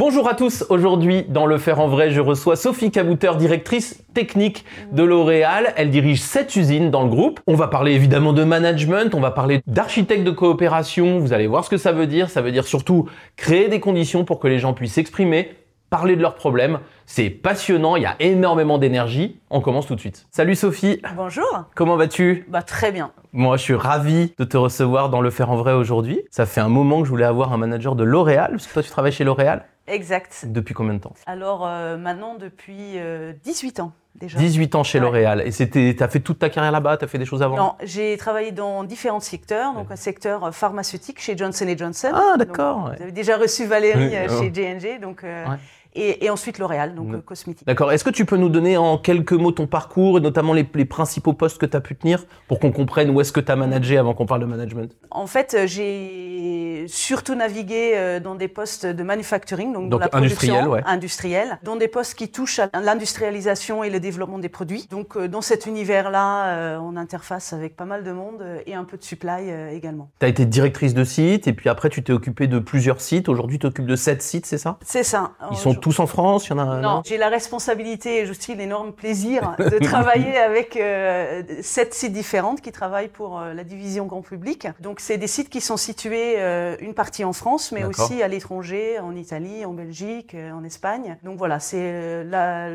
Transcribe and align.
Bonjour 0.00 0.30
à 0.30 0.34
tous, 0.34 0.64
aujourd'hui 0.70 1.26
dans 1.28 1.44
Le 1.44 1.58
Faire 1.58 1.78
en 1.78 1.86
Vrai, 1.86 2.10
je 2.10 2.22
reçois 2.22 2.56
Sophie 2.56 2.90
Cabouteur, 2.90 3.36
directrice 3.36 4.02
technique 4.14 4.64
de 4.92 5.02
L'Oréal. 5.02 5.74
Elle 5.76 5.90
dirige 5.90 6.22
sept 6.22 6.56
usines 6.56 6.90
dans 6.90 7.02
le 7.02 7.10
groupe. 7.10 7.38
On 7.46 7.54
va 7.54 7.68
parler 7.68 7.92
évidemment 7.92 8.32
de 8.32 8.42
management, 8.42 9.14
on 9.14 9.20
va 9.20 9.30
parler 9.30 9.60
d'architecte 9.66 10.24
de 10.24 10.30
coopération, 10.30 11.18
vous 11.18 11.34
allez 11.34 11.46
voir 11.46 11.66
ce 11.66 11.68
que 11.68 11.76
ça 11.76 11.92
veut 11.92 12.06
dire. 12.06 12.30
Ça 12.30 12.40
veut 12.40 12.50
dire 12.50 12.64
surtout 12.64 13.10
créer 13.36 13.68
des 13.68 13.78
conditions 13.78 14.24
pour 14.24 14.38
que 14.38 14.48
les 14.48 14.58
gens 14.58 14.72
puissent 14.72 14.94
s'exprimer, 14.94 15.50
parler 15.90 16.16
de 16.16 16.22
leurs 16.22 16.34
problèmes. 16.34 16.78
C'est 17.04 17.28
passionnant, 17.28 17.96
il 17.96 18.04
y 18.04 18.06
a 18.06 18.16
énormément 18.20 18.78
d'énergie. 18.78 19.38
On 19.50 19.60
commence 19.60 19.86
tout 19.86 19.96
de 19.96 20.00
suite. 20.00 20.26
Salut 20.30 20.54
Sophie, 20.54 21.02
Bonjour. 21.14 21.44
comment 21.74 21.96
vas-tu? 21.96 22.46
Bah 22.48 22.62
très 22.62 22.90
bien. 22.90 23.10
Moi, 23.34 23.58
je 23.58 23.62
suis 23.64 23.74
ravi 23.74 24.32
de 24.38 24.44
te 24.44 24.56
recevoir 24.56 25.10
dans 25.10 25.20
Le 25.20 25.28
Faire 25.28 25.50
en 25.50 25.56
Vrai 25.56 25.74
aujourd'hui. 25.74 26.22
Ça 26.30 26.46
fait 26.46 26.62
un 26.62 26.70
moment 26.70 27.00
que 27.00 27.04
je 27.04 27.10
voulais 27.10 27.26
avoir 27.26 27.52
un 27.52 27.58
manager 27.58 27.96
de 27.96 28.02
L'Oréal, 28.02 28.52
parce 28.52 28.66
que 28.66 28.72
toi 28.72 28.82
tu 28.82 28.88
travailles 28.88 29.12
chez 29.12 29.24
L'Oréal? 29.24 29.66
Exact. 29.90 30.44
Depuis 30.46 30.74
combien 30.74 30.94
de 30.94 31.00
temps 31.00 31.14
Alors 31.26 31.66
euh, 31.66 31.96
maintenant 31.96 32.36
depuis 32.36 32.92
euh, 32.96 33.32
18 33.44 33.80
ans 33.80 33.92
déjà. 34.14 34.38
18 34.38 34.74
ans 34.74 34.84
chez 34.84 34.98
Ouais. 34.98 35.04
L'Oréal. 35.04 35.42
Et 35.46 35.50
c'était, 35.50 35.94
t'as 35.98 36.08
fait 36.08 36.20
toute 36.20 36.38
ta 36.38 36.48
carrière 36.48 36.72
là-bas, 36.72 36.96
t'as 36.96 37.06
fait 37.06 37.18
des 37.18 37.24
choses 37.24 37.42
avant? 37.42 37.56
Non, 37.56 37.74
j'ai 37.82 38.16
travaillé 38.16 38.52
dans 38.52 38.84
différents 38.84 39.20
secteurs, 39.20 39.74
donc 39.74 39.90
un 39.90 39.96
secteur 39.96 40.44
euh, 40.44 40.50
pharmaceutique 40.52 41.20
chez 41.20 41.36
Johnson 41.36 41.66
Johnson. 41.76 42.10
Ah, 42.12 42.36
d'accord. 42.36 42.86
ouais. 42.86 42.96
Vous 42.96 43.02
avez 43.04 43.12
déjà 43.12 43.36
reçu 43.36 43.66
Valérie 43.66 44.14
euh, 44.14 44.26
oh. 44.30 44.40
chez 44.40 44.52
J&J, 44.52 44.98
donc 45.00 45.24
euh. 45.24 45.46
Et, 45.94 46.24
et 46.24 46.30
ensuite 46.30 46.58
L'Oréal, 46.58 46.94
donc 46.94 47.08
Mm. 47.08 47.14
euh, 47.14 47.20
cosmétique. 47.20 47.66
D'accord. 47.66 47.90
Est-ce 47.92 48.04
que 48.04 48.10
tu 48.10 48.24
peux 48.24 48.36
nous 48.36 48.48
donner 48.48 48.76
en 48.76 48.98
quelques 48.98 49.32
mots 49.32 49.52
ton 49.52 49.66
parcours 49.66 50.18
et 50.18 50.20
notamment 50.20 50.52
les, 50.52 50.68
les 50.74 50.84
principaux 50.84 51.32
postes 51.32 51.58
que 51.58 51.66
tu 51.66 51.76
as 51.76 51.80
pu 51.80 51.96
tenir 51.96 52.24
pour 52.48 52.58
qu'on 52.60 52.72
comprenne 52.72 53.10
où 53.10 53.20
est-ce 53.20 53.32
que 53.32 53.40
tu 53.40 53.50
as 53.50 53.56
managé 53.56 53.98
avant 53.98 54.14
qu'on 54.14 54.26
parle 54.26 54.40
de 54.42 54.46
management? 54.46 54.96
En 55.10 55.26
fait, 55.26 55.54
euh, 55.54 55.66
j'ai 55.66 56.84
surtout 56.88 57.34
navigué 57.34 57.92
euh, 57.94 58.20
dans 58.20 58.34
des 58.34 58.48
postes 58.48 58.86
de 58.86 59.02
manufacturing, 59.02 59.72
donc, 59.72 59.84
dans 59.84 59.96
Donc 59.96 60.00
la 60.00 60.08
production 60.08 60.54
industriel, 60.54 60.68
ouais. 60.68 60.82
industrielle, 60.86 61.58
dans 61.62 61.76
des 61.76 61.88
postes 61.88 62.14
qui 62.14 62.28
touchent 62.28 62.60
à 62.60 62.68
l'industrialisation 62.80 63.82
et 63.84 63.90
le 63.90 64.00
développement 64.00 64.38
des 64.38 64.48
produits. 64.48 64.86
Donc 64.90 65.18
dans 65.18 65.42
cet 65.42 65.66
univers-là, 65.66 66.78
on 66.80 66.96
interface 66.96 67.52
avec 67.52 67.76
pas 67.76 67.84
mal 67.84 68.04
de 68.04 68.12
monde 68.12 68.44
et 68.66 68.74
un 68.74 68.84
peu 68.84 68.96
de 68.96 69.02
supply 69.02 69.50
également. 69.72 70.10
Tu 70.20 70.26
as 70.26 70.28
été 70.28 70.46
directrice 70.46 70.94
de 70.94 71.04
site 71.04 71.48
et 71.48 71.52
puis 71.52 71.68
après 71.68 71.88
tu 71.88 72.02
t'es 72.02 72.12
occupée 72.12 72.46
de 72.46 72.58
plusieurs 72.58 73.00
sites. 73.00 73.28
Aujourd'hui, 73.28 73.58
tu 73.58 73.62
t'occupes 73.62 73.86
de 73.86 73.96
sept 73.96 74.22
sites, 74.22 74.46
c'est 74.46 74.58
ça? 74.58 74.78
C'est 74.84 75.02
ça. 75.02 75.32
Ils 75.50 75.56
sont 75.56 75.74
tous 75.80 75.98
en 75.98 76.06
France 76.06 76.46
Il 76.46 76.50
y 76.50 76.52
en 76.52 76.58
a 76.58 76.80
Non, 76.80 77.02
j'ai 77.04 77.16
la 77.16 77.28
responsabilité 77.28 78.24
et 78.24 78.30
aussi 78.30 78.54
l'énorme 78.54 78.92
plaisir 78.92 79.56
de 79.58 79.78
travailler 79.84 80.36
avec 80.36 80.76
euh, 80.76 81.42
sept 81.62 81.94
sites 81.94 82.12
différentes 82.12 82.60
qui 82.60 82.72
travaillent 82.72 83.08
pour 83.08 83.38
euh, 83.38 83.54
la 83.54 83.64
division 83.64 84.06
grand 84.06 84.22
public. 84.22 84.68
Donc 84.80 85.00
c'est 85.00 85.18
des 85.18 85.26
sites 85.26 85.48
qui 85.48 85.60
sont 85.60 85.76
situés 85.76 86.34
euh, 86.38 86.76
une 86.80 86.94
partie 86.94 87.24
en 87.24 87.32
France, 87.32 87.72
mais 87.72 87.84
aussi 87.84 88.22
à 88.22 88.28
l'étranger, 88.28 88.98
en 89.00 89.16
Italie, 89.16 89.64
en 89.64 89.72
Belgique, 89.72 90.34
en 90.34 90.64
Espagne. 90.64 91.16
Donc 91.24 91.38
voilà, 91.38 91.60
c'est 91.60 92.24
la 92.24 92.70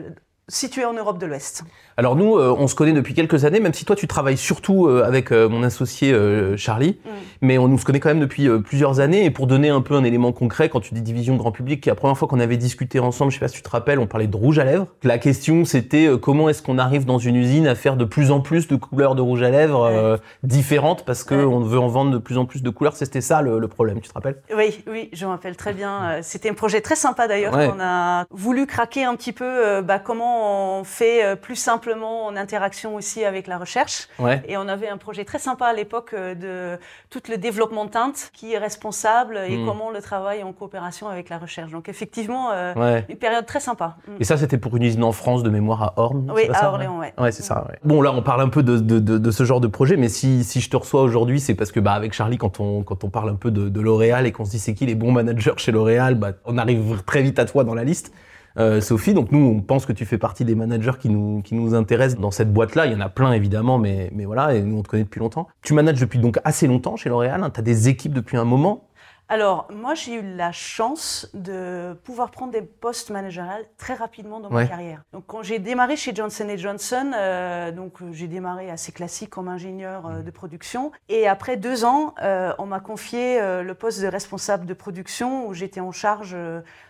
situé 0.48 0.86
en 0.86 0.94
Europe 0.94 1.18
de 1.18 1.26
l'Ouest. 1.26 1.64
Alors 1.98 2.18
nous, 2.18 2.36
euh, 2.38 2.54
on 2.58 2.68
se 2.68 2.76
connaît 2.76 2.92
depuis 2.92 3.14
quelques 3.14 3.46
années, 3.46 3.62
même 3.62 3.74
si 3.74 3.86
toi 3.86 3.96
tu 3.96 4.06
travailles 4.06 4.36
surtout 4.36 4.88
euh, 4.88 5.04
avec 5.06 5.32
euh, 5.32 5.48
mon 5.48 5.64
associé 5.64 6.12
euh, 6.12 6.58
Charlie, 6.58 6.98
Mm. 7.06 7.10
mais 7.42 7.58
on 7.58 7.68
nous 7.70 7.78
se 7.78 7.86
connaît 7.86 8.00
quand 8.02 8.10
même 8.10 8.20
depuis 8.20 8.50
euh, 8.50 8.60
plusieurs 8.60 9.00
années. 9.00 9.24
Et 9.24 9.32
pour 9.32 9.48
donner 9.48 9.70
un 9.70 9.80
peu 9.80 9.94
un 9.96 10.04
élément 10.04 10.34
concret, 10.34 10.68
quand 10.68 10.82
tu 10.82 10.94
dis 10.94 11.02
division 11.02 11.38
grand 11.38 11.52
public, 11.54 11.80
qui 11.82 11.88
la 11.90 11.96
première 11.96 12.18
fois 12.18 12.28
qu'on 12.28 12.40
avait 12.42 12.58
discuté 12.58 13.00
ensemble, 13.00 13.32
je 13.32 13.38
sais 13.38 13.40
pas 13.40 13.48
si 13.48 13.56
tu 13.56 13.62
te 13.62 13.70
rappelles, 13.70 14.00
on 14.00 14.08
parlait 14.08 14.28
de 14.28 14.36
rouge 14.36 14.60
à 14.60 14.66
lèvres. 14.66 14.88
La 15.04 15.18
question 15.20 15.64
c'était 15.64 16.08
euh, 16.08 16.18
comment 16.18 16.50
est-ce 16.50 16.62
qu'on 16.62 16.78
arrive 16.80 17.06
dans 17.06 17.18
une 17.18 17.38
usine 17.38 17.66
à 17.66 17.76
faire 17.76 17.96
de 17.96 18.04
plus 18.04 18.30
en 18.32 18.42
plus 18.42 18.68
de 18.68 18.76
couleurs 18.76 19.16
de 19.16 19.22
rouge 19.22 19.42
à 19.42 19.50
lèvres 19.50 19.84
euh, 19.86 20.18
différentes 20.44 21.06
parce 21.06 21.24
que 21.24 21.36
on 21.36 21.62
veut 21.62 21.80
en 21.80 21.88
vendre 21.88 22.12
de 22.12 22.18
plus 22.18 22.38
en 22.38 22.46
plus 22.46 22.62
de 22.62 22.70
couleurs. 22.70 22.96
C'était 22.98 23.22
ça 23.22 23.42
le, 23.42 23.58
le 23.58 23.68
problème, 23.70 24.02
tu 24.02 24.10
te 24.10 24.14
rappelles? 24.14 24.42
Oui, 24.56 24.84
oui, 24.92 25.10
je 25.14 25.26
me 25.26 25.30
rappelle 25.32 25.56
très 25.56 25.72
bien. 25.74 26.18
C'était 26.24 26.50
un 26.50 26.54
projet 26.56 26.82
très 26.82 26.96
sympa 26.98 27.28
d'ailleurs. 27.30 27.56
Ouais. 27.56 27.72
On 27.74 27.80
a 27.80 28.26
voulu 28.32 28.66
craquer 28.68 29.06
un 29.06 29.16
petit 29.16 29.32
peu 29.32 29.82
bah, 29.82 30.00
comment 30.00 30.80
on 30.80 30.84
fait 30.84 31.38
plus 31.42 31.56
simplement 31.86 32.26
en 32.26 32.36
interaction 32.36 32.96
aussi 32.96 33.24
avec 33.24 33.46
la 33.48 33.58
recherche. 33.60 34.08
Ouais. 34.18 34.42
Et 34.48 34.58
on 34.58 34.68
avait 34.68 34.90
un 34.90 34.98
projet 34.98 35.24
très 35.24 35.38
sympa 35.40 35.68
à 35.68 35.74
l'époque 35.74 36.12
euh, 36.14 36.34
de 36.34 36.80
tout 37.12 37.22
le 37.30 37.38
développement 37.38 37.88
teinte, 37.88 38.32
qui 38.34 38.54
est 38.54 38.58
responsable 38.58 39.38
et 39.48 39.56
Mm. 39.58 39.66
comment 39.68 39.88
on 39.88 39.92
le 39.92 40.02
travaille 40.02 40.44
en 40.44 40.52
coopération 40.52 41.08
avec 41.08 41.30
la 41.30 41.38
recherche. 41.38 41.72
Donc 41.72 41.88
effectivement, 41.88 42.50
euh, 42.54 42.74
Ouais. 42.76 43.06
une 43.08 43.18
période 43.18 43.46
très 43.46 43.60
sympa. 43.60 43.98
Mm. 44.08 44.12
Et 44.20 44.24
ça, 44.24 44.38
c'était 44.38 44.58
pour 44.58 44.76
une 44.76 44.84
usine 44.84 45.04
en 45.04 45.12
France 45.12 45.44
de 45.44 45.50
mémoire 45.52 45.84
à 45.84 45.94
Orne. 45.98 46.32
Oui, 46.36 46.50
à 46.50 46.54
ça, 46.56 46.70
Orléans, 46.72 46.98
ouais. 47.00 47.14
Ouais, 47.20 47.32
c'est 47.32 47.44
ça. 47.44 47.66
ouais. 47.70 47.78
Bon, 47.84 48.02
là, 48.02 48.12
on 48.14 48.24
parle 48.24 48.42
un 48.42 48.50
peu 48.50 48.64
de, 48.64 48.78
de, 48.80 49.00
de, 49.00 49.18
de 49.20 49.32
ce 49.32 49.44
genre 49.44 49.62
de 49.62 49.68
projet, 49.68 49.96
mais 49.96 50.10
si, 50.10 50.44
si 50.44 50.60
je 50.62 50.70
te 50.72 50.76
reçois 50.78 51.04
aujourd'hui, 51.04 51.40
c'est 51.40 51.54
parce 51.56 51.72
que 51.72 51.80
bah, 51.80 51.94
avec 51.94 52.14
Charlie, 52.14 52.38
quand 52.40 52.60
on, 52.60 52.82
quand 52.84 53.04
on 53.04 53.10
parle 53.10 53.30
un 53.30 53.36
peu 53.36 53.52
de, 53.52 53.70
de 53.70 53.82
L'Oréal 53.82 54.26
et 54.26 54.32
qu'on 54.32 54.46
se 54.46 54.52
dit 54.52 54.60
c'est 54.60 54.74
qui 54.74 54.86
les 54.88 54.96
bons 54.96 55.12
managers 55.12 55.54
chez 55.58 55.72
L'Oréal, 55.72 56.16
bah, 56.16 56.32
on 56.46 56.58
arrive 56.58 57.04
très 57.06 57.22
vite 57.22 57.38
à 57.38 57.46
toi 57.46 57.64
dans 57.64 57.76
la 57.76 57.84
liste. 57.84 58.12
Euh, 58.58 58.80
Sophie, 58.82 59.14
donc 59.14 59.32
nous, 59.32 59.40
on 59.46 59.62
pense 59.62 59.86
que 59.86 59.92
tu 59.94 60.06
fais 60.06 60.18
partie 60.18 60.46
des 60.46 60.56
managers 60.56 60.98
qui 61.00 61.10
nous, 61.10 61.42
qui 61.42 61.56
nous 61.56 61.76
intéressent 61.76 62.20
dans 62.22 62.32
cette 62.32 62.54
boîte-là. 62.54 62.86
Il 62.86 62.94
y 62.94 62.96
en 62.96 63.02
a 63.02 63.10
plein, 63.10 63.34
évidemment, 63.34 63.78
mais, 63.78 64.10
mais 64.14 64.26
voilà, 64.26 64.54
et 64.56 64.62
nous, 64.62 64.78
on 64.78 64.84
te 64.84 64.88
connaît 64.88 65.04
depuis 65.04 65.20
longtemps. 65.20 65.48
Tu 65.62 65.74
manages 65.74 66.00
depuis 66.00 66.20
donc 66.20 66.40
assez 66.46 66.68
longtemps 66.68 66.96
chez 66.96 67.10
L'Oréal, 67.10 67.44
hein, 67.44 67.50
tu 67.50 67.60
as 67.60 67.64
des 67.64 67.90
équipes 67.90 68.14
depuis 68.14 68.38
un 68.38 68.46
moment. 68.46 68.88
Alors, 69.28 69.68
moi, 69.74 69.96
j'ai 69.96 70.14
eu 70.14 70.36
la 70.36 70.52
chance 70.52 71.32
de 71.34 71.94
pouvoir 72.04 72.30
prendre 72.30 72.52
des 72.52 72.62
postes 72.62 73.10
managériels 73.10 73.66
très 73.76 73.96
rapidement 73.96 74.40
dans 74.40 74.50
Ouais. 74.52 74.66
ma 74.66 74.68
carrière. 74.70 75.02
Donc, 75.14 75.24
quand 75.26 75.42
j'ai 75.42 75.58
démarré 75.58 75.96
chez 75.96 76.14
Johnson 76.14 76.46
Johnson, 76.58 77.12
euh, 77.18 77.72
donc 77.72 78.04
euh, 78.04 78.12
j'ai 78.12 78.28
démarré 78.28 78.70
assez 78.70 78.92
classique 78.92 79.32
comme 79.32 79.48
ingénieur 79.48 80.06
euh, 80.06 80.22
de 80.22 80.30
production. 80.30 80.92
Et 81.10 81.28
après 81.28 81.58
deux 81.58 81.86
ans, 81.86 82.14
euh, 82.22 82.54
on 82.60 82.68
m'a 82.68 82.80
confié 82.80 83.40
le 83.42 83.74
poste 83.74 84.00
de 84.00 84.06
responsable 84.08 84.68
de 84.68 84.76
production 84.76 85.48
où 85.48 85.56
j'étais 85.56 85.80
en 85.80 85.92
charge 85.92 86.38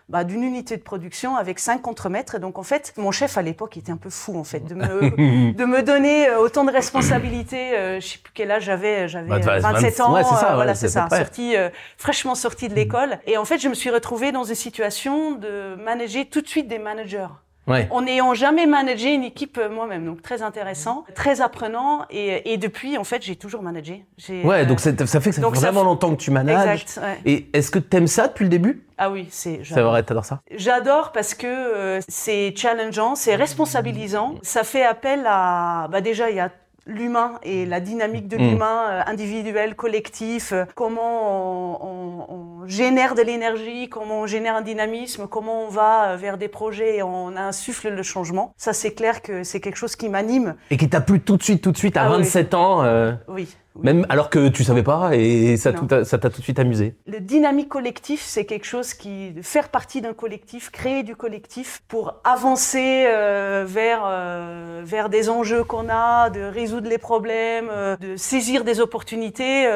bah, 0.08 0.24
d'une 0.24 0.44
unité 0.44 0.78
de 0.78 0.82
production 0.84 1.36
avec 1.36 1.58
cinq 1.60 1.82
contremaîtres. 1.82 2.36
Et 2.36 2.40
donc, 2.40 2.60
en 2.60 2.64
fait, 2.64 2.94
mon 2.98 3.12
chef 3.12 3.38
à 3.38 3.42
l'époque 3.42 3.76
était 3.78 3.92
un 3.92 3.98
peu 3.98 4.10
fou, 4.10 4.38
en 4.38 4.44
fait, 4.44 4.60
de 4.60 4.76
me, 4.76 4.86
de 5.54 5.66
me 5.66 5.82
donner 5.82 6.28
euh, 6.30 6.40
autant 6.40 6.64
de 6.64 6.72
responsabilités. 6.72 7.76
Euh, 7.78 8.00
je 8.00 8.08
sais 8.08 8.18
plus 8.20 8.32
quel 8.34 8.52
âge 8.52 8.64
j'avais, 8.66 9.08
j'avais 9.08 9.28
Bah, 9.30 9.40
euh, 9.48 9.60
27 9.60 10.00
ans. 10.02 10.14
ouais, 10.14 10.24
c'est 10.24 10.36
ça, 10.36 10.52
euh, 10.52 10.56
voilà, 10.56 10.76
c'est 10.76 10.90
ça. 10.90 11.08
Sortie, 11.10 11.56
euh, 11.56 11.70
fraîchement 11.98 12.36
sortie 12.36 12.68
de 12.70 12.76
l'école. 12.76 13.18
Et 13.26 13.38
en 13.38 13.46
fait, 13.46 13.58
je 13.58 13.68
me 13.68 13.74
suis 13.74 13.90
retrouvée 13.90 14.32
dans 14.32 14.44
une 14.44 14.56
situation 14.56 15.32
de 15.34 15.76
manager 15.76 16.26
tout 16.30 16.42
de 16.42 16.48
suite 16.48 16.68
des 16.68 16.80
managers. 16.80 17.28
Ouais. 17.68 17.88
En 17.90 18.02
n'ayant 18.04 18.34
jamais 18.36 18.66
managé 18.68 19.14
une 19.14 19.24
équipe 19.24 19.58
euh, 19.58 19.70
moi-même. 19.70 20.06
Donc, 20.06 20.22
très 20.22 20.42
intéressant, 20.44 21.04
très 21.16 21.42
apprenant. 21.42 22.06
Et, 22.12 22.54
et 22.54 22.58
depuis, 22.58 22.98
en 22.98 23.04
fait, 23.04 23.24
j'ai 23.24 23.36
toujours 23.36 23.62
managé. 23.64 24.06
Ouais, 24.30 24.62
euh, 24.62 24.66
donc 24.66 24.80
c'est- 24.80 25.04
ça 25.06 25.20
fait 25.20 25.32
que 25.32 25.36
ça 25.38 25.42
donc 25.42 25.56
fait 25.56 25.62
ça 25.62 25.72
vraiment 25.72 25.84
longtemps 25.90 26.12
que 26.12 26.22
tu 26.22 26.30
manages. 26.32 26.82
Exact. 26.84 27.04
ouais. 27.04 27.20
Et 27.26 27.48
est-ce 27.54 27.72
que 27.72 27.80
t'aimes 27.80 28.08
ça 28.08 28.28
depuis 28.28 28.44
le 28.44 28.50
début? 28.50 28.84
Ah 28.98 29.10
oui, 29.10 29.28
c'est. 29.32 29.58
C'est 29.58 29.64
j'adore. 29.64 29.92
vrai, 29.92 30.04
t'adores 30.04 30.26
ça? 30.26 30.42
J'adore 30.56 31.12
parce 31.12 31.34
que 31.34 31.48
euh, 31.48 32.00
c'est 32.08 32.54
challengeant, 32.56 33.16
c'est 33.16 33.36
responsabilisant. 33.36 34.36
Ça 34.42 34.64
fait 34.64 34.86
appel 34.86 35.24
à, 35.28 35.88
bah 35.92 36.02
déjà 36.02 36.30
il 36.30 36.36
y 36.38 36.40
a 36.40 36.50
l'humain 36.88 37.40
et 37.42 37.66
la 37.66 37.80
dynamique 37.80 38.28
de 38.28 38.38
Mm. 38.38 38.40
l'humain 38.52 38.82
euh, 38.90 39.02
individuel, 39.08 39.76
collectif, 39.76 40.52
euh, 40.54 40.66
comment 40.76 41.80
on, 41.82 42.26
on- 42.30 42.45
on 42.66 42.68
génère 42.68 43.14
de 43.16 43.22
l'énergie, 43.22 43.90
comment 43.90 44.22
on 44.22 44.28
génère 44.28 44.56
un 44.56 44.62
dynamisme, 44.62 45.28
comment 45.28 45.66
on 45.66 45.70
va 45.70 46.10
euh, 46.10 46.18
vers 46.18 46.38
des 46.38 46.48
projets 46.48 46.98
et 46.98 47.04
on 47.04 47.36
insuffle 47.38 47.90
le 47.90 48.04
changement. 48.04 48.54
Ça 48.58 48.74
c'est 48.74 48.94
clair 48.94 49.22
que 49.22 49.44
c'est 49.44 49.60
quelque 49.60 49.76
chose 49.78 49.96
qui 49.96 50.10
m'anime. 50.10 50.56
Et 50.72 50.78
qui 50.78 50.90
t'a 50.90 51.02
plu 51.02 51.20
tout 51.20 51.38
de 51.38 51.44
suite, 51.44 51.62
tout 51.64 51.72
de 51.72 51.78
suite, 51.78 51.96
à 51.98 52.04
Ah 52.04 52.12
oui. 52.12 52.18
27 52.24 52.54
ans, 52.56 52.84
euh, 52.84 53.14
Oui. 53.28 53.48
oui. 53.76 53.82
même 53.84 54.06
alors 54.10 54.30
que 54.32 54.48
tu 54.50 54.64
savais 54.64 54.82
pas, 54.84 55.12
et 55.14 55.58
ça 55.58 55.74
t'a 55.74 56.30
tout 56.30 56.40
de 56.40 56.44
suite 56.44 56.58
amusé. 56.60 56.96
Le 57.06 57.20
dynamique 57.20 57.70
collectif, 57.70 58.22
c'est 58.24 58.46
quelque 58.46 58.66
chose 58.66 58.94
qui 58.96 59.34
faire 59.44 59.70
partie 59.70 60.02
d'un 60.02 60.14
collectif, 60.14 60.72
créer 60.72 61.04
du 61.04 61.16
collectif 61.16 61.84
pour 61.88 62.16
avancer 62.24 63.06
euh, 63.08 63.64
vers 63.68 64.04
euh, 64.06 64.82
vers 64.84 65.10
des 65.10 65.30
enjeux 65.30 65.64
qu'on 65.64 65.88
a, 65.90 66.30
de 66.32 66.42
résoudre 66.42 66.90
les 66.90 66.98
problèmes, 66.98 67.70
euh, 67.72 67.96
de 67.98 68.16
saisir 68.16 68.64
des 68.64 68.80
opportunités. 68.80 69.68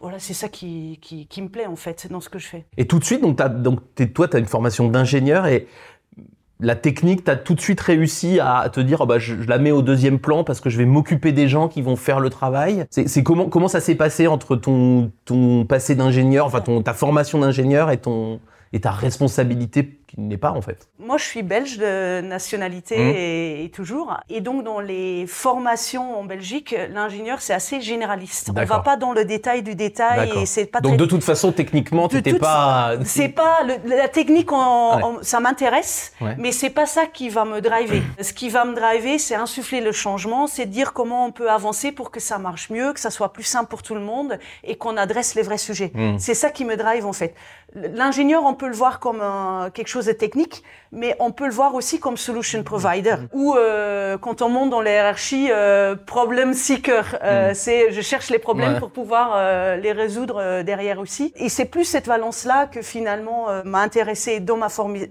Voilà, 0.00 0.18
c'est 0.18 0.34
ça 0.34 0.48
qui, 0.48 0.98
me 1.38 1.48
plaît 1.48 1.66
en 1.66 1.76
fait 1.76 2.06
dans 2.10 2.20
ce 2.20 2.28
que 2.28 2.38
je 2.38 2.46
fais. 2.46 2.64
Et 2.76 2.86
tout 2.86 2.98
de 2.98 3.04
suite, 3.04 3.22
donc, 3.22 3.36
t'as- 3.36 3.48
donc 3.48 3.80
toi, 4.14 4.28
tu 4.28 4.36
as 4.36 4.38
une 4.38 4.46
formation 4.46 4.88
d'ingénieur 4.88 5.46
et 5.46 5.66
la 6.60 6.74
technique, 6.74 7.24
tu 7.24 7.30
as 7.30 7.36
tout 7.36 7.54
de 7.54 7.60
suite 7.60 7.80
réussi 7.80 8.40
à 8.40 8.68
te 8.70 8.80
dire, 8.80 9.00
oh 9.02 9.06
bah, 9.06 9.18
je, 9.18 9.34
la 9.34 9.58
mets 9.58 9.72
au 9.72 9.82
deuxième 9.82 10.18
plan 10.18 10.42
parce 10.44 10.60
que 10.60 10.70
je 10.70 10.78
vais 10.78 10.86
m'occuper 10.86 11.32
des 11.32 11.48
gens 11.48 11.68
qui 11.68 11.82
vont 11.82 11.96
faire 11.96 12.20
le 12.20 12.30
travail. 12.30 12.84
C'est 12.90 13.08
c'est 13.08 13.22
comment, 13.22 13.68
ça 13.68 13.80
s'est 13.80 13.94
passé 13.94 14.26
entre 14.26 14.56
ton, 14.56 15.10
passé 15.68 15.94
d'ingénieur, 15.94 16.46
enfin 16.46 16.60
ton, 16.60 16.82
ta 16.82 16.94
formation 16.94 17.38
d'ingénieur 17.38 17.90
et, 17.90 18.00
et 18.72 18.80
ta 18.80 18.90
responsabilité 18.90 19.98
qui 20.06 20.20
n'est 20.20 20.36
pas 20.36 20.52
en 20.52 20.60
fait. 20.62 20.88
Moi, 20.98 21.18
je 21.18 21.24
suis 21.24 21.42
belge 21.42 21.78
de 21.78 22.20
nationalité 22.20 22.96
Mhm. 22.96 23.14
et, 23.16 23.64
et 23.64 23.70
toujours. 23.70 24.16
Et 24.28 24.40
donc, 24.40 24.62
dans 24.64 24.80
les 24.80 25.26
formations 25.26 26.18
en 26.18 26.24
Belgique, 26.24 26.74
l'ingénieur, 26.92 27.40
c'est 27.40 27.54
assez 27.54 27.80
généraliste. 27.80 28.48
On 28.50 28.52
D'accord. 28.52 28.76
va 28.78 28.82
pas 28.82 28.96
dans 28.96 29.12
le 29.12 29.24
détail 29.24 29.62
du 29.62 29.74
détail 29.74 30.30
et 30.36 30.46
c'est 30.46 30.66
pas 30.66 30.80
Donc 30.80 30.92
très... 30.92 30.98
de 30.98 31.06
toute 31.06 31.24
façon, 31.24 31.52
techniquement, 31.52 32.08
tu 32.08 32.16
n'étais 32.16 32.34
pas. 32.34 32.92
C'est 33.04 33.28
pas 33.28 33.62
le- 33.64 33.96
la 33.96 34.08
technique, 34.08 34.52
Ouais. 34.52 34.58
ça 35.22 35.40
m'intéresse, 35.40 36.12
Ouais. 36.20 36.34
mais 36.38 36.52
c'est 36.52 36.70
pas 36.70 36.86
ça 36.86 37.06
qui 37.06 37.28
va 37.28 37.44
me 37.44 37.60
driver. 37.60 38.02
Ce 38.20 38.32
qui 38.32 38.48
va 38.48 38.64
me 38.64 38.74
driver, 38.74 39.18
c'est 39.18 39.34
insuffler 39.34 39.80
le 39.80 39.92
changement, 39.92 40.46
c'est 40.46 40.66
dire 40.66 40.92
comment 40.92 41.26
on 41.26 41.32
peut 41.32 41.50
avancer 41.50 41.90
pour 41.92 42.10
que 42.10 42.20
ça 42.20 42.38
marche 42.38 42.70
mieux, 42.70 42.92
que 42.92 43.00
ça 43.00 43.10
soit 43.10 43.32
plus 43.32 43.42
simple 43.44 43.68
pour 43.70 43.82
tout 43.82 43.94
le 43.94 44.00
monde 44.00 44.38
et 44.62 44.76
qu'on 44.76 44.96
adresse 44.96 45.34
les 45.34 45.42
vrais 45.42 45.58
sujets. 45.58 45.90
Mm. 45.94 46.18
C'est 46.18 46.34
ça 46.34 46.50
qui 46.50 46.64
me 46.64 46.76
drive 46.76 47.06
en 47.06 47.12
fait. 47.12 47.34
L'ingénieur, 47.74 48.44
on 48.44 48.54
peut 48.54 48.68
le 48.68 48.74
voir 48.74 49.00
comme 49.00 49.20
un- 49.20 49.70
quelque 49.74 49.88
chose 49.88 49.95
de 50.04 50.12
technique, 50.12 50.62
mais 50.96 51.14
on 51.20 51.30
peut 51.30 51.46
le 51.46 51.52
voir 51.52 51.74
aussi 51.74 52.00
comme 52.00 52.16
solution 52.16 52.62
provider. 52.64 53.16
Ou 53.32 53.54
euh, 53.54 54.16
quand 54.18 54.42
on 54.42 54.48
monte 54.48 54.70
dans 54.70 54.80
la 54.80 54.90
hiérarchie, 54.92 55.48
euh, 55.52 55.94
problem 55.94 56.54
seeker. 56.54 57.18
Euh, 57.22 57.52
C'est 57.54 57.92
je 57.92 58.00
cherche 58.00 58.30
les 58.30 58.38
problèmes 58.40 58.74
Ouais. 58.74 58.80
pour 58.80 58.90
pouvoir 58.90 59.34
euh, 59.36 59.76
les 59.76 59.92
résoudre 59.92 60.38
euh, 60.40 60.62
derrière 60.62 60.98
aussi. 60.98 61.32
Et 61.36 61.48
c'est 61.48 61.66
plus 61.66 61.84
cette 61.84 62.06
valence-là 62.06 62.66
que 62.66 62.82
finalement 62.82 63.48
euh, 63.50 63.62
m'a 63.64 63.80
intéressée 63.80 64.40
dans 64.40 64.56
ma 64.56 64.68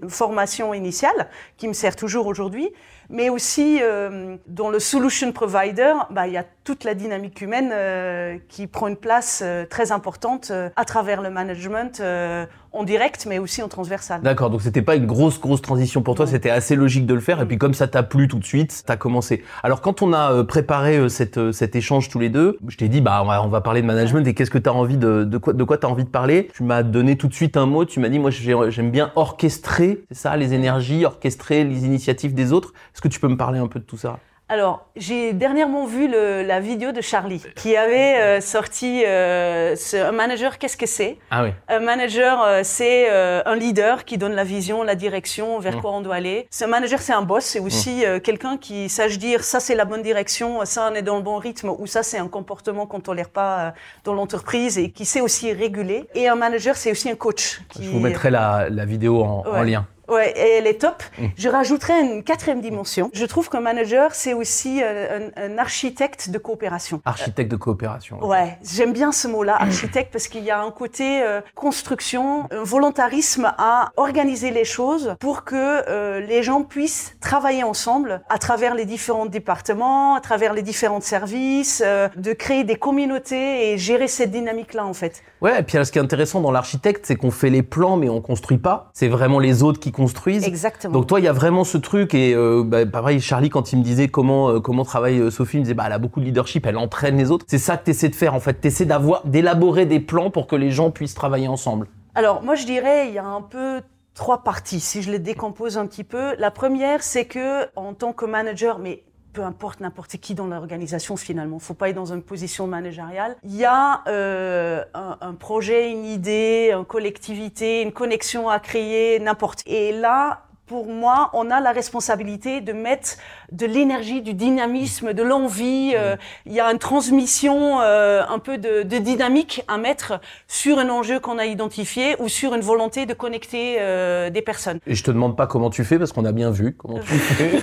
formation 0.08 0.74
initiale, 0.74 1.28
qui 1.56 1.68
me 1.68 1.72
sert 1.72 1.96
toujours 1.96 2.26
aujourd'hui. 2.26 2.68
Mais 3.08 3.28
aussi 3.30 3.78
euh, 3.80 4.36
dans 4.48 4.68
le 4.68 4.80
solution 4.80 5.30
provider, 5.30 5.92
bah, 6.10 6.26
il 6.26 6.32
y 6.32 6.36
a 6.36 6.44
toute 6.64 6.82
la 6.82 6.94
dynamique 6.94 7.40
humaine 7.40 7.70
euh, 7.72 8.36
qui 8.48 8.66
prend 8.66 8.88
une 8.88 8.96
place 8.96 9.42
euh, 9.44 9.64
très 9.64 9.92
importante 9.92 10.48
euh, 10.50 10.68
à 10.74 10.84
travers 10.84 11.22
le 11.22 11.30
management 11.30 12.00
euh, 12.00 12.46
en 12.72 12.82
direct, 12.82 13.24
mais 13.26 13.38
aussi 13.38 13.62
en 13.62 13.68
transversal. 13.68 14.22
D'accord, 14.22 14.50
donc 14.50 14.60
c'était 14.60 14.82
pas 14.82 14.96
une 14.96 15.06
grosse 15.06 15.38
grosse 15.40 15.62
transition 15.62 15.75
pour 16.02 16.14
toi, 16.14 16.24
Non. 16.24 16.30
c'était 16.30 16.50
assez 16.50 16.76
logique 16.76 17.06
de 17.06 17.14
le 17.14 17.20
faire. 17.20 17.40
Et 17.40 17.46
puis 17.46 17.58
comme 17.58 17.74
ça 17.74 17.88
t'a 17.88 18.02
plu 18.02 18.28
tout 18.28 18.38
de 18.38 18.44
suite, 18.44 18.82
t'as 18.86 18.96
commencé. 18.96 19.42
Alors 19.62 19.80
quand 19.80 20.02
on 20.02 20.12
a 20.12 20.32
euh, 20.32 20.44
préparé 20.44 20.96
euh, 20.96 21.08
cette, 21.08 21.38
euh, 21.38 21.52
cet 21.52 21.76
échange 21.76 22.08
tous 22.08 22.18
les 22.18 22.28
deux, 22.28 22.58
je 22.68 22.76
t'ai 22.76 22.88
dit 22.88 23.00
bah 23.00 23.20
on 23.22 23.26
va, 23.26 23.42
on 23.42 23.48
va 23.48 23.60
parler 23.60 23.82
de 23.82 23.86
management 23.86 24.26
et 24.26 24.34
qu'est-ce 24.34 24.50
que 24.50 24.58
t'as 24.58 24.70
envie 24.72 24.96
de 24.98 25.24
de 25.24 25.38
quoi 25.38 25.52
de 25.52 25.64
quoi 25.64 25.78
t'as 25.78 25.88
envie 25.88 26.04
de 26.04 26.08
parler. 26.08 26.48
Tu 26.54 26.62
m'as 26.62 26.82
donné 26.82 27.16
tout 27.16 27.28
de 27.28 27.34
suite 27.34 27.56
un 27.56 27.66
mot. 27.66 27.84
Tu 27.84 28.00
m'as 28.00 28.08
dit 28.08 28.18
moi 28.18 28.30
j'ai- 28.30 28.54
j'aime 28.70 28.90
bien 28.90 29.12
orchestrer, 29.16 30.04
c'est 30.08 30.16
ça, 30.16 30.36
les 30.36 30.54
énergies, 30.54 31.04
orchestrer 31.04 31.64
les 31.64 31.84
initiatives 31.84 32.34
des 32.34 32.52
autres. 32.52 32.72
Est-ce 32.94 33.02
que 33.02 33.08
tu 33.08 33.20
peux 33.20 33.28
me 33.28 33.36
parler 33.36 33.58
un 33.58 33.66
peu 33.68 33.78
de 33.78 33.84
tout 33.84 33.96
ça? 33.98 34.18
Alors, 34.48 34.86
j'ai 34.94 35.32
dernièrement 35.32 35.86
vu 35.86 36.06
le- 36.06 36.42
la 36.44 36.60
vidéo 36.60 36.92
de 36.92 37.00
Charlie 37.00 37.42
qui 37.56 37.76
avait 37.76 38.14
euh, 38.20 38.40
sorti 38.40 39.02
euh, 39.04 39.74
ce- 39.74 39.96
un 39.96 40.12
manager. 40.12 40.58
Qu'est-ce 40.58 40.76
que 40.76 40.86
c'est? 40.86 41.18
Ah 41.32 41.42
oui. 41.42 41.48
Un 41.68 41.80
manager, 41.80 42.40
euh, 42.44 42.60
c'est 42.62 43.08
un 43.10 43.56
leader 43.56 44.04
qui 44.04 44.18
donne 44.18 44.34
la 44.36 44.44
vision, 44.44 44.84
la 44.84 44.94
direction, 44.94 45.58
vers 45.58 45.76
Mm. 45.78 45.80
quoi 45.80 45.90
on 45.94 46.00
doit 46.00 46.14
aller. 46.14 46.46
Ce 46.52 46.64
manager, 46.64 47.00
c'est 47.00 47.12
un 47.12 47.22
boss, 47.22 47.44
c'est 47.44 47.58
aussi 47.58 48.04
euh, 48.06 48.20
quelqu'un 48.20 48.56
qui 48.56 48.88
sache 48.88 49.18
dire 49.18 49.42
ça, 49.42 49.58
c'est 49.58 49.74
la 49.74 49.84
bonne 49.84 50.02
direction, 50.02 50.64
ça, 50.64 50.88
on 50.92 50.94
est 50.94 51.02
dans 51.02 51.16
le 51.16 51.22
bon 51.22 51.38
rythme, 51.38 51.70
ou 51.70 51.86
ça, 51.88 52.04
c'est 52.04 52.18
un 52.18 52.28
comportement 52.28 52.86
qu'on 52.86 53.00
tolère 53.00 53.30
pas 53.30 53.74
dans 54.04 54.14
l'entreprise 54.14 54.78
et 54.78 54.90
qui 54.90 55.06
sait 55.06 55.20
aussi 55.20 55.52
réguler. 55.52 56.04
Et 56.14 56.28
un 56.28 56.36
manager, 56.36 56.76
c'est 56.76 56.92
aussi 56.92 57.10
un 57.10 57.16
coach. 57.16 57.62
Qui... 57.68 57.84
Je 57.84 57.90
vous 57.90 57.98
mettrai 57.98 58.30
la, 58.30 58.68
la 58.70 58.84
vidéo 58.84 59.24
en, 59.24 59.62
lien. 59.64 59.86
Ouais, 60.08 60.32
et 60.36 60.58
elle 60.58 60.66
est 60.66 60.80
top. 60.80 61.02
Mm. 61.18 61.26
Je 61.36 61.48
rajouterais 61.48 62.00
une 62.00 62.22
quatrième 62.22 62.60
dimension. 62.60 63.10
Je 63.12 63.24
trouve 63.24 63.48
qu'un 63.48 63.60
manager, 63.60 64.14
c'est 64.14 64.34
aussi 64.34 64.80
euh, 64.82 65.30
un, 65.36 65.50
un 65.50 65.58
architecte 65.58 66.30
de 66.30 66.38
coopération. 66.38 67.00
Architecte 67.04 67.50
de 67.50 67.56
coopération. 67.56 68.24
Ouais, 68.24 68.58
j'aime 68.62 68.92
bien 68.92 69.12
ce 69.12 69.28
mot-là, 69.28 69.56
architecte, 69.60 70.12
parce 70.12 70.28
qu'il 70.28 70.44
y 70.44 70.50
a 70.50 70.60
un 70.60 70.70
côté 70.70 71.22
euh, 71.22 71.40
construction, 71.54 72.48
un 72.50 72.62
volontarisme 72.62 73.52
à 73.58 73.90
organiser 73.96 74.50
les 74.50 74.64
choses 74.64 75.16
pour 75.20 75.44
que 75.44 75.56
euh, 75.56 76.20
les 76.20 76.42
gens 76.42 76.62
puissent 76.62 77.16
travailler 77.20 77.64
ensemble 77.64 78.22
à 78.28 78.38
travers 78.38 78.74
les 78.74 78.84
différents 78.84 79.26
départements, 79.26 80.14
à 80.14 80.20
travers 80.20 80.52
les 80.52 80.62
différents 80.62 81.00
services, 81.00 81.82
de 81.82 82.32
créer 82.32 82.64
des 82.64 82.76
communautés 82.76 83.72
et 83.72 83.78
gérer 83.78 84.08
cette 84.08 84.30
dynamique-là 84.30 84.84
en 84.84 84.94
fait. 84.94 85.22
Ouais, 85.40 85.60
et 85.60 85.62
puis 85.62 85.76
alors, 85.76 85.86
ce 85.86 85.92
qui 85.92 85.98
est 85.98 86.02
intéressant 86.02 86.40
dans 86.40 86.50
l'architecte, 86.50 87.04
c'est 87.06 87.16
qu'on 87.16 87.30
fait 87.30 87.50
les 87.50 87.62
plans, 87.62 87.96
mais 87.96 88.08
on 88.08 88.20
construit 88.20 88.58
pas. 88.58 88.90
C'est 88.94 89.08
vraiment 89.08 89.38
les 89.38 89.62
autres 89.62 89.78
qui 89.78 89.92
construisent. 89.96 90.44
Exactement. 90.46 90.92
Donc 90.92 91.06
toi, 91.06 91.20
il 91.20 91.24
y 91.24 91.28
a 91.28 91.32
vraiment 91.32 91.64
ce 91.64 91.78
truc 91.78 92.14
et 92.14 92.34
euh, 92.34 92.62
bah, 92.64 92.84
pareil, 92.84 93.20
Charlie 93.20 93.48
quand 93.48 93.72
il 93.72 93.78
me 93.78 93.82
disait 93.82 94.08
comment 94.08 94.50
euh, 94.50 94.60
comment 94.60 94.84
travaille 94.84 95.18
euh, 95.18 95.30
Sophie, 95.30 95.56
il 95.56 95.60
me 95.60 95.64
disait 95.64 95.74
bah 95.74 95.84
elle 95.86 95.92
a 95.92 95.98
beaucoup 95.98 96.20
de 96.20 96.26
leadership, 96.26 96.66
elle 96.66 96.76
entraîne 96.76 97.16
les 97.16 97.30
autres. 97.30 97.46
C'est 97.48 97.58
ça 97.58 97.76
que 97.78 97.86
tu 97.86 97.90
essaies 97.90 98.10
de 98.10 98.14
faire 98.14 98.34
en 98.34 98.40
fait, 98.40 98.60
tu 98.60 98.68
essaies 98.68 98.84
d'avoir 98.84 99.26
d'élaborer 99.26 99.86
des 99.86 100.00
plans 100.00 100.30
pour 100.30 100.46
que 100.46 100.54
les 100.54 100.70
gens 100.70 100.90
puissent 100.90 101.14
travailler 101.14 101.48
ensemble. 101.48 101.88
Alors, 102.14 102.42
moi, 102.42 102.54
je 102.54 102.64
dirais, 102.64 103.08
il 103.08 103.14
y 103.14 103.18
a 103.18 103.26
un 103.26 103.42
peu 103.42 103.82
trois 104.14 104.42
parties, 104.42 104.80
si 104.80 105.02
je 105.02 105.10
les 105.10 105.18
décompose 105.18 105.76
un 105.78 105.86
petit 105.86 106.04
peu. 106.04 106.34
La 106.38 106.50
première, 106.50 107.02
c'est 107.02 107.26
que, 107.26 107.66
en 107.76 107.92
tant 107.92 108.12
que 108.12 108.24
manager, 108.24 108.78
mais 108.78 109.02
peu 109.36 109.44
importe 109.44 109.80
n'importe 109.80 110.16
qui 110.16 110.34
dans 110.34 110.46
l'organisation 110.46 111.14
finalement, 111.14 111.58
faut 111.58 111.74
pas 111.74 111.90
être 111.90 111.96
dans 111.96 112.14
une 112.14 112.22
position 112.22 112.66
managériale. 112.66 113.36
Il 113.44 113.54
y 113.54 113.66
a 113.66 114.00
euh, 114.08 114.82
un 114.94 115.34
projet, 115.34 115.90
une 115.90 116.06
idée, 116.06 116.72
une 116.72 116.86
collectivité, 116.86 117.82
une 117.82 117.92
connexion 117.92 118.48
à 118.48 118.58
créer, 118.60 119.18
n'importe. 119.20 119.62
Et 119.66 119.92
là, 119.92 120.45
pour 120.66 120.86
moi, 120.86 121.30
on 121.32 121.50
a 121.50 121.60
la 121.60 121.72
responsabilité 121.72 122.60
de 122.60 122.72
mettre 122.72 123.16
de 123.52 123.66
l'énergie, 123.66 124.20
du 124.22 124.34
dynamisme, 124.34 125.12
de 125.12 125.22
l'envie. 125.22 125.92
euh, 125.94 126.16
Il 126.44 126.52
y 126.52 126.60
a 126.60 126.70
une 126.72 126.78
transmission 126.78 127.80
euh, 127.80 128.22
un 128.28 128.38
peu 128.38 128.58
de, 128.58 128.82
de 128.82 128.98
dynamique 128.98 129.62
à 129.68 129.78
mettre 129.78 130.20
sur 130.48 130.78
un 130.78 130.88
enjeu 130.90 131.20
qu'on 131.20 131.38
a 131.38 131.46
identifié 131.46 132.16
ou 132.20 132.28
sur 132.28 132.54
une 132.54 132.62
volonté 132.62 133.06
de 133.06 133.14
connecter 133.14 133.76
euh, 133.78 134.28
des 134.30 134.42
personnes. 134.42 134.80
Et 134.86 134.94
je 134.94 135.04
te 135.04 135.10
demande 135.10 135.36
pas 135.36 135.46
comment 135.46 135.70
tu 135.70 135.84
fais 135.84 135.98
parce 135.98 136.12
qu'on 136.12 136.24
a 136.24 136.32
bien 136.32 136.50
vu 136.50 136.74
comment 136.76 136.98
tu 136.98 137.14
fais. 137.14 137.62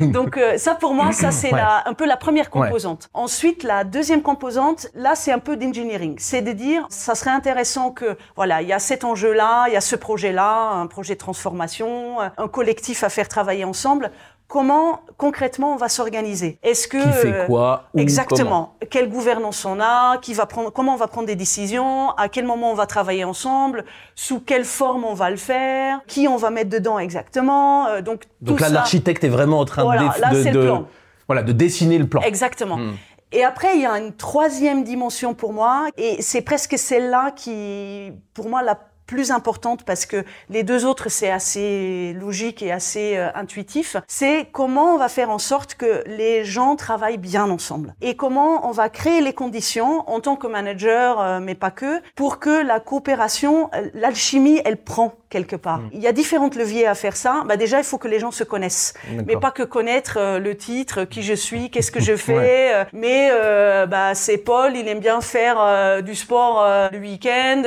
Donc 0.00 0.38
ça 0.56 0.74
pour 0.74 0.92
moi, 0.94 1.12
ça 1.12 1.30
c'est 1.30 1.52
Ouais. 1.54 1.60
un 1.86 1.94
peu 1.94 2.06
la 2.06 2.16
première 2.16 2.46
Ouais. 2.54 2.66
composante. 2.68 3.08
Ensuite, 3.14 3.62
la 3.62 3.84
deuxième 3.84 4.22
composante, 4.22 4.88
là 4.94 5.14
c'est 5.14 5.30
un 5.32 5.38
peu 5.38 5.56
d'engineering. 5.56 6.16
C'est 6.18 6.42
de 6.42 6.50
dire, 6.52 6.84
ça 6.88 7.14
serait 7.14 7.30
intéressant 7.30 7.90
que, 7.90 8.16
voilà, 8.34 8.60
il 8.62 8.68
y 8.68 8.72
a 8.72 8.78
cet 8.80 9.04
enjeu-là, 9.04 9.66
il 9.68 9.74
y 9.74 9.76
a 9.76 9.80
ce 9.80 9.94
projet-là, 9.94 10.70
un 10.72 10.86
projet 10.88 11.14
de 11.14 11.18
transformation, 11.20 12.18
un 12.36 12.48
collectif 12.48 13.04
à 13.04 13.08
faire 13.08 13.28
travailler 13.28 13.64
ensemble. 13.64 14.10
Comment 14.46 15.00
concrètement 15.16 15.72
on 15.72 15.76
va 15.76 15.88
s'organiser? 15.88 16.58
Est-ce 16.62 16.86
que 16.86 16.98
qui 17.02 17.12
fait 17.12 17.32
euh, 17.32 17.46
quoi 17.46 17.84
Exactement. 17.96 18.76
Quelle 18.90 19.08
gouvernance 19.08 19.64
on 19.64 19.80
a 19.80 20.18
Qui 20.18 20.34
va 20.34 20.44
prendre 20.46 20.70
Comment 20.70 20.94
on 20.94 20.98
va 20.98 21.08
prendre 21.08 21.26
des 21.26 21.34
décisions 21.34 22.10
À 22.10 22.28
quel 22.28 22.44
moment 22.44 22.70
on 22.70 22.74
va 22.74 22.86
travailler 22.86 23.24
ensemble 23.24 23.84
Sous 24.14 24.40
quelle 24.40 24.64
forme 24.64 25.04
on 25.04 25.14
va 25.14 25.30
le 25.30 25.36
faire 25.36 26.00
Qui 26.06 26.28
on 26.28 26.36
va 26.36 26.50
mettre 26.50 26.70
dedans 26.70 26.98
exactement 26.98 27.86
Euh, 27.86 28.02
Donc 28.02 28.24
Donc 28.42 28.58
tout 28.58 28.62
là, 28.62 28.68
l'architecte 28.68 29.24
est 29.24 29.28
vraiment 29.30 29.60
en 29.60 29.64
train 29.64 29.82
Voilà, 29.82 30.14
de, 30.30 30.58
là, 30.60 30.82
voilà, 31.26 31.42
de 31.42 31.52
dessiner 31.52 31.98
le 31.98 32.06
plan. 32.06 32.20
Exactement. 32.20 32.76
Hmm. 32.76 32.92
Et 33.32 33.42
après, 33.42 33.74
il 33.74 33.82
y 33.82 33.86
a 33.86 33.98
une 33.98 34.14
troisième 34.14 34.84
dimension 34.84 35.34
pour 35.34 35.52
moi, 35.52 35.86
et 35.96 36.22
c'est 36.22 36.42
presque 36.42 36.78
celle-là 36.78 37.32
qui, 37.32 38.12
pour 38.32 38.48
moi, 38.48 38.62
la 38.62 38.78
plus 39.06 39.30
importante 39.30 39.84
parce 39.84 40.06
que 40.06 40.24
les 40.50 40.62
deux 40.62 40.84
autres 40.84 41.08
c'est 41.08 41.30
assez 41.30 42.14
logique 42.14 42.62
et 42.62 42.72
assez 42.72 43.16
euh, 43.16 43.28
intuitif, 43.34 43.96
c'est 44.06 44.48
comment 44.52 44.94
on 44.94 44.98
va 44.98 45.08
faire 45.08 45.30
en 45.30 45.38
sorte 45.38 45.74
que 45.74 46.02
les 46.06 46.44
gens 46.44 46.76
travaillent 46.76 47.18
bien 47.18 47.50
ensemble 47.50 47.94
et 48.00 48.16
comment 48.16 48.68
on 48.68 48.72
va 48.72 48.88
créer 48.88 49.20
les 49.20 49.32
conditions 49.32 50.08
en 50.08 50.20
tant 50.20 50.36
que 50.36 50.46
manager, 50.46 51.20
euh, 51.20 51.40
mais 51.40 51.54
pas 51.54 51.70
que, 51.70 52.00
pour 52.14 52.38
que 52.38 52.64
la 52.64 52.80
coopération, 52.80 53.70
euh, 53.74 53.88
l'alchimie, 53.94 54.60
elle 54.64 54.76
prend 54.76 55.14
quelque 55.34 55.56
part. 55.56 55.80
Il 55.92 56.00
y 56.00 56.06
a 56.06 56.12
différents 56.12 56.50
leviers 56.56 56.86
à 56.86 56.94
faire 56.94 57.16
ça. 57.16 57.42
Bah 57.48 57.56
déjà, 57.56 57.78
il 57.78 57.84
faut 57.84 57.98
que 57.98 58.06
les 58.14 58.20
gens 58.20 58.30
se 58.30 58.44
connaissent, 58.44 58.94
mais 59.26 59.36
pas 59.36 59.50
que 59.50 59.64
connaître 59.64 60.16
euh, 60.18 60.38
le 60.38 60.56
titre, 60.56 61.04
qui 61.12 61.22
je 61.22 61.34
suis, 61.34 61.70
qu'est-ce 61.70 61.90
que 61.90 62.00
je 62.00 62.14
fais. 62.26 62.34
Ouais. 62.36 62.70
euh, 62.74 62.84
mais 62.92 63.30
euh, 63.32 63.86
bah 63.86 64.14
c'est 64.14 64.38
Paul, 64.38 64.76
il 64.76 64.86
aime 64.86 65.00
bien 65.00 65.20
faire 65.20 65.58
du 66.02 66.14
sport 66.14 66.54
le 66.92 66.98
week-end. 66.98 67.62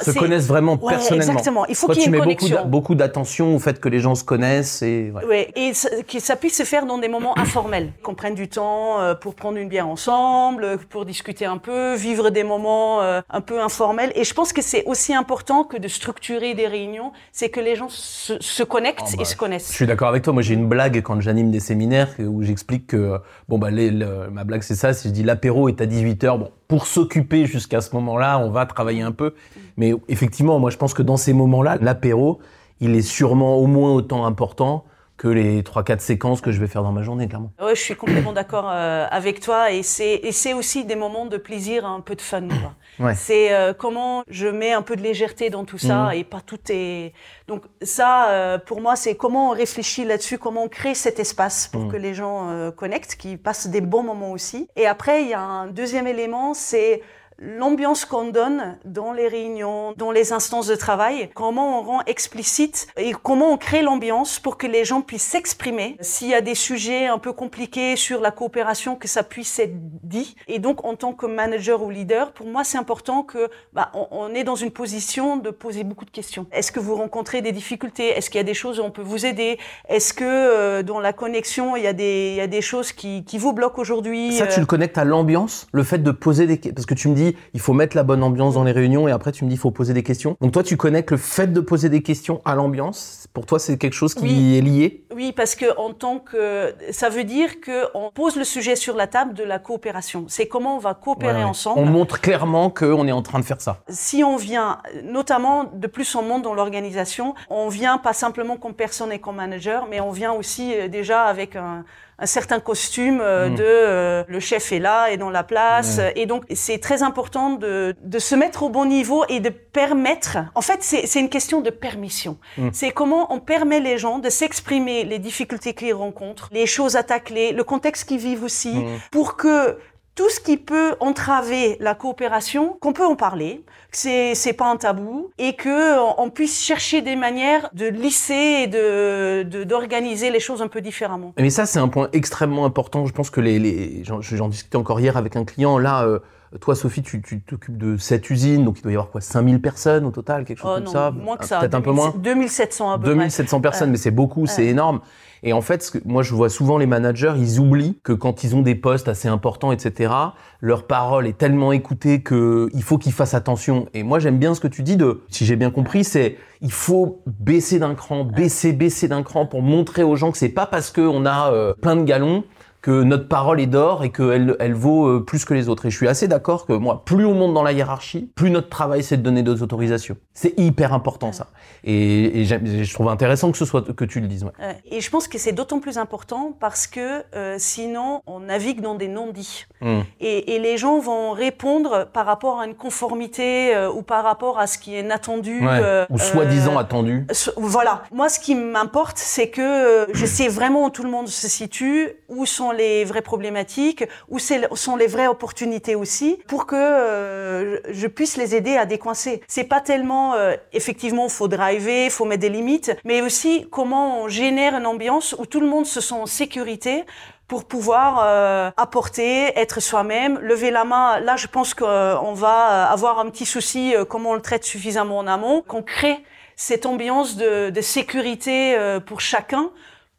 Se 0.00 0.18
connaissent 0.18 0.46
vraiment 0.46 0.76
Ouais, 0.80 0.94
personnellement. 0.94 1.32
exactement. 1.32 1.66
Il 1.66 1.74
faut 1.74 1.88
qu'il 1.88 2.02
y 2.02 2.04
ait 2.04 2.08
une 2.08 2.18
connexion. 2.18 2.64
beaucoup 2.64 2.94
d'attention 2.94 3.54
au 3.54 3.58
fait 3.58 3.78
que 3.80 3.88
les 3.90 4.00
gens 4.00 4.14
se 4.14 4.24
connaissent 4.24 4.80
et 4.82 5.12
ouais. 5.14 5.24
Ouais, 5.26 5.50
et 5.56 5.74
ça- 5.74 5.90
que 6.10 6.18
ça 6.20 6.36
puisse 6.36 6.56
se 6.56 6.62
faire 6.64 6.86
dans 6.86 6.98
des 6.98 7.08
moments 7.08 7.36
informels, 7.38 7.90
qu'on 8.02 8.14
prenne 8.14 8.34
du 8.34 8.48
temps 8.48 8.98
pour 9.20 9.34
prendre 9.34 9.58
une 9.58 9.68
bière 9.68 9.88
ensemble, 9.88 10.78
pour 10.88 11.04
discuter 11.04 11.44
un 11.44 11.58
peu, 11.58 11.94
vivre 11.94 12.30
des 12.30 12.44
moments 12.44 13.00
un 13.02 13.40
peu 13.42 13.60
informels. 13.60 14.12
Et 14.14 14.24
je 14.24 14.32
pense 14.32 14.52
que 14.54 14.62
c'est 14.62 14.84
aussi 14.86 15.12
important 15.14 15.64
que 15.64 15.76
de 15.76 15.88
structurer 15.88 16.54
des 16.54 16.66
réunions, 16.66 16.93
c'est 17.32 17.48
que 17.48 17.60
les 17.60 17.76
gens 17.76 17.88
se, 17.88 18.40
se 18.40 18.62
connectent 18.62 19.00
Oh, 19.04 19.16
bah, 19.16 19.22
et 19.22 19.24
se 19.24 19.32
Je 19.32 19.36
connaissent. 19.38 19.70
suis 19.70 19.86
d'accord 19.86 20.08
avec 20.08 20.22
toi. 20.22 20.32
Moi, 20.32 20.42
j'ai 20.42 20.54
une 20.54 20.68
blague 20.68 21.00
quand 21.02 21.20
j'anime 21.20 21.50
des 21.50 21.60
séminaires 21.60 22.08
où 22.18 22.42
j'explique 22.42 22.86
que, 22.88 23.18
bon, 23.48 23.58
bah, 23.58 23.70
les- 23.70 23.90
le- 23.90 24.28
ma 24.30 24.44
blague, 24.44 24.62
c'est 24.62 24.74
ça. 24.74 24.92
Si 24.92 25.08
je 25.08 25.12
dis 25.12 25.22
l'apéro 25.22 25.68
est 25.68 25.80
à 25.80 25.86
18h, 25.86 26.38
bon, 26.38 26.50
pour 26.68 26.86
s'occuper 26.86 27.46
jusqu'à 27.46 27.80
ce 27.80 27.94
moment-là, 27.94 28.38
on 28.38 28.50
va 28.50 28.66
travailler 28.66 29.02
un 29.02 29.12
peu. 29.12 29.34
Mais 29.76 29.92
effectivement, 30.08 30.58
moi, 30.58 30.70
je 30.70 30.76
pense 30.76 30.94
que 30.94 31.02
dans 31.02 31.16
ces 31.16 31.32
moments-là, 31.32 31.78
l'apéro, 31.80 32.40
il 32.80 32.94
est 32.94 33.02
sûrement 33.02 33.56
au 33.56 33.66
moins 33.66 33.92
autant 33.92 34.24
important 34.26 34.84
que 35.16 35.28
les 35.28 35.62
3-4 35.62 36.00
séquences 36.00 36.40
que 36.40 36.50
je 36.50 36.58
vais 36.60 36.66
faire 36.66 36.82
dans 36.82 36.90
ma 36.90 37.02
journée, 37.02 37.28
clairement. 37.28 37.52
Ouais, 37.62 37.76
je 37.76 37.80
suis 37.80 37.94
complètement 37.94 38.32
d'accord 38.32 38.68
euh, 38.68 39.06
avec 39.10 39.38
toi 39.38 39.70
et 39.70 39.84
c'est 39.84 40.14
et 40.24 40.32
c'est 40.32 40.54
aussi 40.54 40.84
des 40.84 40.96
moments 40.96 41.26
de 41.26 41.36
plaisir, 41.36 41.86
un 41.86 42.00
peu 42.00 42.16
de 42.16 42.20
fun. 42.20 42.48
quoi. 42.48 42.72
Ouais. 43.00 43.14
C'est 43.14 43.52
euh, 43.52 43.72
comment 43.72 44.22
je 44.28 44.46
mets 44.46 44.72
un 44.72 44.82
peu 44.82 44.96
de 44.96 45.02
légèreté 45.02 45.50
dans 45.50 45.64
tout 45.64 45.78
ça 45.78 46.06
Mhm. 46.06 46.12
et 46.12 46.24
pas 46.24 46.40
tout 46.44 46.58
est. 46.70 47.12
Donc 47.48 47.64
ça, 47.82 48.30
euh, 48.30 48.58
pour 48.58 48.80
moi, 48.80 48.96
c'est 48.96 49.14
comment 49.16 49.50
on 49.50 49.52
réfléchit 49.52 50.04
là-dessus, 50.04 50.38
comment 50.38 50.64
on 50.64 50.68
crée 50.68 50.94
cet 50.94 51.18
espace 51.18 51.68
pour 51.68 51.82
Mhm. 51.82 51.92
que 51.92 51.96
les 51.96 52.14
gens 52.14 52.50
euh, 52.50 52.70
connectent, 52.70 53.16
qu'ils 53.16 53.38
passent 53.38 53.66
des 53.66 53.80
bons 53.80 54.02
moments 54.02 54.30
aussi. 54.32 54.68
Et 54.76 54.86
après, 54.86 55.22
il 55.22 55.28
y 55.28 55.34
a 55.34 55.40
un 55.40 55.66
deuxième 55.66 56.06
élément, 56.06 56.54
c'est 56.54 57.02
l'ambiance 57.38 58.04
qu'on 58.04 58.28
donne 58.28 58.78
dans 58.84 59.12
les 59.12 59.28
réunions, 59.28 59.92
dans 59.96 60.10
les 60.10 60.32
instances 60.32 60.66
de 60.66 60.76
travail, 60.76 61.30
comment 61.34 61.80
on 61.80 61.82
rend 61.82 62.00
explicite 62.06 62.86
et 62.96 63.12
comment 63.22 63.50
on 63.52 63.56
crée 63.56 63.82
l'ambiance 63.82 64.38
pour 64.38 64.56
que 64.56 64.66
les 64.66 64.84
gens 64.84 65.00
puissent 65.00 65.22
s'exprimer. 65.24 65.96
S'il 66.00 66.28
y 66.28 66.34
a 66.34 66.40
des 66.40 66.54
sujets 66.54 67.06
un 67.06 67.18
peu 67.18 67.32
compliqués 67.32 67.96
sur 67.96 68.20
la 68.20 68.30
coopération, 68.30 68.96
que 68.96 69.08
ça 69.08 69.22
puisse 69.22 69.58
être 69.58 69.74
dit. 70.02 70.36
Et 70.48 70.58
donc, 70.58 70.84
en 70.84 70.96
tant 70.96 71.12
que 71.12 71.26
manager 71.26 71.82
ou 71.82 71.90
leader, 71.90 72.32
pour 72.32 72.46
moi, 72.46 72.64
c'est 72.64 72.78
important 72.78 73.22
que 73.22 73.48
bah, 73.72 73.90
on, 73.94 74.06
on 74.10 74.34
est 74.34 74.44
dans 74.44 74.56
une 74.56 74.70
position 74.70 75.36
de 75.36 75.50
poser 75.50 75.84
beaucoup 75.84 76.04
de 76.04 76.10
questions. 76.10 76.46
Est-ce 76.52 76.72
que 76.72 76.80
vous 76.80 76.94
rencontrez 76.94 77.42
des 77.42 77.52
difficultés? 77.52 78.08
Est-ce 78.08 78.30
qu'il 78.30 78.38
y 78.38 78.40
a 78.40 78.44
des 78.44 78.54
choses 78.54 78.80
où 78.80 78.82
on 78.82 78.90
peut 78.90 79.02
vous 79.02 79.26
aider? 79.26 79.58
Est-ce 79.88 80.12
que 80.12 80.24
euh, 80.24 80.82
dans 80.82 81.00
la 81.00 81.12
connexion, 81.12 81.76
il 81.76 81.82
y 81.82 81.86
a 81.86 81.92
des, 81.92 82.30
il 82.30 82.36
y 82.36 82.40
a 82.40 82.46
des 82.46 82.62
choses 82.62 82.92
qui, 82.92 83.24
qui 83.24 83.38
vous 83.38 83.52
bloquent 83.52 83.80
aujourd'hui? 83.80 84.32
Ça, 84.32 84.46
tu 84.46 84.58
Euh, 84.58 84.60
le 84.60 84.66
connectes 84.66 84.98
à 84.98 85.04
l'ambiance, 85.04 85.66
le 85.72 85.82
fait 85.82 85.98
de 85.98 86.10
poser 86.10 86.46
des 86.46 86.58
questions. 86.58 86.74
Parce 86.74 86.86
que 86.86 86.94
tu 86.94 87.08
me 87.08 87.14
dis, 87.14 87.23
il 87.54 87.60
faut 87.60 87.72
mettre 87.72 87.96
la 87.96 88.02
bonne 88.02 88.22
ambiance 88.22 88.54
dans 88.54 88.64
les 88.64 88.72
réunions 88.72 89.08
et 89.08 89.12
après 89.12 89.32
tu 89.32 89.44
me 89.44 89.48
dis, 89.50 89.56
il 89.56 89.58
faut 89.58 89.70
poser 89.70 89.94
des 89.94 90.02
questions. 90.02 90.36
Donc 90.40 90.52
toi, 90.52 90.62
tu 90.62 90.76
connectes 90.76 91.10
le 91.10 91.16
fait 91.16 91.52
de 91.52 91.60
poser 91.60 91.88
des 91.88 92.02
questions 92.02 92.40
à 92.44 92.54
l'ambiance. 92.54 93.26
Pour 93.32 93.46
toi, 93.46 93.58
c'est 93.58 93.76
quelque 93.78 93.94
chose 93.94 94.14
qui 94.14 94.24
Oui. 94.24 94.58
est 94.58 94.60
lié? 94.60 95.04
Oui, 95.14 95.32
parce 95.32 95.54
que 95.54 95.66
en 95.78 95.92
tant 95.92 96.18
que 96.18 96.74
ça 96.90 97.08
veut 97.08 97.24
dire 97.24 97.60
que 97.60 97.84
on 97.94 98.10
pose 98.10 98.36
le 98.36 98.44
sujet 98.44 98.76
sur 98.76 98.96
la 98.96 99.06
table 99.06 99.34
de 99.34 99.44
la 99.44 99.58
coopération. 99.58 100.24
C'est 100.28 100.46
comment 100.46 100.76
on 100.76 100.80
va 100.80 100.94
coopérer 100.94 101.38
Ouais, 101.38 101.44
ensemble. 101.44 101.80
On 101.80 101.86
montre 101.86 102.20
clairement 102.20 102.70
qu'on 102.70 103.06
est 103.08 103.12
en 103.12 103.22
train 103.22 103.38
de 103.40 103.44
faire 103.44 103.60
ça. 103.60 103.82
Si 103.88 104.22
on 104.24 104.36
vient, 104.36 104.78
notamment 105.02 105.64
de 105.64 105.86
plus 105.86 106.14
en 106.14 106.22
monte 106.22 106.42
dans 106.42 106.54
l'organisation, 106.54 107.34
on 107.50 107.68
vient 107.68 107.98
pas 107.98 108.12
simplement 108.12 108.56
comme 108.56 108.74
personne 108.74 109.12
et 109.12 109.18
comme 109.18 109.36
manager, 109.36 109.86
mais 109.90 110.00
on 110.00 110.10
vient 110.10 110.32
aussi 110.32 110.74
euh, 110.74 110.88
déjà 110.88 111.22
avec 111.24 111.56
un, 111.56 111.84
un 112.18 112.26
certain 112.26 112.60
costume 112.60 113.20
euh, 113.20 113.48
Mm. 113.48 113.54
de 113.56 113.64
euh, 113.66 114.24
le 114.28 114.40
chef 114.40 114.70
est 114.72 114.78
là 114.78 115.10
et 115.10 115.16
dans 115.16 115.30
la 115.30 115.42
place. 115.42 116.00
Et 116.16 116.26
donc 116.26 116.44
c'est 116.54 116.78
très 116.78 117.02
important 117.02 117.50
de, 117.50 117.94
de 118.02 118.18
se 118.18 118.34
mettre 118.34 118.62
au 118.62 118.68
bon 118.68 118.84
niveau 118.84 119.24
et 119.28 119.40
de 119.40 119.48
permettre. 119.50 120.38
En 120.54 120.60
fait, 120.60 120.78
c'est 120.82 121.06
c'est 121.06 121.20
une 121.20 121.28
question 121.28 121.60
de 121.60 121.70
permission. 121.70 122.38
Mm. 122.58 122.68
C'est 122.72 122.90
comment 122.90 123.32
on 123.32 123.40
permet 123.40 123.80
les 123.80 123.98
gens 123.98 124.18
de 124.20 124.30
s'exprimer 124.30 125.04
les 125.04 125.18
difficultés 125.18 125.74
qu'ils 125.74 125.94
rencontrent, 125.94 126.48
les 126.52 126.66
choses 126.66 126.94
à 126.96 127.02
tacler, 127.02 127.52
le 127.52 127.64
contexte 127.64 128.08
qu'ils 128.08 128.18
vivent 128.18 128.44
aussi, 128.44 128.74
Mm. 128.74 128.86
pour 129.10 129.36
que 129.36 129.78
tout 130.14 130.30
ce 130.30 130.40
qui 130.40 130.56
peut 130.56 130.94
entraver 131.00 131.76
la 131.80 131.94
coopération, 131.94 132.76
qu'on 132.80 132.92
peut 132.92 133.04
en 133.04 133.16
parler, 133.16 133.64
que 133.90 134.34
c'est 134.34 134.52
pas 134.52 134.70
un 134.70 134.76
tabou 134.76 135.30
et 135.38 135.54
que 135.54 135.98
on, 135.98 136.22
on 136.22 136.30
puisse 136.30 136.62
chercher 136.62 137.02
des 137.02 137.16
manières 137.16 137.68
de 137.72 137.86
lisser 137.86 138.62
et 138.62 138.66
de 138.66 139.64
d'organiser 139.64 140.30
les 140.30 140.40
choses 140.40 140.62
un 140.62 140.68
peu 140.68 140.80
différemment. 140.80 141.32
Mais 141.38 141.50
ça, 141.50 141.66
c'est 141.66 141.78
un 141.78 141.88
point 141.88 142.08
extrêmement 142.12 142.64
important. 142.64 143.06
Je 143.06 143.12
pense 143.12 143.30
que 143.30 143.40
les, 143.40 144.02
j'en 144.04 144.48
discutais 144.48 144.76
encore 144.76 145.00
hier 145.00 145.16
avec 145.16 145.36
un 145.36 145.44
client. 145.44 145.78
Là, 145.78 146.04
euh, 146.04 146.20
toi, 146.60 146.74
Sophie, 146.74 147.02
tu 147.02 147.20
t'occupes 147.20 147.76
de 147.76 147.96
cette 147.96 148.30
usine, 148.30 148.64
donc 148.64 148.78
il 148.78 148.82
doit 148.82 148.92
y 148.92 148.94
avoir 148.94 149.10
quoi 149.10 149.20
5000 149.20 149.60
personnes 149.60 150.04
au 150.04 150.10
total, 150.10 150.44
quelque 150.44 150.58
chose 150.58 150.70
Oh 150.70 150.74
comme 150.76 150.84
non, 150.84 150.92
ça 150.92 151.10
moins 151.10 151.36
que 151.36 151.44
Ah, 151.44 151.46
ça. 151.46 151.60
Peut-être 151.60 151.74
un 151.74 151.80
peu 151.80 151.92
moins 151.92 152.14
2700 152.16 152.90
à 152.92 152.98
peu 152.98 153.04
près. 153.04 153.14
2700 153.14 153.60
personnes, 153.60 153.90
mais 153.90 153.96
c'est 153.96 154.10
beaucoup, 154.10 154.46
c'est 154.46 154.66
énorme. 154.66 155.00
Et 155.46 155.52
en 155.52 155.60
fait, 155.60 155.82
ce 155.82 155.90
que, 155.90 155.98
moi, 156.06 156.22
je 156.22 156.34
vois 156.34 156.48
souvent 156.48 156.78
les 156.78 156.86
managers, 156.86 157.34
ils 157.36 157.60
oublient 157.60 157.98
que 158.02 158.14
quand 158.14 158.44
ils 158.44 158.56
ont 158.56 158.62
des 158.62 158.74
postes 158.74 159.08
assez 159.08 159.28
importants, 159.28 159.72
etc., 159.72 160.14
leur 160.60 160.86
parole 160.86 161.26
est 161.26 161.36
tellement 161.36 161.72
écoutée 161.72 162.22
que 162.22 162.70
il 162.72 162.82
faut 162.82 162.96
qu'ils 162.96 163.12
fassent 163.12 163.34
attention. 163.34 163.86
Et 163.92 164.02
moi, 164.04 164.18
j'aime 164.20 164.38
bien 164.38 164.54
ce 164.54 164.60
que 164.60 164.68
tu 164.68 164.82
dis 164.82 164.96
de, 164.96 165.20
si 165.28 165.44
j'ai 165.44 165.56
bien 165.56 165.70
compris, 165.70 166.02
c'est 166.02 166.38
il 166.62 166.72
faut 166.72 167.20
baisser 167.26 167.78
d'un 167.78 167.94
cran, 167.94 168.24
baisser, 168.24 168.72
baisser 168.72 169.06
d'un 169.06 169.22
cran 169.22 169.44
pour 169.44 169.60
montrer 169.60 170.02
aux 170.02 170.16
gens 170.16 170.32
que 170.32 170.38
c'est 170.38 170.48
pas 170.48 170.64
parce 170.64 170.90
qu'on 170.90 171.26
a 171.26 171.52
euh, 171.52 171.74
plein 171.74 171.96
de 171.96 172.04
galons 172.04 172.44
que 172.84 173.02
notre 173.02 173.28
parole 173.28 173.62
est 173.62 173.66
d'or 173.66 174.04
et 174.04 174.10
qu'elle 174.12 174.56
elle 174.60 174.74
vaut 174.74 175.06
euh, 175.06 175.24
plus 175.24 175.46
que 175.46 175.54
les 175.54 175.70
autres. 175.70 175.86
Et 175.86 175.90
je 175.90 175.96
suis 175.96 176.06
assez 176.06 176.28
d'accord 176.28 176.66
que 176.66 176.74
moi, 176.74 177.02
plus 177.06 177.24
on 177.24 177.32
monte 177.32 177.54
dans 177.54 177.62
la 177.62 177.72
hiérarchie, 177.72 178.30
plus 178.34 178.50
notre 178.50 178.68
travail 178.68 179.02
c'est 179.02 179.16
de 179.16 179.22
donner 179.22 179.42
des 179.42 179.62
autorisations. 179.62 180.18
C'est 180.34 180.52
hyper 180.58 180.92
important 180.92 181.32
ça. 181.32 181.46
Et, 181.82 182.44
je 182.44 182.92
trouve 182.92 183.08
intéressant 183.08 183.50
que 183.52 183.56
ce 183.56 183.64
soit 183.64 183.94
que 183.94 184.04
tu 184.04 184.20
le 184.20 184.26
dises. 184.26 184.44
ouais. 184.44 184.50
Ouais. 184.60 184.76
Et 184.90 185.00
je 185.00 185.08
pense 185.08 185.28
que 185.28 185.38
c'est 185.38 185.52
d'autant 185.52 185.80
plus 185.80 185.96
important 185.96 186.54
parce 186.60 186.86
que 186.86 187.22
euh, 187.34 187.56
sinon 187.58 188.20
on 188.26 188.40
navigue 188.40 188.82
dans 188.82 188.96
des 188.96 189.08
non-dits. 189.08 189.64
Mm. 189.80 190.00
Et, 190.20 190.54
et 190.54 190.58
les 190.58 190.76
gens 190.76 190.98
vont 190.98 191.32
répondre 191.32 192.06
par 192.12 192.26
rapport 192.26 192.60
à 192.60 192.66
une 192.66 192.74
conformité 192.74 193.74
euh, 193.74 193.90
ou 193.90 194.02
par 194.02 194.24
rapport 194.24 194.58
à 194.58 194.66
ce 194.66 194.76
qui 194.76 194.94
est 194.94 195.08
euh, 195.26 196.04
Ou 196.10 196.18
soi-disant 196.18 196.76
attendu. 196.76 197.26
So- 197.32 197.52
Voilà. 197.56 198.02
Moi, 198.12 198.28
ce 198.28 198.38
qui 198.38 198.54
m'importe, 198.54 199.16
c'est 199.16 199.48
que 199.48 200.06
je 200.12 200.26
sais 200.26 200.48
vraiment 200.48 200.84
où 200.84 200.90
tout 200.90 201.02
le 201.02 201.10
monde 201.10 201.28
se 201.28 201.48
situe, 201.48 202.10
où 202.28 202.44
sont 202.44 202.73
les 202.74 203.04
vraies 203.04 203.22
problématiques, 203.22 204.04
où 204.28 204.38
sont 204.38 204.96
les 204.96 205.06
vraies 205.06 205.26
opportunités 205.26 205.94
aussi, 205.94 206.38
pour 206.48 206.66
que 206.66 206.76
euh, 206.76 207.78
je 207.90 208.06
puisse 208.06 208.36
les 208.36 208.54
aider 208.54 208.76
à 208.76 208.86
décoincer. 208.86 209.42
C'est 209.48 209.64
pas 209.64 209.80
tellement, 209.80 210.34
euh, 210.34 210.54
effectivement, 210.72 211.28
faut 211.28 211.48
driver, 211.48 212.10
faut 212.10 212.24
mettre 212.24 212.42
des 212.42 212.48
limites, 212.50 212.92
mais 213.04 213.22
aussi 213.22 213.66
comment 213.70 214.22
on 214.22 214.28
génère 214.28 214.74
une 214.74 214.86
ambiance 214.86 215.34
où 215.38 215.46
tout 215.46 215.60
le 215.60 215.66
monde 215.66 215.86
se 215.86 216.00
sent 216.00 216.14
en 216.14 216.26
sécurité 216.26 217.04
pour 217.48 217.66
pouvoir 217.66 218.20
euh, 218.24 218.70
apporter, 218.76 219.58
être 219.58 219.80
soi-même, 219.80 220.38
lever 220.38 220.70
la 220.70 220.84
main. 220.84 221.20
Là, 221.20 221.36
je 221.36 221.46
pense 221.46 221.74
qu'on 221.74 222.32
va 222.32 222.90
avoir 222.90 223.18
un 223.18 223.28
petit 223.30 223.46
souci, 223.46 223.94
euh, 223.94 224.04
comment 224.04 224.30
on 224.30 224.34
le 224.34 224.40
traite 224.40 224.64
suffisamment 224.64 225.18
en 225.18 225.26
amont, 225.26 225.62
qu'on 225.62 225.82
crée 225.82 226.18
cette 226.56 226.86
ambiance 226.86 227.36
de, 227.36 227.72
sécurité 227.80 228.76
euh, 228.76 229.00
pour 229.00 229.20
chacun 229.20 229.70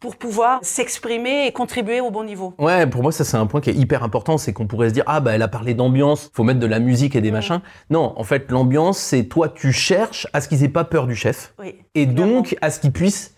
pour 0.05 0.17
pouvoir 0.17 0.59
s'exprimer 0.61 1.47
et 1.47 1.51
contribuer 1.51 1.99
au 1.99 2.11
bon 2.11 2.23
niveau. 2.23 2.53
Ouais, 2.59 2.85
pour 2.85 3.01
moi 3.01 3.11
ça 3.11 3.23
c'est 3.23 3.37
un 3.37 3.47
point 3.47 3.59
qui 3.59 3.71
est 3.71 3.73
hyper 3.73 4.03
important, 4.03 4.37
c'est 4.37 4.53
qu'on 4.53 4.67
pourrait 4.67 4.89
se 4.89 4.93
dire 4.93 5.03
ah 5.07 5.19
bah 5.19 5.31
elle 5.33 5.41
a 5.41 5.47
parlé 5.47 5.73
d'ambiance, 5.73 6.29
faut 6.31 6.43
mettre 6.43 6.59
de 6.59 6.67
la 6.67 6.77
musique 6.79 7.15
et 7.15 7.21
des 7.21 7.31
Mm. 7.31 7.33
machins. 7.33 7.61
Non, 7.89 8.13
en 8.15 8.23
fait 8.23 8.51
l'ambiance 8.51 8.99
c'est 8.99 9.23
toi 9.23 9.49
tu 9.49 9.71
cherches 9.71 10.27
à 10.31 10.41
ce 10.41 10.47
qu'ils 10.47 10.63
aient 10.63 10.69
pas 10.69 10.83
peur 10.83 11.07
du 11.07 11.15
chef 11.15 11.55
Oui. 11.57 11.73
et 11.95 12.05
Clairement. 12.07 12.33
donc 12.35 12.55
à 12.61 12.69
ce 12.69 12.79
qu'ils 12.79 12.91
puissent 12.91 13.34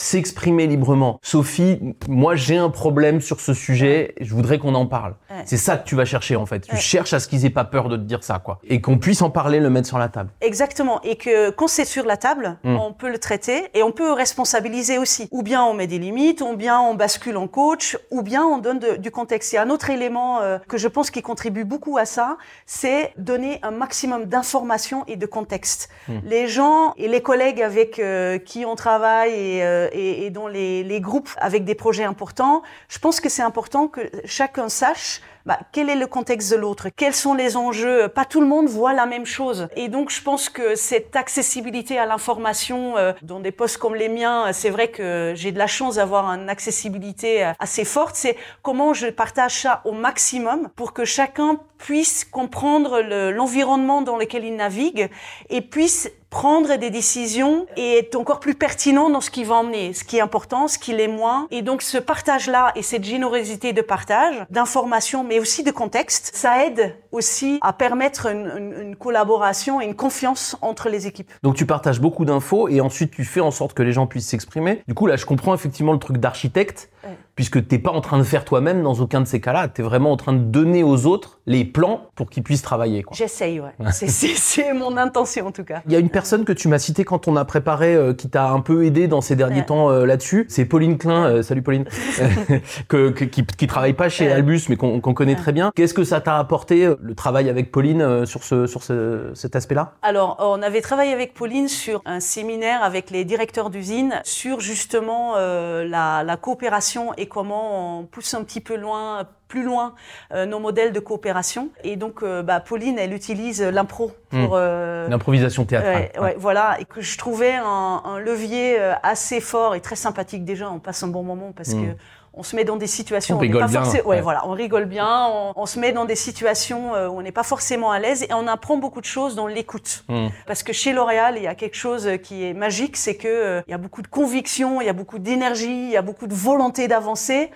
s'exprimer 0.00 0.66
librement. 0.66 1.18
Sophie, 1.22 1.78
moi 2.08 2.34
j'ai 2.34 2.56
un 2.56 2.70
problème 2.70 3.20
sur 3.20 3.38
ce 3.40 3.52
sujet, 3.52 4.14
je 4.20 4.32
voudrais 4.34 4.58
qu'on 4.58 4.74
en 4.74 4.86
parle. 4.86 5.14
Ouais. 5.30 5.42
C'est 5.44 5.58
ça 5.58 5.76
que 5.76 5.84
tu 5.86 5.94
vas 5.94 6.06
chercher 6.06 6.36
en 6.36 6.46
fait. 6.46 6.60
Tu 6.60 6.74
Ouais. 6.74 6.80
cherches 6.80 7.12
à 7.12 7.20
ce 7.20 7.28
qu'ils 7.28 7.44
aient 7.44 7.50
pas 7.50 7.64
peur 7.64 7.88
de 7.90 7.96
te 7.96 8.02
dire 8.02 8.24
ça 8.24 8.38
quoi 8.38 8.60
et 8.64 8.80
qu'on 8.80 8.98
puisse 8.98 9.20
en 9.20 9.28
parler, 9.30 9.60
le 9.60 9.68
mettre 9.68 9.86
sur 9.88 9.98
la 9.98 10.08
table. 10.08 10.30
Exactement. 10.40 11.02
Et 11.02 11.16
que 11.16 11.50
quand 11.50 11.68
c'est 11.68 11.84
sur 11.84 12.06
la 12.06 12.16
table, 12.16 12.56
Mm. 12.64 12.76
on 12.76 12.92
peut 12.94 13.10
le 13.10 13.18
traiter 13.18 13.64
et 13.74 13.82
on 13.82 13.92
peut 13.92 14.12
responsabiliser 14.12 14.96
aussi. 14.96 15.28
Ou 15.32 15.42
bien 15.42 15.62
on 15.64 15.74
met 15.74 15.86
des 15.86 15.98
limites, 15.98 16.40
ou 16.40 16.56
bien 16.56 16.80
on 16.80 16.94
bascule 16.94 17.36
en 17.36 17.46
coach, 17.46 17.98
ou 18.10 18.22
bien 18.22 18.42
on 18.44 18.56
donne 18.58 18.78
de- 18.78 18.96
du 18.96 19.10
contexte. 19.10 19.52
Il 19.52 19.56
y 19.56 19.58
a 19.58 19.62
un 19.62 19.70
autre 19.70 19.90
élément 19.90 20.40
euh, 20.40 20.58
que 20.66 20.78
je 20.78 20.88
pense 20.88 21.10
qui 21.10 21.20
contribue 21.20 21.64
beaucoup 21.64 21.98
à 21.98 22.06
ça, 22.06 22.38
c'est 22.64 23.12
donner 23.18 23.58
un 23.62 23.70
maximum 23.70 24.24
d'informations 24.24 25.04
et 25.08 25.16
de 25.16 25.26
contexte. 25.26 25.90
Mm. 26.08 26.12
Les 26.24 26.48
gens 26.48 26.94
et 26.96 27.06
les 27.08 27.20
collègues 27.20 27.60
avec 27.60 27.98
euh, 27.98 28.38
qui 28.38 28.64
on 28.64 28.76
travaille 28.76 29.32
et, 29.34 29.62
euh, 29.64 29.88
et, 29.92 30.26
et 30.26 30.30
dans 30.30 30.48
les, 30.48 30.82
les 30.84 31.00
groupes 31.00 31.30
avec 31.36 31.64
des 31.64 31.74
projets 31.74 32.04
importants, 32.04 32.62
je 32.88 32.98
pense 32.98 33.20
que 33.20 33.28
c'est 33.28 33.42
important 33.42 33.88
que 33.88 34.00
chacun 34.24 34.68
sache 34.68 35.20
bah, 35.46 35.58
quel 35.72 35.88
est 35.90 35.96
le 35.96 36.06
contexte 36.06 36.50
de 36.52 36.56
l'autre, 36.56 36.88
quels 36.94 37.14
sont 37.14 37.34
les 37.34 37.56
enjeux? 37.56 38.08
Pas 38.08 38.24
tout 38.24 38.40
le 38.40 38.46
monde 38.46 38.68
voit 38.68 38.92
la 38.92 39.06
même 39.06 39.26
chose. 39.26 39.68
Et 39.76 39.88
donc, 39.88 40.10
je 40.10 40.22
pense 40.22 40.48
que 40.48 40.74
cette 40.74 41.16
accessibilité 41.16 41.98
à 41.98 42.06
l'information 42.06 42.96
euh, 42.96 43.12
dans 43.22 43.40
des 43.40 43.52
postes 43.52 43.78
comme 43.78 43.94
les 43.94 44.08
miens, 44.08 44.52
c'est 44.52 44.70
vrai 44.70 44.88
que 44.88 45.32
j'ai 45.34 45.52
de 45.52 45.58
la 45.58 45.66
chance 45.66 45.96
d'avoir 45.96 46.26
une 46.30 46.48
accessibilité 46.48 47.44
euh, 47.44 47.52
assez 47.58 47.84
forte. 47.84 48.16
C'est 48.16 48.36
comment 48.62 48.94
je 48.94 49.06
partage 49.08 49.62
ça 49.62 49.80
au 49.84 49.92
maximum 49.92 50.68
pour 50.76 50.92
que 50.92 51.04
chacun 51.04 51.58
puisse 51.78 52.24
comprendre 52.24 53.00
le- 53.00 53.30
l'environnement 53.30 54.02
dans 54.02 54.16
lequel 54.18 54.44
il 54.44 54.54
navigue 54.56 55.08
et 55.48 55.62
puisse 55.62 56.10
prendre 56.28 56.76
des 56.76 56.90
décisions 56.90 57.66
et 57.76 57.98
être 57.98 58.14
encore 58.14 58.38
plus 58.38 58.54
pertinent 58.54 59.10
dans 59.10 59.20
ce 59.20 59.30
qu'il 59.30 59.46
va 59.46 59.56
emmener, 59.56 59.94
ce 59.94 60.04
qui 60.04 60.18
est 60.18 60.20
important, 60.20 60.68
ce 60.68 60.78
qui 60.78 60.92
l'est 60.92 61.08
moins. 61.08 61.48
Et 61.50 61.62
donc 61.62 61.82
ce 61.82 61.98
partage-là 61.98 62.70
et 62.76 62.82
cette 62.82 63.02
générosité 63.02 63.72
de 63.72 63.82
partage, 63.82 64.36
d'informations, 64.50 65.24
mais 65.30 65.38
aussi 65.40 65.62
de 65.62 65.70
contexte, 65.70 66.32
ça 66.34 66.66
aide 66.66 66.96
aussi 67.12 67.58
à 67.62 67.72
permettre 67.72 68.26
une, 68.26 68.50
une- 68.58 68.74
une 68.88 68.96
collaboration 68.96 69.80
et 69.80 69.84
une 69.86 69.94
confiance 69.94 70.56
entre 70.60 70.88
les 70.88 71.06
équipes. 71.06 71.30
Donc 71.44 71.54
tu 71.54 71.64
partages 71.66 72.00
beaucoup 72.00 72.24
d'infos 72.24 72.68
et 72.68 72.80
ensuite 72.80 73.12
tu 73.12 73.24
fais 73.24 73.40
en 73.40 73.52
sorte 73.52 73.72
que 73.74 73.82
les 73.84 73.92
gens 73.92 74.06
puissent 74.08 74.28
s'exprimer. 74.28 74.82
Du 74.88 74.94
coup 74.94 75.06
là 75.06 75.14
je 75.16 75.24
comprends 75.24 75.54
effectivement 75.54 75.92
le 75.92 75.98
truc 76.00 76.18
d'architecte 76.18 76.90
Ouais. 77.02 77.16
Puisque 77.40 77.66
t'es 77.66 77.78
pas 77.78 77.90
en 77.90 78.02
train 78.02 78.18
de 78.18 78.22
faire 78.22 78.44
toi-même 78.44 78.82
dans 78.82 78.92
aucun 78.96 79.22
de 79.22 79.26
ces 79.26 79.40
cas-là. 79.40 79.68
Tu 79.68 79.80
es 79.80 79.84
vraiment 79.84 80.12
en 80.12 80.18
train 80.18 80.34
de 80.34 80.40
donner 80.40 80.82
aux 80.82 81.06
autres 81.06 81.38
les 81.46 81.64
plans 81.64 82.02
pour 82.14 82.28
qu'ils 82.28 82.42
puissent 82.42 82.60
travailler. 82.60 83.02
J'essaye, 83.12 83.60
ouais. 83.60 83.72
c'est 83.90 84.74
mon 84.74 84.98
intention 84.98 85.46
en 85.46 85.50
tout 85.50 85.64
cas. 85.64 85.80
Il 85.86 85.92
y 85.92 85.96
a 85.96 86.00
une 86.00 86.10
personne 86.10 86.44
que 86.44 86.52
tu 86.52 86.68
m'as 86.68 86.78
citée 86.78 87.02
quand 87.06 87.28
on 87.28 87.36
a 87.36 87.46
préparé, 87.46 87.94
euh, 87.94 88.12
qui 88.12 88.28
t'a 88.28 88.50
un 88.50 88.60
peu 88.60 88.84
aidé 88.84 89.08
dans 89.08 89.22
ces 89.22 89.36
derniers 89.36 89.64
temps 89.64 89.90
euh, 89.90 90.04
là-dessus. 90.04 90.44
C'est 90.50 90.66
Pauline 90.66 90.98
Klein. 90.98 91.24
Euh, 91.24 91.42
salut 91.42 91.62
Pauline. 91.62 91.86
que, 92.88 93.08
qui, 93.08 93.46
qui 93.46 93.66
travaille 93.66 93.94
pas 93.94 94.10
chez 94.10 94.30
Albus, 94.30 94.68
mais 94.68 94.76
qu'on 94.76 95.00
connaît 95.00 95.34
très 95.34 95.52
bien. 95.52 95.72
Qu'est-ce 95.74 95.94
que 95.94 96.04
ça 96.04 96.20
t'a 96.20 96.36
apporté 96.36 96.94
le 97.00 97.14
travail 97.14 97.48
avec 97.48 97.72
Pauline 97.72 98.26
sur 98.26 98.44
ce 98.44 98.66
sur 98.66 98.82
ce, 98.82 99.30
cet 99.32 99.56
aspect-là? 99.56 99.94
Alors, 100.02 100.36
on 100.40 100.60
avait 100.60 100.82
travaillé 100.82 101.14
avec 101.14 101.32
Pauline 101.32 101.68
sur 101.68 102.02
un 102.04 102.20
séminaire 102.20 102.82
avec 102.82 103.10
les 103.10 103.24
directeurs 103.24 103.70
d'usine 103.70 104.20
sur 104.24 104.60
justement 104.60 105.36
la, 105.36 106.22
la 106.22 106.36
coopération 106.36 107.14
et 107.16 107.29
comment 107.30 108.00
on 108.00 108.04
pousse 108.04 108.34
un 108.34 108.44
petit 108.44 108.60
peu 108.60 108.76
loin 108.76 109.26
plus 109.50 109.64
loin 109.64 109.94
euh, 110.32 110.46
nos 110.46 110.60
modèles 110.60 110.92
de 110.92 111.00
coopération. 111.00 111.68
Et 111.84 111.96
donc, 111.96 112.22
euh, 112.22 112.42
bah, 112.42 112.60
Pauline, 112.60 112.98
elle 112.98 113.12
utilise 113.12 113.60
l'impro 113.60 114.12
pour 114.30 114.38
hmm. 114.38 114.54
euh, 114.54 115.08
l'improvisation 115.08 115.66
théâtrale. 115.66 116.10
Ouais, 116.18 116.36
voilà, 116.38 116.78
et 116.80 116.86
que 116.86 117.02
je 117.02 117.18
trouvais 117.18 117.54
un, 117.54 118.18
levier 118.20 118.78
assez 119.02 119.40
fort 119.40 119.74
et 119.74 119.80
très 119.80 119.96
sympathique 119.96 120.44
déjà. 120.44 120.70
On 120.70 120.78
passe 120.78 121.02
un 121.02 121.08
bon 121.08 121.22
moment 121.22 121.52
parce 121.52 121.74
hmm. 121.74 121.82
que 121.82 121.96
on 122.32 122.42
se 122.42 122.54
met 122.54 122.64
dans 122.64 122.76
des 122.76 122.86
situations 122.86 123.36
on, 123.36 123.40
rigole 123.40 123.66
bien, 123.66 123.82
ouais, 124.04 124.20
voilà 124.20 124.46
on 124.46 124.52
rigole 124.52 124.84
bien 124.84 125.26
on, 125.56 125.66
se 125.66 125.78
met 125.78 125.92
dans 125.92 126.04
des 126.04 126.14
situations 126.14 126.92
où 126.92 127.18
on 127.18 127.22
n'est 127.22 127.32
pas 127.32 127.42
forcément 127.42 127.90
à 127.90 127.98
l'aise 127.98 128.22
et 128.22 128.32
on 128.32 128.46
apprend 128.46 128.76
beaucoup 128.76 129.00
de 129.00 129.06
choses 129.06 129.34
dans 129.34 129.46
l'écoute. 129.46 130.04
Hmm. 130.08 130.28
parce 130.46 130.62
que 130.62 130.72
chez 130.72 130.92
L'Oréal 130.92 131.34
il 131.36 131.42
y 131.42 131.48
a 131.48 131.54
quelque 131.54 131.76
chose 131.76 132.08
qui 132.22 132.44
est 132.44 132.54
magique 132.54 132.96
c'est 132.96 133.16
que 133.16 133.62
il 133.66 133.70
y 133.70 133.74
a 133.74 133.78
beaucoup 133.78 134.02
de 134.02 134.08
conviction 134.08 134.80
il 134.80 134.86
y 134.86 134.90
a 134.90 134.92
beaucoup 134.92 135.18
d'énergie 135.18 135.86
il 135.86 135.90
y 135.90 135.96
a 135.96 136.02
beaucoup 136.02 136.26
de 136.26 136.34
volonté 136.34 136.88
d'avancer 136.88 137.50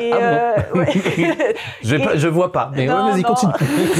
et 0.00 0.12
ah 0.12 0.54
euh, 0.74 0.84
je, 1.82 1.96
je 2.16 2.28
vois 2.28 2.52
pas, 2.52 2.70
mais 2.74 2.86
vas-y, 2.86 3.22
continue. 3.22 3.52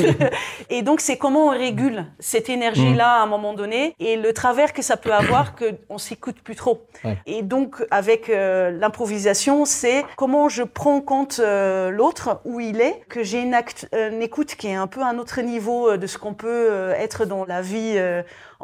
et 0.70 0.82
donc, 0.82 1.00
c'est 1.00 1.16
comment 1.16 1.46
on 1.46 1.50
régule 1.50 2.06
cette 2.18 2.48
énergie-là 2.48 3.20
à 3.20 3.22
un 3.22 3.26
moment 3.26 3.54
donné 3.54 3.94
et 4.00 4.16
le 4.16 4.32
travers 4.32 4.72
que 4.72 4.82
ça 4.82 4.96
peut 4.96 5.12
avoir 5.12 5.54
qu'on 5.54 5.98
s'écoute 5.98 6.36
plus 6.42 6.56
trop. 6.56 6.86
Et 7.26 7.42
donc, 7.42 7.84
avec 7.90 8.28
euh, 8.28 8.70
l'improvisation, 8.70 9.64
c'est 9.64 10.04
comment 10.16 10.48
je 10.48 10.62
prends 10.62 10.96
en 10.96 11.00
compte 11.00 11.40
euh, 11.40 11.90
l'autre, 11.90 12.40
où 12.44 12.60
il 12.60 12.80
est, 12.80 13.02
que 13.08 13.22
j'ai 13.22 13.40
une, 13.40 13.54
une, 13.92 14.22
écoute 14.22 14.54
qui 14.54 14.68
est 14.68 14.74
un 14.74 14.86
peu 14.86 15.02
à 15.02 15.06
un 15.06 15.18
autre 15.18 15.40
niveau 15.40 15.96
de 15.96 16.06
ce 16.06 16.18
qu'on 16.18 16.34
peut 16.34 16.92
être 16.98 17.24
dans 17.24 17.44
la 17.44 17.62
vie 17.62 17.98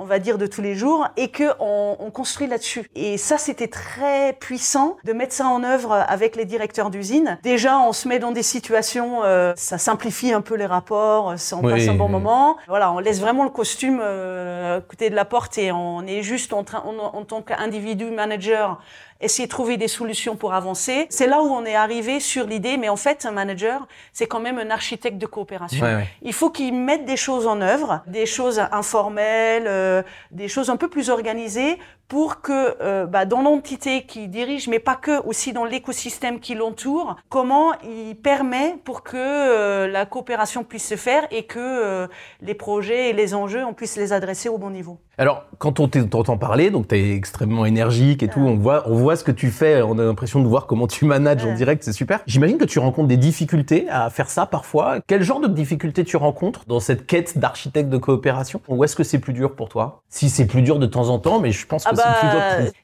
on 0.01 0.05
va 0.05 0.19
dire, 0.19 0.39
de 0.39 0.47
tous 0.47 0.63
les 0.63 0.75
jours, 0.75 1.07
et 1.17 1.29
que 1.29 1.45
on, 1.61 2.11
construit 2.11 2.49
là-dessus. 2.49 2.91
Et 2.97 3.19
ça, 3.19 3.39
c'était 3.39 3.69
très 3.69 4.33
puissant 4.33 4.97
de 5.05 5.13
mettre 5.13 5.33
ça 5.33 5.47
en 5.47 5.63
œuvre 5.63 5.93
avec 5.93 6.35
les 6.35 6.45
directeurs 6.45 6.91
d'usine. 6.91 7.39
Déjà, 7.45 7.79
on 7.79 7.93
se 7.93 8.09
met 8.09 8.19
dans 8.19 8.33
des 8.33 8.43
situations, 8.43 9.23
euh, 9.23 9.53
ça 9.57 9.79
simplifie 9.79 10.33
un 10.33 10.41
peu 10.41 10.57
les 10.57 10.67
rapports, 10.67 11.35
on 11.53 11.63
passe 11.63 11.89
un 11.89 11.95
bon 11.95 12.09
moment. 12.09 12.57
Voilà, 12.67 12.93
on 12.93 12.99
laisse 12.99 13.21
vraiment 13.21 13.45
le 13.45 13.51
costume 13.51 14.01
euh, 14.03 14.81
côté 14.81 15.09
de 15.09 15.15
la 15.15 15.25
porte 15.25 15.57
et 15.59 15.71
on 15.71 16.03
est 16.03 16.23
juste 16.23 16.53
en, 16.53 16.65
train, 16.65 16.83
en 16.85 17.25
tant 17.25 17.43
qu'individu 17.43 18.11
manager 18.11 18.81
essayer 19.21 19.47
de 19.47 19.51
trouver 19.51 19.77
des 19.77 19.89
solutions 19.89 20.37
pour 20.37 20.55
avancer. 20.55 21.07
C'est 21.11 21.27
là 21.27 21.43
où 21.43 21.47
on 21.47 21.65
est 21.65 21.75
arrivé 21.75 22.21
sur 22.21 22.47
l'idée, 22.47 22.77
mais 22.77 22.89
en 22.89 22.97
fait, 22.97 23.27
un 23.27 23.33
manager, 23.33 23.87
c'est 24.13 24.27
quand 24.27 24.41
même 24.41 24.59
un 24.59 24.71
architecte 24.71 25.19
de 25.19 25.27
coopération. 25.27 25.87
Il 26.23 26.33
faut 26.33 26.51
qu'il 26.51 26.75
mette 26.75 27.05
des 27.05 27.17
choses 27.17 27.47
en 27.47 27.61
œuvre, 27.61 28.03
des 28.07 28.27
choses 28.27 28.61
informelles, 28.73 29.67
euh, 29.67 30.03
des 30.31 30.49
choses 30.49 30.71
un 30.71 30.77
peu 30.77 30.89
plus 30.89 31.11
organisées 31.11 31.79
pour 32.11 32.41
que 32.41 32.77
euh, 32.83 33.07
bah, 33.07 33.25
dans 33.25 33.41
l'entité 33.41 34.03
qui 34.03 34.27
dirige, 34.27 34.67
mais 34.67 34.81
pas 34.81 34.97
que, 34.97 35.25
aussi 35.25 35.53
dans 35.53 35.65
l'écosystème 35.65 36.41
qui 36.41 36.57
l'entoure, 36.57 37.15
comment 37.29 37.73
il 37.85 38.17
permet 38.17 38.75
pour 38.85 39.05
que 39.05 39.17
euh, 39.17 39.87
la 39.87 40.07
coopération 40.07 40.65
puisse 40.65 40.89
se 40.89 40.97
faire 40.97 41.23
et 41.31 41.45
que 41.45 41.61
euh, 41.61 42.09
les 42.43 42.55
projets 42.55 43.11
et 43.11 43.13
les 43.13 43.33
enjeux, 43.33 43.65
on 43.65 43.75
puisse 43.75 43.97
les 43.97 44.13
adresser 44.13 44.49
au 44.49 44.59
bon 44.59 44.71
niveau. 44.71 44.99
Alors, 45.19 45.45
quand 45.59 45.81
on 45.81 45.87
t'entend 45.87 46.39
parler, 46.39 46.71
donc 46.71 46.89
tu 46.89 46.97
es 46.97 47.15
extrêmement 47.15 47.67
énergique 47.67 48.23
et 48.23 48.29
tout, 48.29 48.41
on 48.41 48.57
voit, 48.57 48.85
on 48.87 48.95
voit 48.95 49.17
ce 49.17 49.23
que 49.23 49.31
tu 49.31 49.51
fais, 49.51 49.83
on 49.83 49.99
a 49.99 50.03
l'impression 50.03 50.41
de 50.41 50.49
voir 50.49 50.67
comment 50.67 50.87
tu 50.87 51.05
manages 51.05 51.45
en 51.45 51.53
direct, 51.53 51.85
c'est 51.85 51.93
super. 51.93 52.21
J'imagine 52.27 52.57
que 52.57 52.65
tu 52.65 52.79
rencontres 52.79 53.09
des 53.09 53.19
difficultés 53.19 53.87
à 53.91 54.09
faire 54.09 54.31
ça 54.31 54.47
parfois. 54.47 54.97
Quel 55.07 55.23
genre 55.23 55.41
de 55.41 55.49
difficultés 55.49 56.05
tu 56.05 56.17
rencontres 56.17 56.65
dans 56.67 56.81
cette 56.81 57.07
quête 57.07 57.37
d'architecte 57.37 57.91
de 57.91 57.99
coopération? 57.99 58.63
Ou 58.69 58.83
est-ce 58.83 58.97
que 58.97 59.05
c'est 59.05 59.19
plus 59.19 59.35
dur 59.35 59.55
pour 59.57 59.69
toi? 59.69 60.03
Si 60.09 60.31
c'est 60.31 60.47
plus 60.47 60.63
dur 60.63 60.79
de 60.79 60.87
temps 60.87 61.11
en 61.11 61.19
temps, 61.19 61.39
mais 61.39 61.53
je 61.53 61.67
pense 61.67 61.85
que 61.85 61.91
ah 61.91 61.93
bah, 61.93 62.00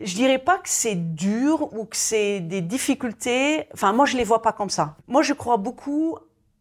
je 0.00 0.14
dirais 0.14 0.38
pas 0.38 0.58
que 0.58 0.68
c'est 0.68 0.94
dur 0.94 1.72
ou 1.72 1.84
que 1.84 1.96
c'est 1.96 2.40
des 2.40 2.60
difficultés. 2.60 3.68
Enfin, 3.74 3.92
moi, 3.92 4.06
je 4.06 4.16
les 4.16 4.24
vois 4.24 4.42
pas 4.42 4.52
comme 4.52 4.70
ça. 4.70 4.96
Moi, 5.08 5.22
je 5.22 5.32
crois 5.32 5.56
beaucoup 5.56 6.18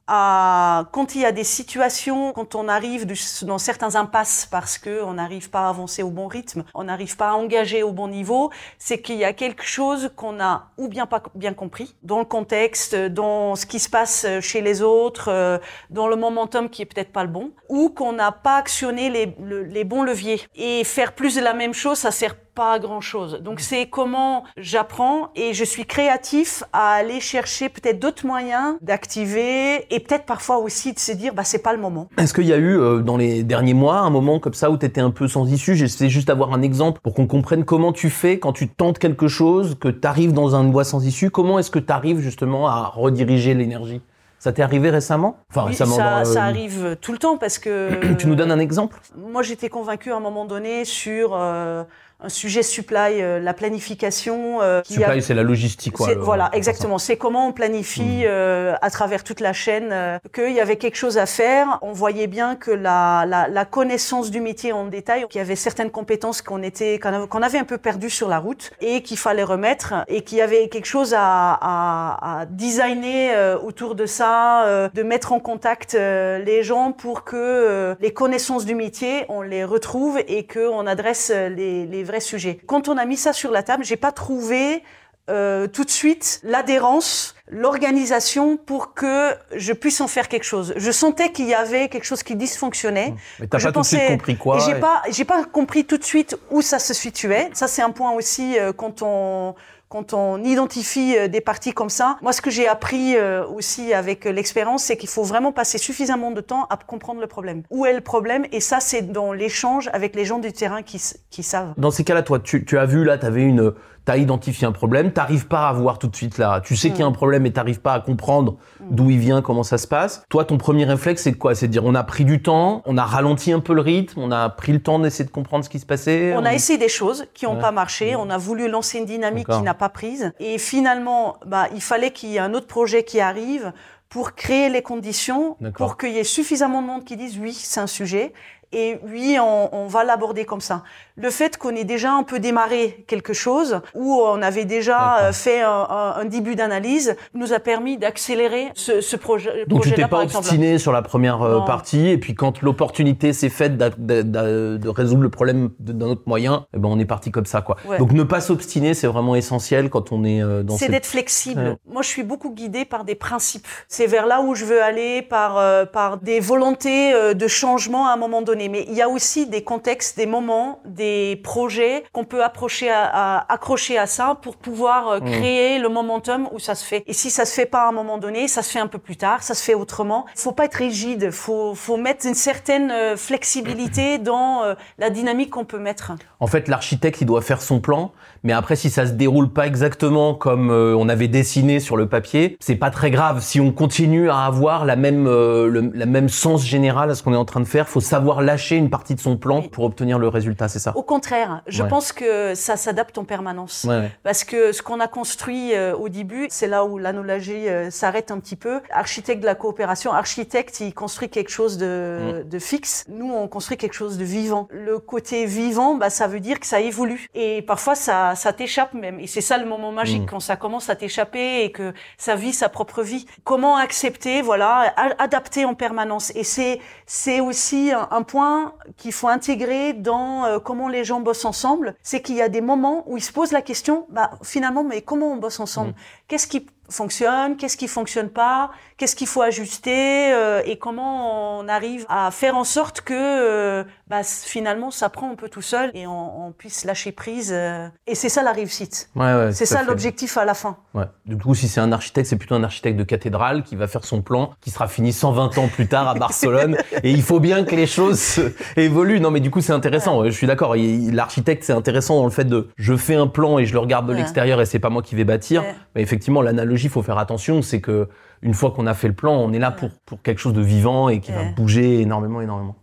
à 0.07 0.87
quand 0.91 1.15
il 1.15 1.21
y 1.21 1.25
a 1.25 1.31
des 1.31 1.43
situations, 1.43 2.31
quand 2.33 2.55
on 2.55 2.67
arrive 2.67 3.07
dans 3.43 3.57
certains 3.57 3.95
impasses 3.95 4.47
parce 4.49 4.77
que 4.77 5.03
on 5.03 5.13
n'arrive 5.13 5.49
pas 5.49 5.65
à 5.65 5.69
avancer 5.69 6.03
au 6.03 6.09
bon 6.09 6.27
rythme, 6.27 6.63
on 6.73 6.83
n'arrive 6.83 7.17
pas 7.17 7.29
à 7.29 7.33
engager 7.33 7.81
au 7.81 7.91
bon 7.91 8.07
niveau, 8.07 8.51
c'est 8.77 9.01
qu'il 9.01 9.15
y 9.15 9.25
a 9.25 9.33
quelque 9.33 9.63
chose 9.63 10.11
qu'on 10.15 10.39
a 10.39 10.67
ou 10.77 10.87
bien 10.87 11.05
pas 11.05 11.23
bien 11.33 11.53
compris 11.53 11.95
dans 12.03 12.19
le 12.19 12.25
contexte, 12.25 12.95
dans 12.95 13.55
ce 13.55 13.65
qui 13.65 13.79
se 13.79 13.89
passe 13.89 14.25
chez 14.41 14.61
les 14.61 14.81
autres, 14.81 15.29
euh, 15.29 15.57
dans 15.89 16.07
le 16.07 16.15
momentum 16.15 16.69
qui 16.69 16.81
est 16.81 16.85
peut-être 16.85 17.11
pas 17.11 17.23
le 17.23 17.29
bon, 17.29 17.51
ou 17.69 17.89
qu'on 17.89 18.13
n'a 18.13 18.31
pas 18.31 18.57
actionné 18.57 19.09
les, 19.09 19.35
les 19.39 19.83
bons 19.83 20.03
leviers. 20.03 20.41
Et 20.55 20.83
faire 20.83 21.13
plus 21.13 21.35
de 21.35 21.41
la 21.41 21.53
même 21.53 21.73
chose, 21.73 21.97
ça 21.97 22.11
sert 22.11 22.35
pas 22.55 22.79
grand 22.79 23.01
chose. 23.01 23.41
Donc 23.41 23.59
c'est 23.59 23.87
comment 23.87 24.43
j'apprends 24.57 25.29
et 25.35 25.53
je 25.53 25.63
suis 25.63 25.85
créatif 25.85 26.63
à 26.73 26.93
aller 26.93 27.19
chercher 27.19 27.69
peut-être 27.69 27.99
d'autres 27.99 28.25
moyens 28.25 28.77
d'activer 28.81 29.85
et 29.93 29.99
peut-être 29.99 30.25
parfois 30.25 30.57
aussi 30.57 30.93
de 30.93 30.99
se 30.99 31.11
dire 31.11 31.33
bah 31.33 31.43
c'est 31.43 31.61
pas 31.61 31.73
le 31.73 31.79
moment. 31.79 32.07
Est-ce 32.17 32.33
qu'il 32.33 32.45
y 32.45 32.53
a 32.53 32.57
eu 32.57 32.79
euh, 32.79 33.01
dans 33.01 33.17
les 33.17 33.43
derniers 33.43 33.73
mois 33.73 33.99
un 33.99 34.09
moment 34.09 34.39
comme 34.39 34.53
ça 34.53 34.71
où 34.71 34.77
tu 34.77 34.85
étais 34.85 35.01
un 35.01 35.11
peu 35.11 35.27
sans 35.27 35.51
issue? 35.51 35.75
J'essaie 35.75 36.09
juste 36.09 36.29
d'avoir 36.29 36.53
un 36.53 36.61
exemple 36.61 37.01
pour 37.01 37.13
qu'on 37.13 37.27
comprenne 37.27 37.65
comment 37.65 37.91
tu 37.91 38.09
fais 38.09 38.39
quand 38.39 38.53
tu 38.53 38.69
tentes 38.69 38.97
quelque 38.97 39.27
chose, 39.27 39.77
que 39.79 39.89
tu 39.89 40.07
arrives 40.07 40.33
dans 40.33 40.55
un 40.55 40.63
bois 40.63 40.85
sans 40.85 41.05
issue, 41.05 41.29
comment 41.29 41.59
est-ce 41.59 41.71
que 41.71 41.79
tu 41.79 41.91
arrives 41.91 42.21
justement 42.21 42.67
à 42.67 42.85
rediriger 42.87 43.53
l'énergie? 43.53 44.01
Ça 44.45 44.53
t'est 44.53 44.61
arrivé 44.61 44.91
récemment? 44.91 45.37
Enfin, 45.49 45.63
récemment. 45.63 45.95
Ça, 45.95 46.23
ça, 46.23 46.43
arrive 46.43 46.97
tout 47.01 47.11
le 47.11 47.17
temps 47.17 47.35
parce 47.35 47.57
que. 47.57 48.13
tu 48.19 48.27
nous 48.27 48.35
donnes 48.35 48.51
un 48.51 48.59
exemple? 48.59 48.99
Moi, 49.17 49.41
j'étais 49.41 49.69
convaincu 49.69 50.11
à 50.11 50.17
un 50.17 50.19
moment 50.19 50.45
donné 50.45 50.85
sur 50.85 51.31
euh, 51.33 51.83
un 52.25 52.29
sujet 52.29 52.63
supply, 52.63 53.21
euh, 53.21 53.39
la 53.39 53.53
planification. 53.53 54.61
Euh, 54.61 54.81
supply, 54.83 55.21
c'est 55.21 55.33
la 55.35 55.43
logistique, 55.43 55.93
quoi. 55.93 56.09
voilà, 56.15 56.49
exactement. 56.53 56.97
C'est 56.97 57.17
comment 57.17 57.47
on 57.47 57.51
planifie 57.53 58.23
euh, 58.25 58.73
à 58.81 58.89
travers 58.89 59.23
toute 59.23 59.39
la 59.39 59.53
chaîne 59.53 59.93
qu'il 60.33 60.51
y 60.51 60.59
avait 60.59 60.77
quelque 60.77 60.95
chose 60.95 61.17
à 61.17 61.25
faire. 61.25 61.77
On 61.81 61.93
voyait 61.93 62.27
bien 62.27 62.55
que 62.55 62.71
la, 62.71 63.25
la, 63.27 63.47
la 63.47 63.65
connaissance 63.65 64.31
du 64.31 64.41
métier 64.41 64.71
en 64.73 64.85
détail, 64.85 65.27
qu'il 65.29 65.39
y 65.39 65.41
avait 65.41 65.55
certaines 65.55 65.91
compétences 65.91 66.41
qu'on 66.41 66.63
était, 66.63 66.99
qu'on 66.99 67.41
avait, 67.41 67.59
un 67.59 67.63
peu 67.63 67.77
perdues 67.77 68.09
sur 68.09 68.27
la 68.27 68.39
route 68.39 68.71
et 68.81 69.01
qu'il 69.01 69.17
fallait 69.17 69.43
remettre 69.43 69.93
et 70.07 70.23
qu'il 70.23 70.39
y 70.39 70.41
avait 70.41 70.67
quelque 70.67 70.87
chose 70.87 71.13
à, 71.13 71.53
à, 71.61 72.41
à 72.41 72.45
designer 72.47 73.63
autour 73.63 73.95
de 73.95 74.05
ça, 74.05 74.89
de 74.93 75.03
mettre 75.03 75.31
en 75.31 75.39
contact 75.39 75.93
les 75.93 76.63
gens 76.63 76.91
pour 76.91 77.23
que 77.23 77.95
les 77.99 78.13
connaissances 78.13 78.65
du 78.65 78.75
métier, 78.75 79.25
on 79.29 79.41
les 79.41 79.63
retrouve 79.63 80.19
et 80.27 80.45
qu'on 80.47 80.87
adresse 80.87 81.29
les, 81.29 81.85
les 81.85 82.03
vrais 82.03 82.14
sujets. 82.19 82.59
Quand 82.65 82.87
on 82.87 82.97
a 82.97 83.05
mis 83.05 83.17
ça 83.17 83.33
sur 83.33 83.51
la 83.51 83.63
table, 83.63 83.83
j'ai 83.83 83.97
pas 83.97 84.11
trouvé 84.11 84.83
euh, 85.27 85.65
tout 85.65 85.83
de 85.83 85.89
suite 85.89 86.39
l'adhérence, 86.43 87.33
l'organisation 87.49 88.57
pour 88.57 88.93
que 88.93 89.33
je 89.55 89.73
puisse 89.73 89.99
en 89.99 90.07
faire 90.07 90.27
quelque 90.27 90.43
chose. 90.43 90.73
Je 90.77 90.91
sentais 90.91 91.31
qu'il 91.31 91.47
y 91.47 91.55
avait 91.55 91.89
quelque 91.89 92.03
chose 92.03 92.21
qui 92.21 92.35
dysfonctionnait. 92.35 93.09
Mmh. 93.09 93.17
Mais 93.39 93.47
t'as 93.47 93.59
pas 93.59 93.71
tout 93.71 93.79
de 93.79 93.85
suite 93.85 94.07
compris 94.07 94.37
quoi 94.37 94.59
J'ai 94.59 94.75
pas, 94.75 95.01
j'ai 95.09 95.25
pas 95.25 95.43
compris 95.45 95.85
tout 95.85 95.97
de 95.97 96.03
suite 96.03 96.37
où 96.51 96.61
ça 96.61 96.77
se 96.77 96.93
situait. 96.93 97.49
Ça 97.53 97.67
c'est 97.67 97.81
un 97.81 97.89
point 97.89 98.11
aussi 98.11 98.59
euh, 98.59 98.71
quand 98.71 99.01
on 99.01 99.55
quand 99.89 100.13
on 100.13 100.43
identifie 100.43 101.17
euh, 101.17 101.27
des 101.27 101.41
parties 101.41 101.73
comme 101.73 101.89
ça. 101.89 102.17
Moi, 102.21 102.33
ce 102.33 102.41
que 102.41 102.49
j'ai 102.49 102.67
appris 102.67 103.15
euh, 103.15 103.45
aussi 103.47 103.93
avec 103.93 104.25
l'expérience, 104.25 104.83
c'est 104.83 104.97
qu'il 104.97 105.09
faut 105.09 105.23
vraiment 105.23 105.51
passer 105.51 105.77
suffisamment 105.77 106.31
de 106.31 106.41
temps 106.41 106.65
à 106.69 106.77
comprendre 106.77 107.21
le 107.21 107.27
problème. 107.27 107.63
Où 107.69 107.85
est 107.85 107.93
le 107.93 108.01
problème? 108.01 108.45
Et 108.51 108.59
ça, 108.59 108.79
c'est 108.79 109.11
dans 109.11 109.33
l'échange 109.33 109.89
avec 109.93 110.15
les 110.15 110.25
gens 110.25 110.39
du 110.39 110.51
terrain 110.51 110.81
qui, 110.81 111.01
qui 111.29 111.43
savent. 111.43 111.73
Dans 111.77 111.91
ces 111.91 112.03
cas-là, 112.03 112.23
toi, 112.23 112.39
tu, 112.39 112.65
tu 112.65 112.77
as 112.77 112.85
vu 112.85 113.03
là, 113.03 113.17
tu 113.17 113.25
avais 113.25 113.43
une 113.43 113.73
t'as 114.05 114.17
identifié 114.17 114.67
un 114.67 114.71
problème, 114.71 115.11
t'arrives 115.11 115.47
pas 115.47 115.67
à 115.67 115.73
voir 115.73 115.97
tout 115.99 116.07
de 116.07 116.15
suite 116.15 116.37
là, 116.37 116.61
tu 116.63 116.75
sais 116.75 116.91
qu'il 116.91 116.99
y 116.99 117.03
a 117.03 117.07
un 117.07 117.11
problème 117.11 117.45
et 117.45 117.51
t'arrives 117.51 117.81
pas 117.81 117.93
à 117.93 117.99
comprendre 117.99 118.57
mm. 118.79 118.85
d'où 118.91 119.09
il 119.09 119.17
vient, 119.17 119.41
comment 119.41 119.63
ça 119.63 119.77
se 119.77 119.87
passe. 119.87 120.23
Toi, 120.29 120.45
ton 120.45 120.57
premier 120.57 120.85
réflexe, 120.85 121.23
c'est 121.23 121.33
quoi? 121.33 121.55
C'est 121.55 121.67
de 121.67 121.71
dire 121.71 121.83
on 121.83 121.95
a 121.95 122.03
pris 122.03 122.23
du 122.23 122.41
temps, 122.41 122.83
on 122.85 122.97
a 122.97 123.03
ralenti 123.03 123.51
un 123.51 123.59
peu 123.59 123.73
le 123.73 123.81
rythme, 123.81 124.21
on 124.21 124.31
a 124.31 124.49
pris 124.49 124.71
le 124.71 124.81
temps 124.81 124.99
d'essayer 124.99 125.25
de 125.25 125.31
comprendre 125.31 125.65
ce 125.65 125.69
qui 125.69 125.79
se 125.79 125.85
passait. 125.85 126.35
On, 126.35 126.45
a 126.45 126.53
essayé 126.53 126.77
des 126.77 126.89
choses 126.89 127.25
qui 127.33 127.45
n'ont 127.45 127.59
pas 127.59 127.71
marché, 127.71 128.15
on 128.15 128.29
a 128.29 128.37
voulu 128.37 128.69
lancer 128.69 128.99
une 128.99 129.05
dynamique 129.05 129.47
qui 129.47 129.61
n'a 129.61 129.73
pas 129.73 129.89
prise, 129.89 130.31
et 130.39 130.57
finalement, 130.57 131.37
bah, 131.45 131.67
il 131.73 131.81
fallait 131.81 132.11
qu'il 132.11 132.29
y 132.29 132.35
ait 132.35 132.39
un 132.39 132.53
autre 132.53 132.67
projet 132.67 133.03
qui 133.03 133.19
arrive 133.19 133.73
pour 134.09 134.35
créer 134.35 134.69
les 134.69 134.81
conditions, 134.81 135.57
pour 135.75 135.97
qu'il 135.97 136.11
y 136.11 136.19
ait 136.19 136.23
suffisamment 136.23 136.81
de 136.81 136.87
monde 136.87 137.03
qui 137.03 137.17
dise 137.17 137.39
oui, 137.39 137.53
c'est 137.53 137.79
un 137.79 137.87
sujet, 137.87 138.33
et 138.71 138.99
oui, 139.03 139.37
on, 139.39 139.73
on 139.73 139.87
va 139.87 140.03
l'aborder 140.03 140.45
comme 140.45 140.61
ça. 140.61 140.83
Le 141.17 141.29
fait 141.29 141.57
qu'on 141.57 141.75
ait 141.75 141.85
déjà 141.85 142.11
un 142.11 142.23
peu 142.23 142.39
démarré 142.39 143.05
quelque 143.07 143.33
chose, 143.33 143.79
où 143.93 144.21
on 144.21 144.41
avait 144.41 144.65
déjà 144.65 145.31
fait 145.31 145.61
un, 145.61 146.25
début 146.25 146.55
d'analyse, 146.55 147.15
nous 147.33 147.53
a 147.53 147.59
permis 147.59 147.97
d'accélérer 147.97 148.67
ce, 148.73 148.99
ce 148.99 149.15
projet. 149.15 149.65
Donc 149.67 149.83
tu 149.83 149.91
t'es 149.93 150.07
pas 150.07 150.23
obstiné 150.23 150.77
sur 150.77 150.91
la 150.91 151.01
première 151.01 151.63
partie, 151.65 152.09
et 152.09 152.17
puis 152.17 152.35
quand 152.35 152.61
l'opportunité 152.61 153.33
s'est 153.33 153.49
faite 153.49 153.77
de, 153.77 154.89
résoudre 154.89 155.21
le 155.21 155.29
problème 155.29 155.69
d'un 155.79 156.07
autre 156.07 156.23
moyen, 156.25 156.65
eh 156.75 156.79
ben 156.79 156.89
on 156.89 156.99
est 156.99 157.05
parti 157.05 157.31
comme 157.31 157.45
ça, 157.45 157.61
quoi. 157.61 157.77
Donc 157.97 158.11
ne 158.11 158.23
pas 158.23 158.41
s'obstiner, 158.41 158.93
c'est 158.93 159.07
vraiment 159.07 159.35
essentiel 159.35 159.89
quand 159.89 160.11
on 160.11 160.23
est 160.23 160.41
dans. 160.63 160.77
C'est 160.77 160.89
d'être 160.89 161.05
flexible. 161.05 161.77
Moi, 161.87 162.01
je 162.01 162.09
suis 162.09 162.23
beaucoup 162.23 162.51
guidée 162.51 162.85
par 162.85 163.05
des 163.05 163.15
principes. 163.15 163.65
C'est 163.87 164.07
vers 164.07 164.25
là 164.25 164.41
où 164.41 164.55
je 164.55 164.65
veux 164.65 164.81
aller, 164.81 165.21
par 165.21 165.89
par 165.91 166.17
des 166.17 166.39
volontés 166.39 167.13
de 167.33 167.47
changement 167.47 168.07
à 168.07 168.13
un 168.13 168.17
moment 168.17 168.41
donné. 168.41 168.67
Mais 168.69 168.85
il 168.89 168.95
y 168.95 169.01
a 169.01 169.09
aussi 169.09 169.47
des 169.47 169.63
contextes, 169.63 170.17
des 170.17 170.25
moments, 170.25 170.81
des 170.85 171.04
projets 171.43 172.03
qu'on 172.11 172.23
peut 172.23 172.43
approcher 172.43 172.89
à, 172.89 173.45
accrocher 173.49 173.97
à 173.97 174.07
ça 174.07 174.37
pour 174.41 174.57
pouvoir 174.57 175.07
euh, 175.07 175.19
mmh. 175.19 175.31
créer 175.31 175.79
le 175.79 175.89
momentum 175.89 176.49
où 176.51 176.59
ça 176.59 176.75
se 176.75 176.85
fait. 176.85 177.03
Et 177.07 177.13
si 177.13 177.29
ça 177.29 177.45
se 177.45 177.53
fait 177.53 177.65
pas 177.65 177.85
à 177.85 177.89
un 177.89 177.91
moment 177.91 178.17
donné, 178.17 178.47
ça 178.47 178.61
se 178.61 178.71
fait 178.71 178.79
un 178.79 178.87
peu 178.87 178.99
plus 178.99 179.17
tard, 179.17 179.43
ça 179.43 179.53
se 179.53 179.63
fait 179.63 179.73
autrement. 179.73 180.25
Faut 180.35 180.51
pas 180.51 180.65
être 180.65 180.75
rigide, 180.75 181.31
faut 181.31 181.75
faut 181.75 181.97
mettre 181.97 182.25
une 182.25 182.35
certaine 182.35 182.91
euh, 182.91 183.17
flexibilité 183.17 184.17
dans 184.17 184.63
euh, 184.63 184.75
la 184.97 185.09
dynamique 185.09 185.51
qu'on 185.51 185.65
peut 185.65 185.79
mettre. 185.79 186.11
En 186.39 186.47
fait, 186.47 186.67
l'architecte, 186.67 187.21
il 187.21 187.25
doit 187.25 187.41
faire 187.41 187.61
son 187.61 187.79
plan, 187.79 188.11
mais 188.45 188.53
après, 188.53 188.77
si 188.77 188.89
ça 188.89 189.05
se 189.05 189.11
déroule 189.11 189.49
pas 189.49 189.67
exactement 189.67 190.33
comme 190.33 190.69
on 190.69 191.09
avait 191.09 191.27
dessiné 191.27 191.79
sur 191.79 191.97
le 191.97 192.07
papier, 192.07 192.57
c'est 192.61 192.75
pas 192.75 192.91
très 192.91 193.11
grave. 193.11 193.41
Si 193.41 193.59
on 193.59 193.71
continue 193.71 194.29
à 194.29 194.39
avoir 194.45 194.85
la 194.85 194.95
même 194.95 195.25
le 195.25 195.91
la 195.93 196.05
même 196.05 196.29
sens 196.29 196.65
général 196.65 197.09
à 197.09 197.15
ce 197.15 197.23
qu'on 197.23 197.33
est 197.33 197.37
en 197.37 197.45
train 197.45 197.59
de 197.59 197.65
faire, 197.65 197.89
faut 197.89 197.99
savoir 197.99 198.41
lâcher 198.41 198.75
une 198.75 198.89
partie 198.89 199.15
de 199.15 199.19
son 199.19 199.37
plan 199.37 199.61
pour 199.61 199.83
obtenir 199.83 200.19
le 200.19 200.27
résultat, 200.27 200.67
c'est 200.67 200.79
ça 200.79 200.95
Au 200.95 201.03
contraire, 201.03 201.61
je 201.67 201.83
pense 201.83 202.11
que 202.11 202.55
ça 202.55 202.77
s'adapte 202.77 203.17
en 203.17 203.25
permanence. 203.25 203.87
Parce 204.23 204.43
que 204.43 204.71
ce 204.71 204.81
qu'on 204.81 204.99
a 204.99 205.07
construit 205.07 205.73
euh, 205.73 205.95
au 205.95 206.09
début, 206.09 206.47
c'est 206.49 206.67
là 206.67 206.85
où 206.85 206.97
l'analogie 206.97 207.67
euh, 207.67 207.89
s'arrête 207.89 208.31
un 208.31 208.39
petit 208.39 208.55
peu. 208.55 208.81
Architecte 208.91 209.41
de 209.41 209.45
la 209.45 209.55
coopération, 209.55 210.13
architecte, 210.13 210.79
il 210.79 210.93
construit 210.93 211.29
quelque 211.29 211.49
chose 211.49 211.77
de, 211.77 212.43
mm. 212.43 212.49
de, 212.49 212.59
fixe. 212.59 213.05
Nous, 213.09 213.31
on 213.31 213.47
construit 213.47 213.77
quelque 213.77 213.93
chose 213.93 214.17
de 214.17 214.23
vivant. 214.23 214.67
Le 214.71 214.99
côté 214.99 215.45
vivant, 215.45 215.95
bah, 215.95 216.09
ça 216.09 216.27
veut 216.27 216.39
dire 216.39 216.59
que 216.59 216.65
ça 216.65 216.79
évolue. 216.79 217.27
Et 217.33 217.61
parfois, 217.61 217.95
ça, 217.95 218.34
ça 218.35 218.53
t'échappe 218.53 218.93
même. 218.93 219.19
Et 219.19 219.27
c'est 219.27 219.41
ça 219.41 219.57
le 219.57 219.65
moment 219.65 219.91
magique, 219.91 220.23
mm. 220.23 220.27
quand 220.27 220.39
ça 220.39 220.55
commence 220.55 220.89
à 220.89 220.95
t'échapper 220.95 221.63
et 221.63 221.71
que 221.71 221.93
ça 222.17 222.35
vit 222.35 222.53
sa 222.53 222.69
propre 222.69 223.01
vie. 223.01 223.25
Comment 223.43 223.77
accepter, 223.77 224.41
voilà, 224.41 224.93
adapter 225.19 225.65
en 225.65 225.73
permanence. 225.73 226.31
Et 226.35 226.43
c'est, 226.43 226.79
c'est 227.05 227.39
aussi 227.39 227.91
un, 227.91 228.23
point 228.23 228.73
qu'il 228.97 229.11
faut 229.11 229.27
intégrer 229.27 229.93
dans 229.93 230.45
euh, 230.45 230.59
comment 230.59 230.87
les 230.87 231.03
gens 231.03 231.19
bossent 231.19 231.45
ensemble, 231.45 231.95
c'est 232.01 232.21
qu'il 232.21 232.35
y 232.35 232.41
a 232.41 232.49
des 232.49 232.61
moments 232.61 233.03
où 233.07 233.17
ils 233.17 233.23
se 233.23 233.31
posent 233.31 233.51
la 233.51 233.61
question, 233.61 234.07
bah, 234.09 234.31
finalement, 234.43 234.83
mais 234.83 235.01
comment 235.01 235.31
on 235.31 235.37
bosse 235.37 235.59
ensemble? 235.59 235.91
Mmh. 235.91 235.95
Qu'est-ce 236.27 236.47
qui 236.47 236.65
fonctionne, 236.89 237.57
qu'est-ce 237.57 237.77
qui 237.77 237.87
fonctionne 237.87 238.29
pas, 238.29 238.71
qu'est-ce 238.97 239.15
qu'il 239.15 239.27
faut 239.27 239.41
ajuster 239.41 240.33
euh, 240.33 240.61
et 240.65 240.77
comment 240.77 241.59
on 241.59 241.67
arrive 241.67 242.05
à 242.09 242.31
faire 242.31 242.55
en 242.55 242.63
sorte 242.63 243.01
que 243.01 243.13
euh, 243.13 243.83
bah, 244.07 244.23
finalement 244.23 244.91
ça 244.91 245.09
prend 245.09 245.31
un 245.31 245.35
peu 245.35 245.49
tout 245.49 245.61
seul 245.61 245.91
et 245.93 246.07
on, 246.07 246.53
puisse 246.57 246.85
lâcher 246.85 247.11
prise. 247.11 247.51
Euh. 247.53 247.87
et 248.07 248.15
c'est 248.15 248.29
ça 248.29 248.43
la 248.43 248.51
réussite. 248.51 249.09
Ouais, 249.15 249.33
ouais, 249.33 249.51
c'est 249.51 249.65
ça 249.65 249.83
l'objectif 249.83 250.37
à 250.37 250.45
la 250.45 250.53
fin. 250.53 250.77
Ouais. 250.93 251.05
Du 251.25 251.37
coup, 251.37 251.55
si 251.55 251.67
c'est 251.67 251.81
un 251.81 251.91
architecte, 251.91 252.29
c'est 252.29 252.37
plutôt 252.37 252.55
un 252.55 252.63
architecte 252.63 252.97
de 252.97 253.03
cathédrale 253.03 253.63
qui 253.63 253.75
va 253.75 253.87
faire 253.87 254.05
son 254.05 254.21
plan, 254.21 254.51
qui 254.61 254.69
sera 254.69 254.87
fini 254.87 255.11
120 255.11 255.57
ans 255.57 255.67
plus 255.67 255.87
tard 255.87 256.07
à 256.07 256.13
Barcelone. 256.13 256.77
et 257.03 257.11
il 257.11 257.23
faut 257.23 257.39
bien 257.39 257.65
que 257.65 257.75
les 257.75 257.87
choses 257.87 258.39
évoluent. 258.77 259.19
Non, 259.19 259.31
mais 259.31 259.39
du 259.39 259.51
coup, 259.51 259.59
c'est 259.59 259.73
intéressant. 259.73 260.23
Je 260.23 260.29
suis 260.29 260.47
d'accord. 260.47 260.75
L'architecte, 260.77 261.63
c'est 261.63 261.73
intéressant 261.73 262.17
dans 262.17 262.25
le 262.25 262.31
fait 262.31 262.45
de 262.45 262.69
je 262.77 262.95
fais 262.95 263.15
un 263.15 263.27
plan 263.27 263.59
et 263.59 263.65
je 263.65 263.73
le 263.73 263.79
regarde 263.79 264.07
de 264.07 264.13
l'extérieur 264.13 264.61
et 264.61 264.65
c'est 264.65 264.79
pas 264.79 264.89
moi 264.89 265.01
qui 265.01 265.15
vais 265.15 265.25
bâtir. 265.25 265.63
Mais 265.95 266.01
effectivement, 266.01 266.41
l'analogie, 266.41 266.74
il 266.83 266.89
faut 266.89 267.01
faire 267.01 267.17
attention. 267.17 267.61
C'est 267.61 267.81
que 267.81 268.07
une 268.41 268.53
fois 268.53 268.71
qu'on 268.71 268.87
a 268.87 268.93
fait 268.93 269.07
le 269.07 269.15
plan, 269.15 269.33
on 269.33 269.53
est 269.53 269.59
là 269.59 269.71
pour, 269.71 269.89
pour 270.05 270.21
quelque 270.21 270.39
chose 270.39 270.53
de 270.53 270.61
vivant 270.61 271.09
et 271.09 271.19
qui 271.19 271.31
va 271.31 271.43
bouger 271.55 272.01
énormément, 272.01 272.41
énormément. 272.41 272.75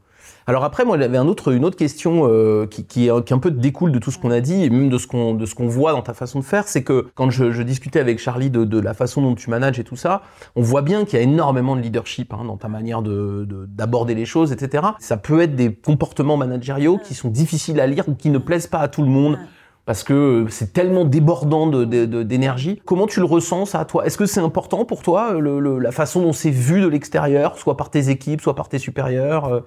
Alors 0.46 0.64
après, 0.64 0.84
moi, 0.84 0.98
j'avais 0.98 1.18
un 1.18 1.28
autre, 1.28 1.52
une 1.52 1.64
autre 1.64 1.76
question 1.76 2.22
euh, 2.24 2.66
qui, 2.66 2.84
qui, 2.84 3.08
qui, 3.24 3.34
un 3.34 3.38
peu 3.38 3.50
découle 3.50 3.92
de 3.92 3.98
tout 3.98 4.10
ce 4.10 4.18
qu'on 4.18 4.32
a 4.32 4.40
dit 4.40 4.64
et 4.64 4.70
même 4.70 4.88
de 4.88 4.98
ce 4.98 5.06
qu'on 5.06 5.34
de 5.34 5.46
ce 5.46 5.54
qu'on 5.54 5.68
voit 5.68 5.92
dans 5.92 6.02
ta 6.02 6.14
façon 6.14 6.40
de 6.40 6.44
faire, 6.44 6.66
c'est 6.66 6.82
que 6.82 7.06
quand 7.14 7.30
je, 7.30 7.52
je, 7.52 7.62
discutais 7.62 8.00
avec 8.00 8.18
Charlie 8.18 8.50
de, 8.50 8.64
de, 8.64 8.80
la 8.80 8.94
façon 8.94 9.22
dont 9.22 9.34
tu 9.36 9.50
manages 9.50 9.78
et 9.78 9.84
tout 9.84 9.96
ça, 9.96 10.22
on 10.56 10.62
voit 10.62 10.82
bien 10.82 11.04
qu'il 11.04 11.18
y 11.18 11.22
a 11.22 11.22
énormément 11.22 11.76
de 11.76 11.80
leadership 11.80 12.34
hein, 12.34 12.44
dans 12.44 12.56
ta 12.56 12.68
manière 12.68 13.02
de 13.02 13.46
d'aborder 13.68 14.14
les 14.14 14.24
choses, 14.24 14.52
etc. 14.52 14.84
Ça 14.98 15.16
peut 15.16 15.40
être 15.40 15.54
des 15.54 15.72
comportements 15.72 16.36
managériaux 16.36 16.98
qui 16.98 17.14
sont 17.14 17.28
difficiles 17.28 17.78
à 17.80 17.86
lire 17.86 18.08
ou 18.08 18.14
qui 18.14 18.30
ne 18.30 18.38
plaisent 18.38 18.66
pas 18.66 18.80
à 18.80 18.88
tout 18.88 19.02
le 19.02 19.08
monde 19.08 19.38
parce 19.84 20.04
que 20.04 20.46
c'est 20.48 20.72
tellement 20.72 21.04
débordant 21.04 21.66
d'énergie. 21.66 22.80
Comment 22.84 23.06
tu 23.06 23.20
le 23.20 23.26
ressens 23.26 23.66
ça 23.66 23.84
toi? 23.84 24.06
Est-ce 24.06 24.16
que 24.16 24.26
c'est 24.26 24.40
important 24.40 24.84
pour 24.84 25.02
toi 25.02 25.34
la 25.40 25.92
façon 25.92 26.22
dont 26.22 26.32
c'est 26.32 26.50
vu 26.50 26.80
de 26.80 26.86
l'extérieur, 26.86 27.58
soit 27.58 27.76
par 27.76 27.90
tes 27.90 28.08
équipes, 28.08 28.40
soit 28.40 28.54
par 28.54 28.68
tes 28.68 28.78
supérieurs 28.78 29.46
euh, 29.46 29.60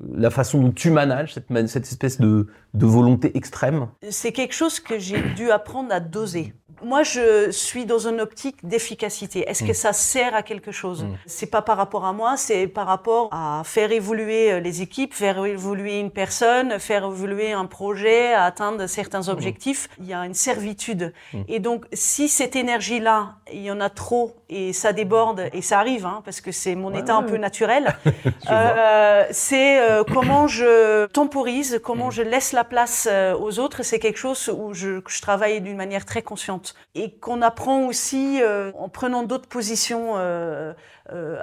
la 0.00 0.30
façon 0.30 0.60
dont 0.60 0.72
tu 0.72 0.90
manages 0.90 1.34
cette, 1.34 1.68
cette 1.68 1.84
espèce 1.84 2.20
de, 2.20 2.46
de 2.74 2.86
volonté 2.86 3.36
extrême 3.36 3.88
C'est 4.10 4.32
quelque 4.32 4.54
chose 4.54 4.80
que 4.80 4.98
j'ai 4.98 5.20
dû 5.34 5.50
apprendre 5.50 5.92
à 5.92 6.00
doser 6.00 6.54
moi, 6.82 7.02
je 7.02 7.50
suis 7.50 7.86
dans 7.86 8.08
une 8.08 8.20
optique 8.20 8.56
d'efficacité. 8.66 9.48
Est-ce 9.48 9.62
que 9.62 9.70
mm. 9.70 9.74
ça 9.74 9.92
sert 9.92 10.34
à 10.34 10.42
quelque 10.42 10.72
chose 10.72 11.04
mm. 11.04 11.16
C'est 11.26 11.46
pas 11.46 11.62
par 11.62 11.76
rapport 11.76 12.04
à 12.04 12.12
moi, 12.12 12.36
c'est 12.36 12.66
par 12.66 12.86
rapport 12.86 13.28
à 13.32 13.62
faire 13.64 13.92
évoluer 13.92 14.52
euh, 14.52 14.60
les 14.60 14.82
équipes, 14.82 15.14
faire 15.14 15.44
évoluer 15.44 16.00
une 16.00 16.10
personne, 16.10 16.78
faire 16.78 17.04
évoluer 17.04 17.52
un 17.52 17.66
projet, 17.66 18.32
à 18.34 18.44
atteindre 18.44 18.86
certains 18.86 19.22
mm. 19.22 19.28
objectifs. 19.28 19.88
Il 20.00 20.06
y 20.06 20.14
a 20.14 20.24
une 20.26 20.34
servitude. 20.34 21.12
Et 21.48 21.60
donc, 21.60 21.86
si 21.92 22.28
cette 22.28 22.56
énergie-là, 22.56 23.36
il 23.52 23.62
y 23.62 23.70
en 23.70 23.80
a 23.80 23.90
trop 23.90 24.36
et 24.48 24.72
ça 24.72 24.92
déborde 24.92 25.48
et 25.52 25.62
ça 25.62 25.78
arrive, 25.78 26.04
hein, 26.04 26.22
parce 26.24 26.40
que 26.40 26.52
c'est 26.52 26.74
mon 26.74 26.92
état 26.94 27.14
un 27.14 27.22
peu 27.22 27.36
naturel. 27.36 27.96
euh, 28.50 29.24
c'est 29.30 29.80
euh, 29.82 30.04
comment 30.04 30.46
je 30.46 31.06
temporise, 31.06 31.80
comment 31.82 32.10
je 32.10 32.22
laisse 32.22 32.52
la 32.52 32.64
place 32.64 33.08
euh, 33.10 33.34
aux 33.36 33.58
autres. 33.58 33.82
C'est 33.82 33.98
quelque 33.98 34.18
chose 34.18 34.48
où 34.48 34.72
je, 34.72 35.00
je 35.06 35.20
travaille 35.20 35.60
d'une 35.60 35.76
manière 35.76 36.04
très 36.04 36.22
consciente 36.22 36.74
et 36.94 37.12
qu'on 37.16 37.42
apprend 37.42 37.86
aussi 37.86 38.40
euh, 38.42 38.70
en 38.78 38.88
prenant 38.88 39.22
d'autres 39.22 39.48
positions. 39.48 40.14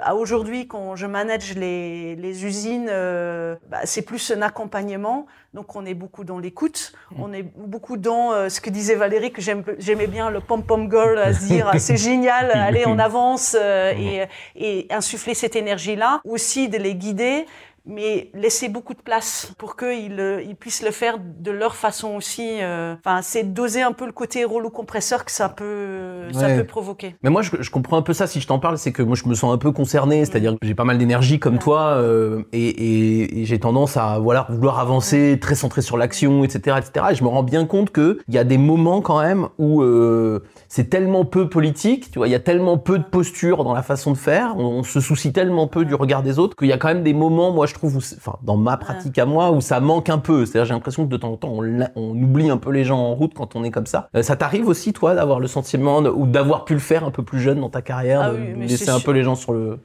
À 0.02 0.16
aujourd'hui, 0.16 0.66
quand 0.66 0.96
je 0.96 1.06
manage 1.06 1.54
les, 1.54 2.16
les 2.16 2.44
usines, 2.44 2.86
bah, 2.86 3.80
c'est 3.84 4.02
plus 4.02 4.32
un 4.32 4.42
accompagnement. 4.42 5.26
Donc 5.54 5.76
on 5.76 5.86
est 5.86 5.94
beaucoup 5.94 6.24
dans 6.24 6.38
l'écoute, 6.38 6.92
mmh. 7.10 7.22
on 7.22 7.32
est 7.32 7.42
beaucoup 7.42 7.96
dans 7.96 8.48
ce 8.48 8.60
que 8.60 8.70
disait 8.70 8.96
Valérie, 8.96 9.32
que 9.32 9.42
j'aimais 9.42 10.06
bien, 10.08 10.30
le 10.30 10.40
pom-pom 10.40 10.90
girl, 10.90 11.18
à 11.18 11.32
se 11.32 11.46
dire 11.46 11.70
c'est 11.78 11.96
génial, 11.96 12.50
allez 12.54 12.84
on 12.86 12.98
avance 12.98 13.54
et, 13.54 14.24
et 14.56 14.86
insuffler 14.90 15.34
cette 15.34 15.54
énergie-là, 15.54 16.20
aussi 16.24 16.68
de 16.68 16.78
les 16.78 16.94
guider 16.96 17.46
mais 17.86 18.30
laisser 18.34 18.68
beaucoup 18.68 18.94
de 18.94 19.00
place 19.00 19.52
pour 19.58 19.76
qu'ils 19.76 20.20
euh, 20.20 20.42
ils 20.42 20.56
puissent 20.56 20.82
le 20.82 20.90
faire 20.90 21.18
de 21.18 21.50
leur 21.50 21.74
façon 21.74 22.14
aussi. 22.16 22.58
Euh, 22.60 22.94
enfin, 23.04 23.20
c'est 23.22 23.42
doser 23.42 23.82
un 23.82 23.92
peu 23.92 24.06
le 24.06 24.12
côté 24.12 24.44
rouleau 24.44 24.70
compresseur 24.70 25.24
que 25.24 25.32
ça 25.32 25.48
peut, 25.48 26.28
ça 26.32 26.48
peut 26.48 26.64
provoquer. 26.64 27.16
Mais 27.22 27.30
moi, 27.30 27.42
je, 27.42 27.50
je, 27.60 27.70
comprends 27.70 27.96
un 27.96 28.02
peu 28.02 28.12
ça 28.12 28.26
si 28.26 28.40
je 28.40 28.46
t'en 28.46 28.58
parle, 28.58 28.78
c'est 28.78 28.92
que 28.92 29.02
moi, 29.02 29.16
je 29.16 29.28
me 29.28 29.34
sens 29.34 29.52
un 29.52 29.58
peu 29.58 29.72
concerné, 29.72 30.24
c'est-à-dire 30.24 30.52
que 30.52 30.66
j'ai 30.66 30.74
pas 30.74 30.84
mal 30.84 30.98
d'énergie 30.98 31.38
comme 31.38 31.58
toi, 31.58 31.94
euh, 31.96 32.42
et, 32.52 32.68
et, 32.68 33.40
et 33.40 33.44
j'ai 33.44 33.58
tendance 33.58 33.96
à 33.96 34.18
voilà 34.18 34.46
vouloir 34.50 34.78
avancer, 34.78 35.38
très 35.40 35.54
centré 35.54 35.82
sur 35.82 35.96
l'action, 35.96 36.44
etc., 36.44 36.76
etc. 36.78 37.06
Et 37.12 37.14
je 37.14 37.24
me 37.24 37.28
rends 37.28 37.42
bien 37.42 37.66
compte 37.66 37.90
que 37.90 38.18
il 38.28 38.34
y 38.34 38.38
a 38.38 38.44
des 38.44 38.58
moments 38.58 39.00
quand 39.00 39.20
même 39.20 39.48
où 39.58 39.82
euh, 39.82 40.40
c'est 40.68 40.90
tellement 40.90 41.24
peu 41.24 41.48
politique, 41.48 42.10
tu 42.10 42.18
vois, 42.18 42.28
il 42.28 42.32
y 42.32 42.36
a 42.36 42.40
tellement 42.40 42.78
peu 42.78 42.98
de 42.98 43.04
posture 43.04 43.64
dans 43.64 43.72
la 43.72 43.82
façon 43.82 44.12
de 44.12 44.18
faire, 44.18 44.54
on, 44.56 44.80
on 44.80 44.82
se 44.82 45.00
soucie 45.00 45.32
tellement 45.32 45.66
peu 45.66 45.84
du 45.84 45.94
regard 45.94 46.22
des 46.22 46.38
autres 46.38 46.56
qu'il 46.56 46.68
y 46.68 46.72
a 46.72 46.78
quand 46.78 46.88
même 46.88 47.02
des 47.02 47.14
moments, 47.14 47.52
moi, 47.52 47.66
je 47.70 47.74
trouve, 47.74 47.96
enfin, 47.96 48.36
dans 48.42 48.56
ma 48.56 48.76
pratique 48.76 49.18
à 49.18 49.24
moi, 49.24 49.50
où 49.50 49.60
ça 49.60 49.80
manque 49.80 50.08
un 50.10 50.18
peu. 50.18 50.44
C'est-à-dire, 50.44 50.66
j'ai 50.66 50.74
l'impression 50.74 51.06
que 51.06 51.10
de 51.10 51.16
temps 51.16 51.32
en 51.32 51.36
temps, 51.36 51.52
on, 51.52 51.80
on, 51.96 52.10
oublie 52.10 52.50
un 52.50 52.58
peu 52.58 52.70
les 52.70 52.84
gens 52.84 52.98
en 52.98 53.14
route 53.14 53.32
quand 53.34 53.56
on 53.56 53.64
est 53.64 53.70
comme 53.70 53.86
ça. 53.86 54.08
Euh, 54.14 54.22
ça 54.22 54.36
t'arrive 54.36 54.68
aussi, 54.68 54.92
toi, 54.92 55.14
d'avoir 55.14 55.40
le 55.40 55.46
sentiment 55.46 55.98
ou 56.00 56.26
d'avoir 56.26 56.64
pu 56.64 56.74
le 56.74 56.80
faire 56.80 57.04
un 57.04 57.10
peu 57.10 57.22
plus 57.22 57.40
jeune 57.40 57.60
dans 57.60 57.70
ta 57.70 57.82
carrière, 57.82 58.20
ah 58.20 58.30
de, 58.32 58.36
laisser 58.36 58.90
un 58.90 59.00
peu 59.00 59.12
les 59.12 59.22
gens 59.22 59.34
sur 59.34 59.52
le, 59.52 59.78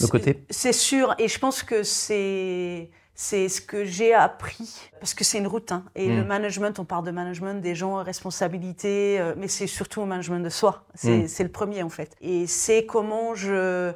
le 0.00 0.06
côté? 0.08 0.44
C'est 0.50 0.72
sûr, 0.72 1.14
et 1.18 1.28
je 1.28 1.38
pense 1.38 1.62
que 1.62 1.82
c'est 1.82 2.90
c'est 3.18 3.48
ce 3.48 3.62
que 3.62 3.86
j'ai 3.86 4.12
appris 4.12 4.90
parce 5.00 5.14
que 5.14 5.24
c'est 5.24 5.38
une 5.38 5.46
route 5.46 5.72
hein. 5.72 5.84
et 5.94 6.06
le 6.06 6.22
mm. 6.22 6.26
management 6.26 6.78
on 6.78 6.84
parle 6.84 7.06
de 7.06 7.10
management 7.10 7.62
des 7.62 7.74
gens 7.74 7.94
responsabilité 8.02 9.18
euh, 9.18 9.32
mais 9.38 9.48
c'est 9.48 9.66
surtout 9.66 10.02
au 10.02 10.04
management 10.04 10.40
de 10.40 10.50
soi 10.50 10.84
c'est 10.94 11.24
mm. 11.24 11.42
le 11.42 11.48
premier 11.48 11.82
en 11.82 11.88
fait 11.88 12.14
et 12.20 12.46
c'est 12.46 12.84
comment 12.84 13.34
je 13.34 13.90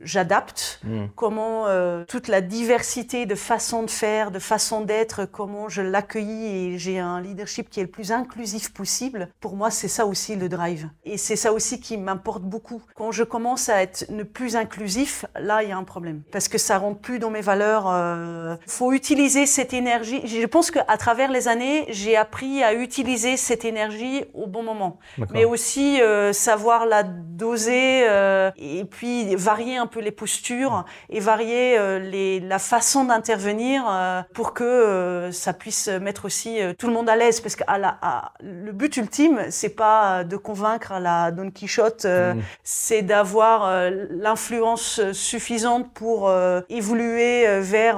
j'adapte, 0.00 0.80
Mm. 0.84 1.06
comment 1.16 1.66
euh, 1.66 2.04
toute 2.06 2.28
la 2.28 2.40
diversité 2.40 3.26
de 3.26 3.34
façons 3.34 3.82
de 3.82 3.90
faire, 3.90 4.30
de 4.30 4.38
façons 4.38 4.80
d'être, 4.80 5.24
comment 5.24 5.68
je 5.68 5.82
l'accueillis 5.82 6.46
et 6.74 6.78
j'ai 6.78 6.98
un 6.98 7.20
leadership 7.20 7.68
qui 7.68 7.80
est 7.80 7.84
le 7.84 7.90
plus 7.90 8.12
inclusif 8.12 8.72
possible. 8.72 9.28
Pour 9.40 9.56
moi, 9.56 9.70
c'est 9.70 9.88
ça 9.88 10.06
aussi 10.06 10.36
le 10.36 10.48
drive. 10.48 10.88
Et 11.04 11.18
c'est 11.18 11.36
ça 11.36 11.52
aussi 11.52 11.80
qui 11.80 11.96
m'importe 11.96 12.42
beaucoup. 12.42 12.82
Quand 12.94 13.12
je 13.12 13.24
commence 13.24 13.68
à 13.68 13.82
être 13.82 14.06
ne 14.10 14.22
plus 14.22 14.56
inclusif, 14.56 15.24
là, 15.38 15.62
il 15.62 15.70
y 15.70 15.72
a 15.72 15.76
un 15.76 15.84
problème. 15.84 16.22
Parce 16.32 16.48
que 16.48 16.58
ça 16.58 16.78
rentre 16.78 17.00
plus 17.00 17.18
dans 17.18 17.30
mes 17.30 17.40
valeurs. 17.40 17.88
Euh, 17.88 18.56
faut 18.66 18.92
utiliser 18.92 19.46
cette 19.46 19.74
énergie. 19.74 20.20
Je 20.26 20.46
pense 20.46 20.70
qu'à 20.70 20.96
travers 20.96 21.30
les 21.30 21.48
années, 21.48 21.86
j'ai 21.88 22.16
appris 22.16 22.62
à 22.62 22.74
utiliser 22.74 23.36
cette 23.36 23.64
énergie 23.64 24.24
au 24.34 24.46
bon 24.46 24.62
moment. 24.62 24.98
Mais 25.32 25.44
aussi 25.44 26.00
euh, 26.00 26.32
savoir 26.32 26.86
la 26.86 27.02
doser 27.02 28.08
euh, 28.08 28.50
et 28.56 28.84
puis 28.84 29.34
varier 29.34 29.76
un 29.76 29.86
peu 29.88 30.00
les 30.00 30.12
postures 30.12 30.84
et 31.10 31.20
varier 31.20 31.76
euh, 31.78 31.98
les, 31.98 32.38
la 32.40 32.58
façon 32.58 33.04
d'intervenir 33.04 33.84
euh, 33.88 34.22
pour 34.34 34.54
que 34.54 34.62
euh, 34.64 35.32
ça 35.32 35.52
puisse 35.52 35.88
mettre 35.88 36.24
aussi 36.26 36.58
tout 36.78 36.86
le 36.86 36.92
monde 36.92 37.08
à 37.08 37.16
l'aise. 37.16 37.40
Parce 37.40 37.56
que 37.56 37.64
à 37.66 37.78
la, 37.78 37.98
à- 38.00 38.32
le 38.42 38.72
but 38.72 38.96
ultime, 38.96 39.40
c'est 39.50 39.68
pas 39.74 40.22
de 40.24 40.36
convaincre 40.36 40.92
à 40.92 41.00
la 41.00 41.30
Don 41.32 41.50
Quichotte, 41.50 42.04
euh, 42.04 42.34
Mm. 42.34 42.42
c'est 42.62 43.02
d'avoir 43.02 43.70
l'influence 44.10 45.00
suffisante 45.12 45.92
pour 45.94 46.30
évoluer 46.68 47.60
vers 47.60 47.96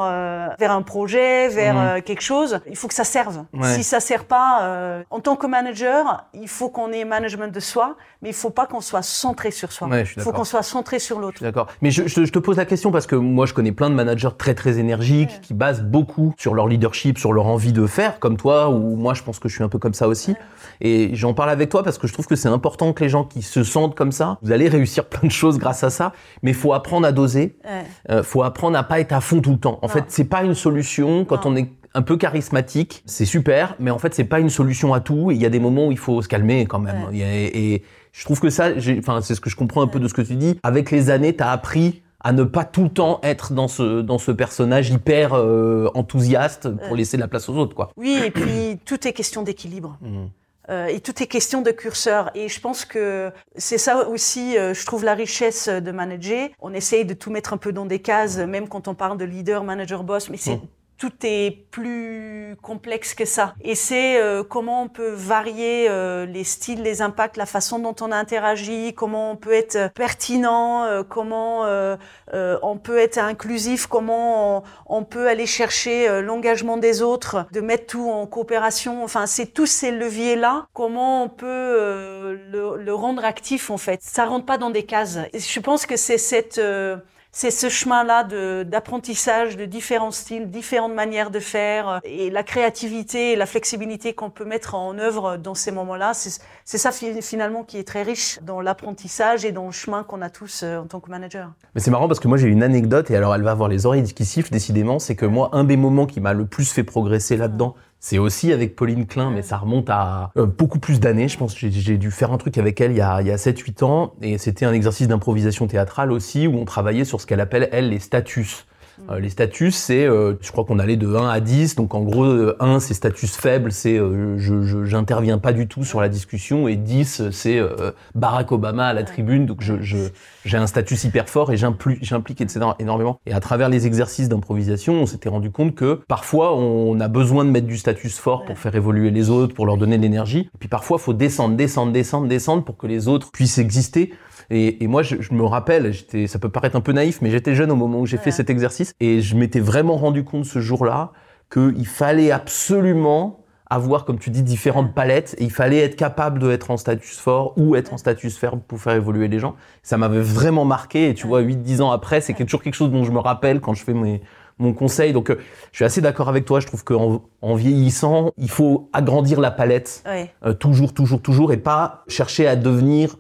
vers 0.59 0.73
un 0.73 0.83
projet, 0.83 1.49
vers 1.49 1.79
euh, 1.79 2.01
quelque 2.01 2.23
chose. 2.23 2.61
Il 2.69 2.77
faut 2.77 2.89
que 2.89 2.95
ça 2.95 3.05
serve. 3.05 3.45
Ouais. 3.53 3.75
Si 3.75 3.83
ça 3.85 4.01
sert 4.01 4.25
pas, 4.25 5.03
en 5.11 5.21
tant 5.21 5.37
que 5.37 5.47
manager, 5.47 6.27
il 6.35 6.49
faut 6.49 6.69
qu'on 6.69 6.93
ait 6.93 7.05
management 7.05 7.49
de 7.53 7.61
soi, 7.61 7.97
mais 8.23 8.29
il 8.31 8.35
faut 8.35 8.51
pas 8.51 8.67
qu'on 8.67 8.81
soit 8.81 9.03
centré 9.03 9.51
sur 9.51 9.73
soi. 9.73 9.89
Ouais, 9.89 10.05
il 10.17 10.23
faut 10.23 10.33
qu'on 10.33 10.45
soit 10.45 10.63
centré 10.63 10.99
sur 10.99 11.19
l'autre. 11.19 11.43
D'accord. 11.43 11.67
Mais 11.83 11.91
je, 11.91 12.07
je- 12.07 12.25
je 12.25 12.33
te 12.33 12.39
pose 12.39 12.57
la 12.57 12.65
question 12.67 12.91
parce 12.91 13.07
que 13.07 13.17
moi, 13.17 13.47
je 13.47 13.55
connais 13.55 13.73
plein 13.73 13.89
de 13.91 13.95
managers 13.95 14.29
très 14.37 14.55
très 14.55 14.79
énergiques 14.79 15.31
Ouais. 15.31 15.41
qui 15.43 15.55
basent 15.55 15.83
beaucoup 15.83 16.35
sur 16.39 16.55
leur 16.55 16.69
leadership, 16.69 17.19
sur 17.19 17.33
leur 17.33 17.47
envie 17.47 17.73
de 17.73 17.87
faire, 17.87 18.19
comme 18.19 18.37
toi, 18.37 18.69
ou 18.71 18.97
moi, 18.97 19.15
je 19.15 19.23
pense 19.23 19.39
que 19.39 19.49
je 19.49 19.55
suis 19.55 19.65
un 19.65 19.69
peu 19.69 19.79
comme 19.79 19.95
ça 19.95 20.09
aussi. 20.09 20.35
Et 20.81 21.11
j'en 21.15 21.35
parle 21.35 21.51
avec 21.51 21.69
toi 21.71 21.83
parce 21.83 21.99
que 21.99 22.07
je 22.07 22.13
trouve 22.13 22.27
que 22.27 22.37
c'est 22.37 22.49
important 22.49 22.93
que 22.93 23.03
les 23.03 23.09
gens 23.11 23.25
qui 23.25 23.43
se 23.43 23.63
sentent 23.65 23.95
comme 23.95 24.13
ça, 24.13 24.39
vous 24.43 24.53
allez 24.53 24.69
réussir 24.69 25.05
plein 25.07 25.27
de 25.27 25.33
choses 25.33 25.59
grâce 25.59 25.83
à 25.85 25.91
ça, 25.91 26.13
mais 26.43 26.51
il 26.51 26.57
faut 26.57 26.73
apprendre 26.73 27.07
à 27.07 27.13
doser, 27.13 27.57
Ouais. 27.65 27.85
euh, 28.11 28.23
faut 28.23 28.43
apprendre 28.43 28.77
à 28.79 28.83
pas 28.83 29.01
être 29.01 29.13
à 29.13 29.21
fond 29.21 29.41
tout 29.41 29.53
le 29.53 29.59
temps. 29.59 29.79
En 29.83 29.87
Non. 29.87 29.93
fait, 29.93 30.05
c'est 30.09 30.25
pas 30.25 30.43
une 30.43 30.55
solution 30.55 31.25
quand 31.25 31.45
Non. 31.45 31.53
on 31.53 31.57
est 31.57 31.71
un 31.95 32.03
peu 32.03 32.17
charismatique, 32.17 33.03
c'est 33.07 33.25
super, 33.25 33.75
mais 33.79 33.91
en 33.91 33.99
fait, 33.99 34.15
c'est 34.15 34.25
pas 34.25 34.41
une 34.41 34.51
solution 34.51 34.95
à 34.95 35.01
tout. 35.01 35.31
Il 35.31 35.39
y 35.41 35.47
a 35.47 35.51
des 35.51 35.61
moments 35.61 35.89
où 35.89 35.93
il 35.93 35.99
faut 35.99 36.23
se 36.23 36.29
calmer 36.29 36.67
quand 36.67 36.79
même. 36.79 37.05
Ouais. 37.11 37.19
Et 37.19 37.83
je 38.13 38.25
trouve 38.25 38.41
que 38.41 38.51
ça, 38.51 38.69
enfin, 38.99 39.21
c'est 39.23 39.35
ce 39.35 39.41
que 39.41 39.51
je 39.51 39.57
comprends 39.57 39.83
un 39.83 39.87
peu 39.87 39.99
de 39.99 40.09
ce 40.09 40.15
que 40.15 40.23
tu 40.23 40.37
dis. 40.37 40.59
Avec 40.63 40.91
les 40.91 41.11
années, 41.11 41.35
tu 41.35 41.43
as 41.43 41.51
appris 41.51 42.03
à 42.21 42.33
ne 42.33 42.45
pas 42.45 42.65
tout 42.65 42.85
le 42.85 42.91
temps 42.91 43.19
être 43.23 43.55
dans 43.55 43.69
ce 43.69 44.03
dans 44.03 44.19
ce 44.19 44.31
personnage 44.31 44.91
hyper 44.91 45.33
euh, 45.33 45.91
enthousiaste 45.95 46.69
pour 46.87 46.95
laisser 46.95 47.17
la 47.17 47.29
place 47.29 47.49
aux 47.49 47.57
autres, 47.57 47.75
quoi. 47.75 47.91
Oui, 47.97 48.21
et 48.25 48.31
puis 48.31 48.79
tout 48.85 49.09
est 49.09 49.13
question 49.13 49.43
d'équilibre. 49.43 49.99
Mm. 50.03 50.27
Euh, 50.69 50.87
et 50.87 51.01
tout 51.01 51.21
est 51.21 51.27
question 51.27 51.63
de 51.63 51.71
curseur. 51.73 52.31
Et 52.37 52.49
je 52.49 52.61
pense 52.61 52.85
que 52.85 53.33
c'est 53.57 53.79
ça 53.79 54.07
aussi, 54.09 54.57
euh, 54.57 54.73
je 54.75 54.87
trouve 54.87 55.03
la 55.03 55.15
richesse 55.15 55.69
de 55.69 55.91
manager. 55.91 56.49
On 56.61 56.73
essaye 56.73 57.05
de 57.05 57.15
tout 57.15 57.31
mettre 57.31 57.53
un 57.53 57.57
peu 57.57 57.73
dans 57.73 57.87
des 57.87 57.99
cases, 57.99 58.37
même 58.39 58.69
quand 58.69 58.87
on 58.87 58.95
parle 58.95 59.19
de 59.19 59.25
leader, 59.25 59.65
manager, 59.65 60.05
boss, 60.05 60.31
mais 60.31 60.37
c'est 60.37 60.57
Mm. 60.57 60.69
Tout 61.01 61.13
est 61.23 61.65
plus 61.71 62.57
complexe 62.61 63.15
que 63.15 63.25
ça. 63.25 63.55
Et 63.63 63.75
c'est 63.75 64.21
euh, 64.21 64.45
comment 64.45 64.83
on 64.83 64.89
peut 64.89 65.09
varier 65.09 65.89
euh, 65.89 66.27
les 66.27 66.45
styles, 66.45 66.83
les 66.83 67.01
impacts, 67.01 67.39
la 67.39 67.47
façon 67.47 67.79
dont 67.79 67.97
on 68.03 68.13
interagit, 68.13 68.93
comment 68.93 69.31
on 69.31 69.37
peut 69.37 69.55
être 69.55 69.91
pertinent, 69.95 70.85
euh, 70.85 71.03
comment 71.03 71.65
euh, 71.65 71.97
euh, 72.35 72.59
on 72.63 72.77
peut 72.77 72.99
être 72.99 73.17
inclusif, 73.17 73.87
comment 73.87 74.63
on, 74.85 75.05
peut 75.05 75.27
aller 75.27 75.47
chercher 75.47 76.07
euh, 76.07 76.21
l'engagement 76.21 76.77
des 76.77 77.01
autres, 77.01 77.47
de 77.51 77.63
mettre 77.63 77.87
tout 77.87 78.11
en 78.11 78.27
coopération. 78.27 79.03
Enfin, 79.03 79.25
c'est 79.25 79.47
tous 79.47 79.65
ces 79.65 79.93
leviers-là. 79.93 80.67
Comment 80.75 81.25
on 81.25 81.29
peut 81.31 81.47
euh, 81.47 82.37
le, 82.53 82.77
le 82.77 82.95
rendre 82.95 83.25
actif 83.25 83.71
en 83.71 83.79
fait. 83.79 84.01
Ça 84.03 84.27
rentre 84.27 84.45
pas 84.45 84.59
dans 84.59 84.71
des 84.71 84.85
cases. 84.85 85.19
Je 85.33 85.61
pense 85.61 85.87
que 85.87 85.97
c'est 85.97 86.19
cette 86.19 86.59
euh, 86.59 86.99
c'est 87.33 87.51
ce 87.51 87.69
chemin-là 87.69 88.25
d'apprentissage 88.65 89.57
de 89.57 89.65
différents 89.65 90.11
styles, 90.11 90.51
différentes 90.51 90.95
manières 90.95 91.31
de 91.31 91.39
faire, 91.41 91.89
euh, 91.89 91.99
et 92.05 92.31
la 92.31 92.43
créativité 92.43 93.33
et 93.33 93.37
la 93.37 93.47
flexibilité 93.47 94.13
qu'on 94.15 94.31
peut 94.31 94.45
mettre 94.45 94.75
en 94.75 94.99
œuvre 94.99 95.37
dans 95.37 95.55
ces 95.55 95.71
moments-là. 95.73 96.13
C'est 96.15 96.79
ça 96.79 96.93
fi- 96.93 97.23
finalement 97.23 97.63
qui 97.63 97.79
est 97.79 97.87
très 97.87 98.03
riche 98.03 98.39
dans 98.43 98.61
l'apprentissage 98.61 99.45
et 99.45 99.53
dans 99.53 99.67
le 99.67 99.73
chemin 99.73 100.03
qu'on 100.03 100.23
a 100.23 100.31
tous 100.31 100.63
euh, 100.63 100.79
en 100.79 100.87
tant 100.87 101.01
que 101.01 101.11
manager. 101.11 101.53
Mais 101.75 101.81
c'est 101.81 101.91
marrant 101.91 102.09
parce 102.09 102.21
que 102.21 102.29
moi 102.29 102.37
j'ai 102.39 102.49
une 102.49 102.63
anecdote 102.63 103.11
et 103.11 103.17
alors 103.17 103.35
elle 103.35 103.43
va 103.43 103.53
avoir 103.53 103.69
les 103.69 103.87
oreilles 103.87 104.05
qui 104.13 104.25
sifflent 104.25 104.53
décidément, 104.53 104.99
c'est 104.99 105.17
que 105.17 105.27
moi 105.27 105.51
un 105.53 105.65
des 105.65 105.77
moments 105.77 106.07
qui 106.07 106.21
m'a 106.21 106.33
le 106.33 106.47
plus 106.47 106.71
fait 106.73 106.85
progresser 106.85 107.37
là-dedans, 107.37 107.75
c'est 108.01 108.19
aussi 108.19 108.53
avec 108.53 108.75
Pauline 108.77 109.07
Klein, 109.07 109.31
mais 109.31 109.43
ça 109.43 109.59
remonte 109.59 109.89
à 109.91 110.33
euh, 110.37 110.47
beaucoup 110.47 110.79
plus 110.79 111.01
d'années. 111.01 111.29
Je 111.29 111.37
pense 111.39 111.57
j'ai- 111.57 111.71
dû 111.99 112.11
faire 112.11 112.33
un 112.33 112.39
truc 112.39 112.57
avec 112.59 112.81
elle 112.81 112.93
il 112.93 112.97
y 112.97 113.01
a, 113.03 113.21
il 113.21 113.27
y 113.27 113.31
a 113.31 113.37
7-8 113.37 113.83
ans 113.85 114.15
et 114.23 114.39
c'était 114.39 114.65
un 114.65 114.73
exercice 114.73 115.07
d'improvisation 115.09 115.67
théâtrale 115.67 116.11
aussi 116.11 116.47
où 116.47 116.57
on 116.57 116.65
travaillait 116.65 117.05
sur 117.05 117.21
ce 117.21 117.27
qu'elle 117.27 117.41
appelle 117.41 117.69
elle 117.73 117.91
les 117.91 117.99
status. 117.99 118.67
Euh, 119.09 119.19
les 119.19 119.31
status, 119.31 119.75
c'est, 119.75 120.05
euh, 120.07 120.35
je 120.41 120.53
crois 120.53 120.65
qu'on 120.65 120.79
allait 120.79 120.97
de 120.97 121.07
1 121.15 121.29
à 121.29 121.41
10, 121.41 121.75
donc 121.77 121.95
en 121.95 122.03
gros, 122.03 122.25
euh, 122.25 122.57
1 122.61 122.81
c'est 122.81 122.95
status 122.95 123.37
faible, 123.37 123.73
c'est 123.73 123.99
euh, 123.99 124.37
je 124.39 124.85
j'interviens 124.85 125.39
pas 125.39 125.53
du 125.53 125.67
tout 125.69 125.85
sur 125.85 126.01
la 126.01 126.09
discussion, 126.09 126.69
et 126.69 126.77
10 126.77 127.31
c'est 127.31 127.59
euh, 127.59 127.93
Barack 128.15 128.53
Obama 128.53 128.87
à 128.87 128.93
la 128.93 129.03
tribune, 129.03 129.47
donc 129.47 129.63
je 129.63 129.81
je- 129.81 130.11
j'ai 130.45 130.57
un 130.57 130.67
statut 130.67 130.95
hyper 130.95 131.29
fort 131.29 131.53
et 131.53 131.57
j'implique 131.57 132.41
etc., 132.41 132.61
énormément. 132.79 133.21
Et 133.27 133.33
à 133.33 133.41
travers 133.41 133.69
les 133.69 133.87
exercices 133.87 134.29
d'improvisation, 134.29 134.95
on 134.95 135.07
s'était 135.07 135.29
rendu 135.29 135.51
compte 135.51 135.75
que 135.75 136.01
parfois 136.09 136.57
on 136.57 136.99
a 137.01 137.09
besoin 137.09 137.45
de 137.45 137.51
mettre 137.51 137.67
du 137.67 137.77
status 137.79 138.19
fort 138.19 138.45
pour 138.45 138.59
faire 138.59 138.75
évoluer 138.75 139.11
les 139.11 139.29
autres, 139.31 139.55
pour 139.55 139.67
leur 139.67 139.77
donner 139.77 139.97
de 139.99 140.03
l'énergie, 140.03 140.51
et 140.55 140.59
puis 140.59 140.69
parfois 140.69 140.99
faut 140.99 141.15
descendre, 141.15 141.57
descendre, 141.57 141.93
descendre, 141.93 142.29
descendre 142.29 142.65
pour 142.65 142.77
que 142.77 142.87
les 142.87 143.09
autres 143.09 143.31
puissent 143.33 143.59
exister. 143.59 144.13
Et, 144.51 144.83
et 144.83 144.87
moi, 144.87 145.03
je, 145.03 145.17
je 145.21 145.33
me 145.33 145.45
rappelle, 145.45 145.93
j'étais, 145.93 146.27
ça 146.27 146.39
peut 146.39 146.49
paraître 146.49 146.77
un 146.77 146.81
peu 146.81 146.93
naïf, 146.93 147.21
mais 147.23 147.31
j'étais 147.31 147.55
jeune 147.55 147.71
au 147.71 147.77
moment 147.77 148.01
où 148.01 148.07
j'ai 148.07 148.19
fait 148.19 148.31
cet 148.31 148.51
exercice, 148.51 148.93
et 149.01 149.21
je 149.21 149.37
m'étais 149.37 149.61
vraiment 149.61 149.97
rendu 149.97 150.25
compte 150.25 150.45
ce 150.45 150.59
jour-là 150.59 151.13
qu'il 151.53 151.87
fallait 151.87 152.31
absolument 152.31 153.45
avoir, 153.71 154.05
comme 154.05 154.19
tu 154.19 154.31
dis, 154.31 154.43
différentes 154.43 154.95
palettes, 154.95 155.37
et 155.39 155.45
il 155.45 155.53
fallait 155.53 155.79
être 155.79 155.95
capable 155.95 156.41
de 156.41 156.51
être 156.51 156.73
en 156.73 156.77
status 156.77 157.19
fort 157.19 157.55
ou 157.57 157.77
être 157.77 157.95
en 157.95 157.99
status 157.99 158.37
faible 158.37 158.61
pour 158.67 158.81
faire 158.81 158.95
évoluer 158.95 159.29
les 159.29 159.39
gens. 159.39 159.55
Ça 159.85 159.97
m'avait 159.97 160.21
vraiment 160.21 160.65
marqué, 160.65 161.09
et 161.09 161.15
tu 161.15 161.29
vois, 161.29 161.41
8-10 161.41 161.81
ans 161.81 161.93
après, 161.93 162.21
c'est 162.21 162.35
toujours 162.35 162.63
quelque 162.63 162.75
chose 162.75 162.91
dont 162.91 163.05
je 163.05 163.13
me 163.13 163.21
rappelle 163.21 163.61
quand 163.61 163.75
je 163.75 163.85
fais 163.85 163.95
mes, 163.95 164.21
mon 164.61 164.73
conseil. 164.73 165.13
Donc, 165.13 165.31
euh, 165.31 165.37
je 165.73 165.77
suis 165.77 165.85
assez 165.85 166.01
d'accord 166.01 166.29
avec 166.29 166.45
toi. 166.45 166.61
Je 166.61 166.67
trouve 166.67 166.85
qu'en 166.85 167.23
en 167.43 167.55
vieillissant, 167.55 168.33
il 168.39 168.51
faut 168.51 168.89
agrandir 168.93 169.41
la 169.41 169.51
palette 169.51 170.05
euh, 170.45 170.53
toujours, 170.53 170.93
toujours, 170.93 171.23
toujours, 171.23 171.53
et 171.53 171.57
pas 171.57 172.05
chercher 172.09 172.47
à 172.47 172.57
devenir 172.57 173.17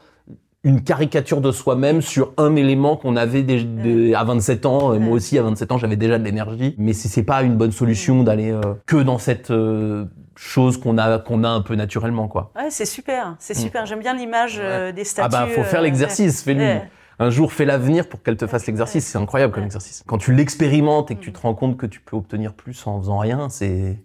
une 0.62 0.82
caricature 0.82 1.40
de 1.40 1.52
soi-même 1.52 2.02
sur 2.02 2.32
un 2.36 2.54
élément 2.54 2.96
qu'on 2.96 3.16
avait 3.16 3.42
dé- 3.42 3.64
dé- 3.64 4.14
à 4.14 4.24
27 4.24 4.66
ans. 4.66 4.92
Et 4.92 4.98
moi 4.98 5.14
aussi, 5.14 5.38
à 5.38 5.42
27 5.42 5.72
ans, 5.72 5.78
j'avais 5.78 5.96
déjà 5.96 6.18
de 6.18 6.24
l'énergie. 6.24 6.74
Mais 6.78 6.92
c'est 6.92 7.08
c'est 7.08 7.22
pas 7.22 7.42
une 7.42 7.56
bonne 7.56 7.72
solution 7.72 8.22
d'aller 8.22 8.50
euh, 8.50 8.60
que 8.86 8.96
dans 8.96 9.18
cette 9.18 9.50
euh, 9.50 10.04
chose 10.36 10.76
qu'on 10.78 10.98
a, 10.98 11.18
qu'on 11.18 11.44
a 11.44 11.48
un 11.48 11.62
peu 11.62 11.74
naturellement, 11.76 12.28
quoi. 12.28 12.52
Ouais, 12.56 12.68
c'est 12.70 12.84
super, 12.86 13.36
c'est 13.38 13.56
Mm. 13.56 13.60
super. 13.60 13.86
J'aime 13.86 14.00
bien 14.00 14.14
l'image 14.14 14.58
euh, 14.62 14.92
des 14.92 15.02
Ah 15.02 15.04
statues. 15.04 15.30
bah, 15.32 15.46
faut 15.46 15.64
faire 15.64 15.80
l'exercice, 15.82 16.42
fais-le. 16.42 16.60
ouais. 16.60 16.90
Un 17.18 17.28
jour, 17.28 17.52
fais 17.52 17.66
l'avenir 17.66 18.08
pour 18.08 18.22
qu'elle 18.22 18.38
te 18.38 18.46
fasse 18.46 18.66
l'exercice. 18.66 19.06
C'est 19.06 19.18
incroyable 19.18 19.52
comme 19.52 19.64
exercice. 19.64 20.02
Quand 20.06 20.16
tu 20.16 20.32
l'expérimentes 20.34 21.10
et 21.10 21.16
que 21.16 21.20
tu 21.20 21.30
Mm. 21.30 21.32
te 21.34 21.40
rends 21.40 21.54
compte 21.54 21.76
que 21.76 21.86
tu 21.86 22.00
peux 22.00 22.16
obtenir 22.16 22.52
plus 22.54 22.86
en 22.86 22.98
faisant 23.00 23.18
rien, 23.18 23.48
c'est 23.50 23.98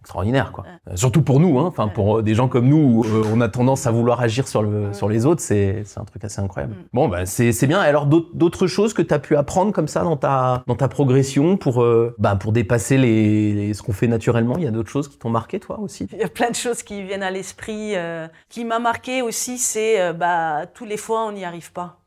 extraordinaire, 0.00 0.52
quoi. 0.52 0.64
Euh, 0.88 0.96
Surtout 0.96 1.22
pour 1.22 1.40
nous, 1.40 1.58
hein. 1.58 1.64
Enfin, 1.66 1.86
Ouais. 1.86 1.92
pour 1.92 2.18
euh, 2.18 2.22
des 2.22 2.34
gens 2.34 2.48
comme 2.48 2.66
nous, 2.66 2.76
où, 2.76 3.04
euh, 3.04 3.24
on 3.32 3.40
a 3.40 3.48
tendance 3.48 3.86
à 3.86 3.90
vouloir 3.90 4.20
agir 4.20 4.46
sur 4.48 4.62
le, 4.62 4.86
Ouais. 4.88 4.92
sur 4.94 5.08
les 5.08 5.26
autres. 5.26 5.40
C'est, 5.40 5.82
c'est 5.84 5.98
un 6.00 6.04
truc 6.04 6.24
assez 6.24 6.40
incroyable. 6.40 6.74
Mm. 6.74 6.84
Bon, 6.92 7.08
bah, 7.08 7.26
c'est, 7.26 7.52
c'est 7.52 7.66
bien. 7.66 7.80
Alors, 7.80 8.06
d'autres, 8.06 8.30
d'autres 8.34 8.66
choses 8.66 8.94
que 8.94 9.02
tu 9.02 9.12
as 9.12 9.18
pu 9.18 9.36
apprendre 9.36 9.72
comme 9.72 9.88
ça 9.88 10.02
dans 10.02 10.16
ta, 10.16 10.62
dans 10.66 10.76
ta 10.76 10.88
progression 10.88 11.56
pour, 11.56 11.82
euh, 11.82 12.14
bah, 12.18 12.36
pour 12.36 12.52
dépasser 12.52 12.96
les, 12.98 13.52
les- 13.54 13.74
ce 13.74 13.82
qu'on 13.82 13.92
fait 13.92 14.06
naturellement? 14.08 14.54
Il 14.56 14.64
y 14.64 14.68
a 14.68 14.70
d'autres 14.70 14.90
choses 14.90 15.08
qui 15.08 15.18
t'ont 15.18 15.30
marqué, 15.30 15.60
toi 15.60 15.78
aussi? 15.80 16.06
Il 16.12 16.18
y 16.18 16.24
a 16.24 16.28
plein 16.28 16.50
de 16.50 16.54
choses 16.56 16.82
qui 16.82 17.02
viennent 17.02 17.22
à 17.22 17.30
l'esprit. 17.30 17.96
euh, 17.96 18.26
qui 18.48 18.64
m'a 18.64 18.78
marqué 18.78 19.22
aussi, 19.22 19.58
c'est 19.58 20.12
bah, 20.14 20.66
tous 20.72 20.84
les 20.84 20.96
fois 20.96 21.26
on 21.26 21.32
n'y 21.32 21.44
arrive 21.44 21.72
pas. 21.72 21.98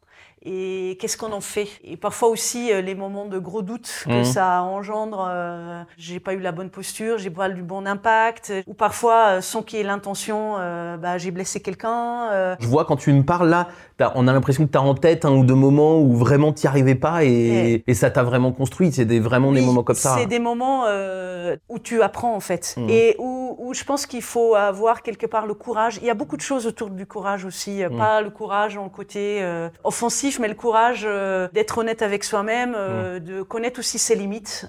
Et 0.43 0.97
qu'est-ce 0.99 1.17
qu'on 1.17 1.31
en 1.33 1.41
fait? 1.41 1.67
Et 1.83 1.97
parfois 1.97 2.29
aussi 2.29 2.71
euh, 2.73 2.81
les 2.81 2.95
moments 2.95 3.25
de 3.25 3.37
gros 3.37 3.61
doutes 3.61 4.05
que 4.05 4.19
Mhm. 4.19 4.23
ça 4.23 4.63
engendre. 4.63 5.27
euh, 5.29 5.83
j'ai 5.97 6.19
pas 6.19 6.33
eu 6.33 6.39
la 6.39 6.51
bonne 6.51 6.69
posture, 6.71 7.19
j'ai 7.19 7.29
pas 7.29 7.47
eu 7.47 7.53
le 7.53 7.61
bon 7.63 7.85
impact. 7.85 8.51
Ou 8.65 8.73
parfois, 8.73 9.25
euh, 9.37 9.41
sans 9.41 9.61
qu'il 9.61 9.77
y 9.77 9.81
ait 9.81 9.85
l'intention, 9.85 10.55
euh, 10.57 10.97
bah, 10.97 11.19
j'ai 11.19 11.29
blessé 11.29 11.59
quelqu'un. 11.59 12.29
euh, 12.31 12.55
Je 12.59 12.67
vois 12.67 12.85
quand 12.85 12.95
tu 12.95 13.13
me 13.13 13.21
parles 13.23 13.49
là, 13.49 13.67
on 14.15 14.27
a 14.27 14.33
l'impression 14.33 14.65
que 14.65 14.71
tu 14.71 14.77
as 14.79 14.81
en 14.81 14.95
tête 14.95 15.25
un 15.25 15.31
ou 15.31 15.43
deux 15.43 15.53
moments 15.53 15.99
où 15.99 16.15
vraiment 16.15 16.53
tu 16.53 16.65
n'y 16.65 16.67
arrivais 16.69 16.95
pas 16.95 17.23
et, 17.23 17.83
et 17.85 17.93
ça 17.93 18.09
t'a 18.09 18.23
vraiment 18.23 18.51
construit. 18.51 18.91
C'est 18.91 19.05
des, 19.05 19.19
vraiment 19.19 19.51
des 19.51 19.61
moments 19.61 19.83
comme 19.83 19.95
ça. 19.95 20.15
C'est 20.17 20.25
des 20.25 20.39
moments 20.39 20.85
euh, 20.87 21.55
où 21.69 21.77
tu 21.77 22.01
apprends 22.01 22.33
en 22.35 22.39
fait 22.39 22.73
Mhm. 22.77 22.89
et 22.89 23.15
où 23.19 23.37
où, 23.59 23.73
je 23.73 23.83
pense 23.83 24.05
qu'il 24.05 24.21
faut 24.21 24.55
avoir 24.55 25.01
quelque 25.03 25.25
part 25.25 25.45
le 25.45 25.53
courage. 25.53 25.99
Il 26.01 26.07
y 26.07 26.09
a 26.09 26.13
beaucoup 26.13 26.37
de 26.37 26.41
choses 26.41 26.65
autour 26.65 26.89
du 26.89 27.05
courage 27.05 27.43
aussi. 27.43 27.83
Mm. 27.83 27.97
Pas 27.97 28.21
le 28.21 28.29
courage 28.29 28.77
en 28.77 28.87
côté 28.87 29.39
euh, 29.41 29.67
mais 30.39 30.47
le 30.47 30.55
courage 30.55 31.03
euh, 31.05 31.47
d'être 31.53 31.77
honnête 31.77 32.01
avec 32.01 32.23
soi-même, 32.23 32.75
euh, 32.77 33.19
mm. 33.19 33.23
de 33.23 33.41
connaître 33.41 33.79
aussi 33.79 33.99
ses 33.99 34.15
limites. 34.15 34.65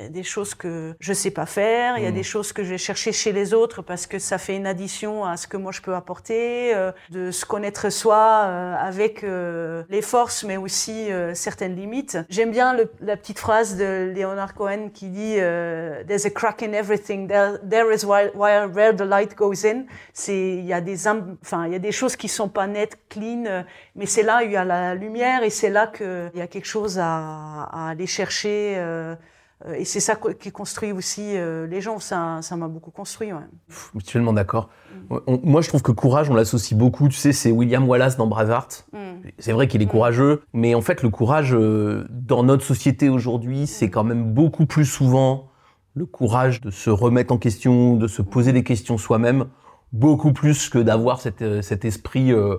Il 0.00 0.04
y 0.04 0.06
a 0.06 0.08
des 0.08 0.22
choses 0.22 0.54
que 0.54 0.94
je 0.98 1.12
sais 1.12 1.30
pas 1.30 1.46
faire, 1.46 1.98
il 1.98 2.04
y 2.04 2.06
a 2.06 2.10
mm. 2.10 2.14
des 2.14 2.22
choses 2.22 2.52
que 2.52 2.64
je 2.64 2.70
vais 2.70 2.78
chercher 2.78 3.12
chez 3.12 3.32
les 3.32 3.54
autres 3.54 3.82
parce 3.82 4.06
que 4.06 4.18
ça 4.18 4.38
fait 4.38 4.56
une 4.56 4.66
addition 4.66 5.24
à 5.24 5.36
ce 5.36 5.46
que 5.46 5.56
moi 5.56 5.72
je 5.72 5.80
peux 5.80 5.94
apporter, 5.94 6.74
de 7.10 7.30
se 7.30 7.44
connaître 7.44 7.90
soi 7.90 8.42
avec 8.78 9.22
les 9.22 10.02
forces, 10.02 10.44
mais 10.44 10.56
aussi 10.56 11.08
certaines 11.34 11.76
limites. 11.76 12.18
J'aime 12.28 12.50
bien 12.50 12.74
le, 12.74 12.90
la 13.00 13.16
petite 13.16 13.38
phrase 13.38 13.76
de 13.76 14.12
Leonard 14.14 14.54
Cohen 14.54 14.90
qui 14.92 15.08
dit 15.08 15.36
There's 16.06 16.26
a 16.26 16.30
crack 16.30 16.62
in 16.62 16.72
everything. 16.72 17.28
There, 17.28 17.58
there 17.62 17.92
is 17.92 18.04
where, 18.04 18.30
where, 18.34 18.92
the 18.92 19.02
light 19.02 19.36
goes 19.36 19.64
in. 19.64 19.86
C'est 20.12 20.54
il 20.56 20.66
y 20.66 20.72
a 20.72 20.80
des 20.80 21.06
enfin 21.08 21.66
il 21.66 21.72
y 21.72 21.76
a 21.76 21.78
des 21.78 21.92
choses 21.92 22.16
qui 22.16 22.28
sont 22.28 22.48
pas 22.48 22.66
nettes, 22.66 22.98
clean, 23.08 23.44
euh, 23.46 23.62
mais 23.94 24.06
c'est 24.06 24.22
là 24.22 24.38
où 24.38 24.44
il 24.44 24.52
y 24.52 24.56
a 24.56 24.64
la 24.64 24.94
lumière 24.94 25.42
et 25.42 25.50
c'est 25.50 25.70
là 25.70 25.86
que 25.86 26.30
il 26.34 26.38
y 26.38 26.42
a 26.42 26.46
quelque 26.46 26.66
chose 26.66 26.98
à, 26.98 27.68
à 27.72 27.90
aller 27.90 28.06
chercher. 28.06 28.76
Euh, 29.66 29.70
euh, 29.70 29.74
et 29.74 29.84
c'est 29.84 30.00
ça 30.00 30.16
qui 30.38 30.52
construit 30.52 30.92
aussi 30.92 31.34
les 31.34 31.80
gens. 31.80 31.98
Ça, 31.98 32.38
ça 32.42 32.56
m'a 32.56 32.68
beaucoup 32.68 32.90
construit. 32.90 33.32
Ouais. 33.32 33.40
Je 33.68 34.00
suis 34.00 34.12
tellement 34.12 34.32
d'accord. 34.32 34.68
Mm. 35.10 35.36
Moi, 35.42 35.60
je 35.60 35.68
trouve 35.68 35.82
que 35.82 35.92
courage, 35.92 36.30
on 36.30 36.34
l'associe 36.34 36.78
beaucoup. 36.78 37.08
Tu 37.08 37.16
sais, 37.16 37.32
c'est 37.32 37.50
William 37.50 37.88
Wallace 37.88 38.16
dans 38.16 38.26
Braveheart. 38.26 38.86
Mm. 38.92 38.98
C'est 39.38 39.52
vrai 39.52 39.68
qu'il 39.68 39.82
est 39.82 39.86
mm. 39.86 39.90
courageux, 39.90 40.42
mais 40.52 40.74
en 40.74 40.80
fait, 40.80 41.02
le 41.02 41.10
courage 41.10 41.52
dans 41.52 42.42
notre 42.42 42.64
société 42.64 43.08
aujourd'hui, 43.08 43.66
c'est 43.66 43.90
quand 43.90 44.04
même 44.04 44.32
beaucoup 44.32 44.66
plus 44.66 44.86
souvent 44.86 45.50
le 45.94 46.06
courage 46.06 46.60
de 46.60 46.70
se 46.70 46.90
remettre 46.90 47.32
en 47.32 47.38
question, 47.38 47.96
de 47.96 48.06
se 48.06 48.22
poser 48.22 48.52
des 48.52 48.62
questions 48.62 48.96
soi-même, 48.96 49.46
beaucoup 49.92 50.32
plus 50.32 50.68
que 50.68 50.78
d'avoir 50.78 51.20
cet, 51.20 51.42
euh, 51.42 51.62
cet 51.62 51.84
esprit 51.84 52.32
euh, 52.32 52.56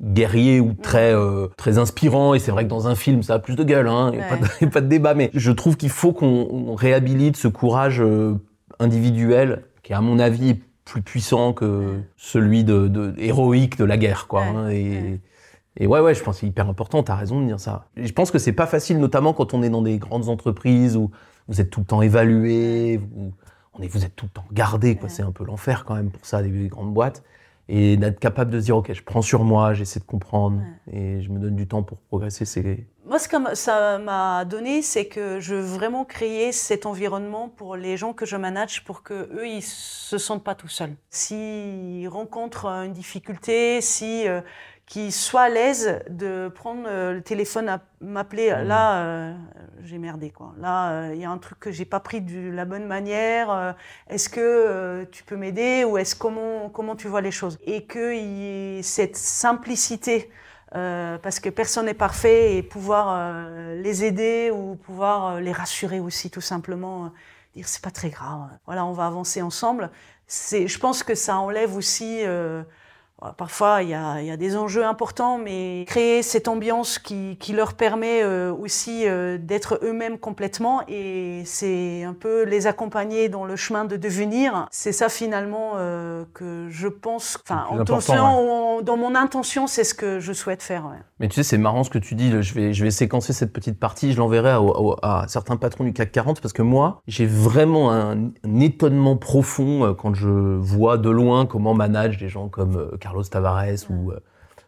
guerrier 0.00 0.60
ou 0.60 0.74
très 0.74 1.14
euh, 1.14 1.48
très 1.56 1.78
inspirant. 1.78 2.34
Et 2.34 2.38
c'est 2.38 2.50
vrai 2.50 2.64
que 2.64 2.70
dans 2.70 2.88
un 2.88 2.94
film, 2.94 3.22
ça 3.22 3.34
a 3.34 3.38
plus 3.38 3.56
de 3.56 3.64
gueule, 3.64 3.88
hein, 3.88 4.10
il 4.12 4.18
n'y 4.18 4.24
a, 4.68 4.70
pas 4.70 4.80
de 4.80 4.88
débat. 4.88 5.14
Mais 5.14 5.30
je 5.34 5.52
trouve 5.52 5.76
qu'il 5.76 5.90
faut 5.90 6.12
qu'on 6.12 6.74
réhabilite 6.74 7.36
ce 7.36 7.48
courage 7.48 8.02
individuel 8.78 9.64
qui, 9.82 9.92
à 9.94 10.00
mon 10.00 10.18
avis, 10.18 10.50
est 10.50 10.60
plus 10.84 11.02
puissant 11.02 11.52
que 11.52 12.00
celui 12.16 12.64
de, 12.64 12.88
de 12.88 13.14
héroïque 13.18 13.76
de 13.76 13.84
la 13.84 13.96
guerre, 13.96 14.26
quoi. 14.26 14.44
Hein, 14.44 14.70
et, 14.70 15.20
et 15.76 15.86
ouais, 15.86 16.00
ouais, 16.00 16.14
je 16.14 16.22
pense 16.22 16.36
que 16.36 16.40
c'est 16.40 16.46
hyper 16.46 16.68
important. 16.68 17.02
T'as 17.02 17.14
raison 17.14 17.40
de 17.40 17.46
dire 17.46 17.60
ça. 17.60 17.86
Et 17.96 18.06
je 18.06 18.12
pense 18.12 18.30
que 18.30 18.38
c'est 18.38 18.52
pas 18.52 18.66
facile, 18.66 18.98
notamment 18.98 19.32
quand 19.32 19.54
on 19.54 19.62
est 19.62 19.70
dans 19.70 19.82
des 19.82 19.98
grandes 19.98 20.28
entreprises 20.28 20.96
où 20.96 21.10
vous 21.46 21.60
êtes 21.60 21.70
tout 21.70 21.80
le 21.80 21.86
temps 21.86 22.02
évalué, 22.02 22.98
vous, 22.98 23.32
on 23.74 23.82
est, 23.82 23.88
vous 23.88 24.04
êtes 24.04 24.16
tout 24.16 24.26
le 24.26 24.30
temps 24.30 24.44
gardé, 24.52 24.96
quoi. 24.96 25.08
C'est 25.08 25.22
un 25.22 25.30
peu 25.30 25.44
l'enfer 25.44 25.84
quand 25.84 25.94
même 25.94 26.10
pour 26.10 26.24
ça, 26.26 26.42
des 26.42 26.68
grandes 26.68 26.92
boîtes. 26.92 27.22
Et 27.70 27.98
d'être 27.98 28.18
capable 28.18 28.50
de 28.50 28.60
se 28.60 28.64
dire, 28.66 28.76
OK, 28.78 28.92
je 28.92 29.02
prends 29.02 29.20
sur 29.20 29.44
moi, 29.44 29.74
j'essaie 29.74 30.00
de 30.00 30.04
comprendre 30.04 30.62
et 30.90 31.20
je 31.20 31.28
me 31.28 31.38
donne 31.38 31.54
du 31.54 31.68
temps 31.68 31.82
pour 31.82 31.98
progresser, 31.98 32.46
c'est. 32.46 32.86
Moi, 33.04 33.18
ce 33.18 33.28
que 33.28 33.54
ça 33.54 33.98
m'a 33.98 34.46
donné, 34.46 34.80
c'est 34.80 35.06
que 35.06 35.38
je 35.38 35.54
veux 35.54 35.60
vraiment 35.60 36.04
créer 36.04 36.52
cet 36.52 36.86
environnement 36.86 37.48
pour 37.48 37.76
les 37.76 37.96
gens 37.98 38.14
que 38.14 38.24
je 38.24 38.36
manage 38.36 38.84
pour 38.84 39.02
que 39.02 39.30
eux, 39.34 39.46
ils 39.46 39.62
se 39.62 40.16
sentent 40.16 40.44
pas 40.44 40.54
tout 40.54 40.68
seuls. 40.68 40.94
S'ils 41.10 42.08
rencontrent 42.08 42.66
une 42.66 42.92
difficulté, 42.92 43.80
si 43.82 44.26
euh, 44.28 44.40
qui 44.88 45.12
soit 45.12 45.42
à 45.42 45.48
l'aise 45.50 46.00
de 46.08 46.48
prendre 46.48 46.84
euh, 46.86 47.12
le 47.12 47.22
téléphone 47.22 47.68
à 47.68 47.80
m'appeler. 48.00 48.50
Mmh. 48.50 48.62
Là, 48.62 49.02
euh, 49.02 49.34
j'ai 49.84 49.98
merdé 49.98 50.30
quoi. 50.30 50.54
Là, 50.58 50.90
euh, 50.92 51.14
il 51.14 51.20
y 51.20 51.26
a 51.26 51.30
un 51.30 51.36
truc 51.36 51.60
que 51.60 51.70
j'ai 51.70 51.84
pas 51.84 52.00
pris 52.00 52.22
de 52.22 52.50
la 52.50 52.64
bonne 52.64 52.86
manière. 52.86 53.76
est-ce 54.08 54.30
que 54.30 55.04
tu 55.12 55.24
peux 55.24 55.36
m'aider 55.36 55.84
ou 55.84 55.98
est-ce 55.98 56.16
comment 56.16 56.70
comment 56.70 56.96
tu 56.96 57.06
vois 57.06 57.20
les 57.20 57.30
choses? 57.30 57.58
Et 57.66 57.84
que 57.84 58.14
y 58.14 58.78
ait 58.78 58.82
cette 58.82 59.16
simplicité. 59.16 60.30
parce 60.72 61.38
que 61.40 61.50
personne 61.50 61.86
n'est 61.86 61.94
parfait 61.94 62.56
et 62.56 62.62
pouvoir 62.62 63.06
les 63.74 64.04
aider 64.04 64.50
ou 64.50 64.76
pouvoir 64.76 65.40
les 65.40 65.52
rassurer 65.52 66.00
aussi 66.00 66.30
tout 66.30 66.42
simplement 66.42 67.12
dire 67.54 67.66
c'est 67.68 67.82
pas 67.82 67.90
très 67.90 68.10
grave 68.10 68.50
voilà 68.66 68.84
on 68.84 68.92
va 68.92 69.06
avancer 69.06 69.40
ensemble 69.40 69.90
c'est 70.26 70.68
je 70.68 70.78
pense 70.78 71.02
que 71.02 71.14
ça 71.14 71.38
enlève 71.38 71.74
aussi 71.74 72.22
Parfois, 73.36 73.82
il 73.82 73.88
y, 73.88 73.94
a, 73.94 74.20
il 74.20 74.26
y, 74.26 74.30
a, 74.30 74.36
des 74.36 74.56
enjeux 74.56 74.84
importants, 74.84 75.38
mais 75.38 75.84
créer 75.88 76.22
cette 76.22 76.46
ambiance 76.46 77.00
qui, 77.00 77.36
qui 77.40 77.52
leur 77.52 77.74
permet 77.74 78.22
euh, 78.22 78.52
aussi 78.52 79.08
euh, 79.08 79.38
d'être 79.38 79.80
eux-mêmes 79.82 80.18
complètement 80.18 80.82
et 80.86 81.42
c'est 81.44 82.04
un 82.04 82.12
peu 82.12 82.44
les 82.44 82.68
accompagner 82.68 83.28
dans 83.28 83.44
le 83.44 83.56
chemin 83.56 83.84
de 83.84 83.96
devenir. 83.96 84.68
C'est 84.70 84.92
ça 84.92 85.08
finalement 85.08 85.72
euh, 85.74 86.24
que 86.32 86.68
je 86.70 86.86
pense, 86.86 87.38
enfin, 87.42 87.66
en 87.68 88.82
dans 88.82 88.96
mon 88.96 89.16
intention, 89.16 89.66
c'est 89.66 89.82
ce 89.82 89.94
que 89.94 90.20
je 90.20 90.32
souhaite 90.32 90.62
faire. 90.62 90.84
Ouais. 90.84 90.98
Mais 91.18 91.26
tu 91.26 91.34
sais, 91.34 91.42
c'est 91.42 91.58
marrant 91.58 91.82
ce 91.82 91.90
que 91.90 91.98
tu 91.98 92.14
dis. 92.14 92.30
Je 92.40 92.54
vais, 92.54 92.72
je 92.72 92.84
vais 92.84 92.92
séquencer 92.92 93.32
cette 93.32 93.52
petite 93.52 93.80
partie. 93.80 94.12
Je 94.12 94.18
l'enverrai 94.18 94.50
à, 94.50 94.60
à, 95.02 95.24
certains 95.26 95.56
patrons 95.56 95.82
du 95.82 95.92
CAC 95.92 96.12
40 96.12 96.40
parce 96.40 96.52
que 96.52 96.62
moi, 96.62 97.02
j'ai 97.08 97.26
vraiment 97.26 97.90
un, 97.90 98.28
un, 98.44 98.60
étonnement 98.60 99.16
profond 99.16 99.92
quand 99.98 100.14
je 100.14 100.28
vois 100.28 100.98
de 100.98 101.10
loin 101.10 101.46
comment 101.46 101.74
manage 101.74 102.18
des 102.18 102.28
gens 102.28 102.48
comme 102.48 102.96
Carlos 103.08 103.24
Tavares 103.24 103.88
ou 103.88 104.12
euh, 104.12 104.20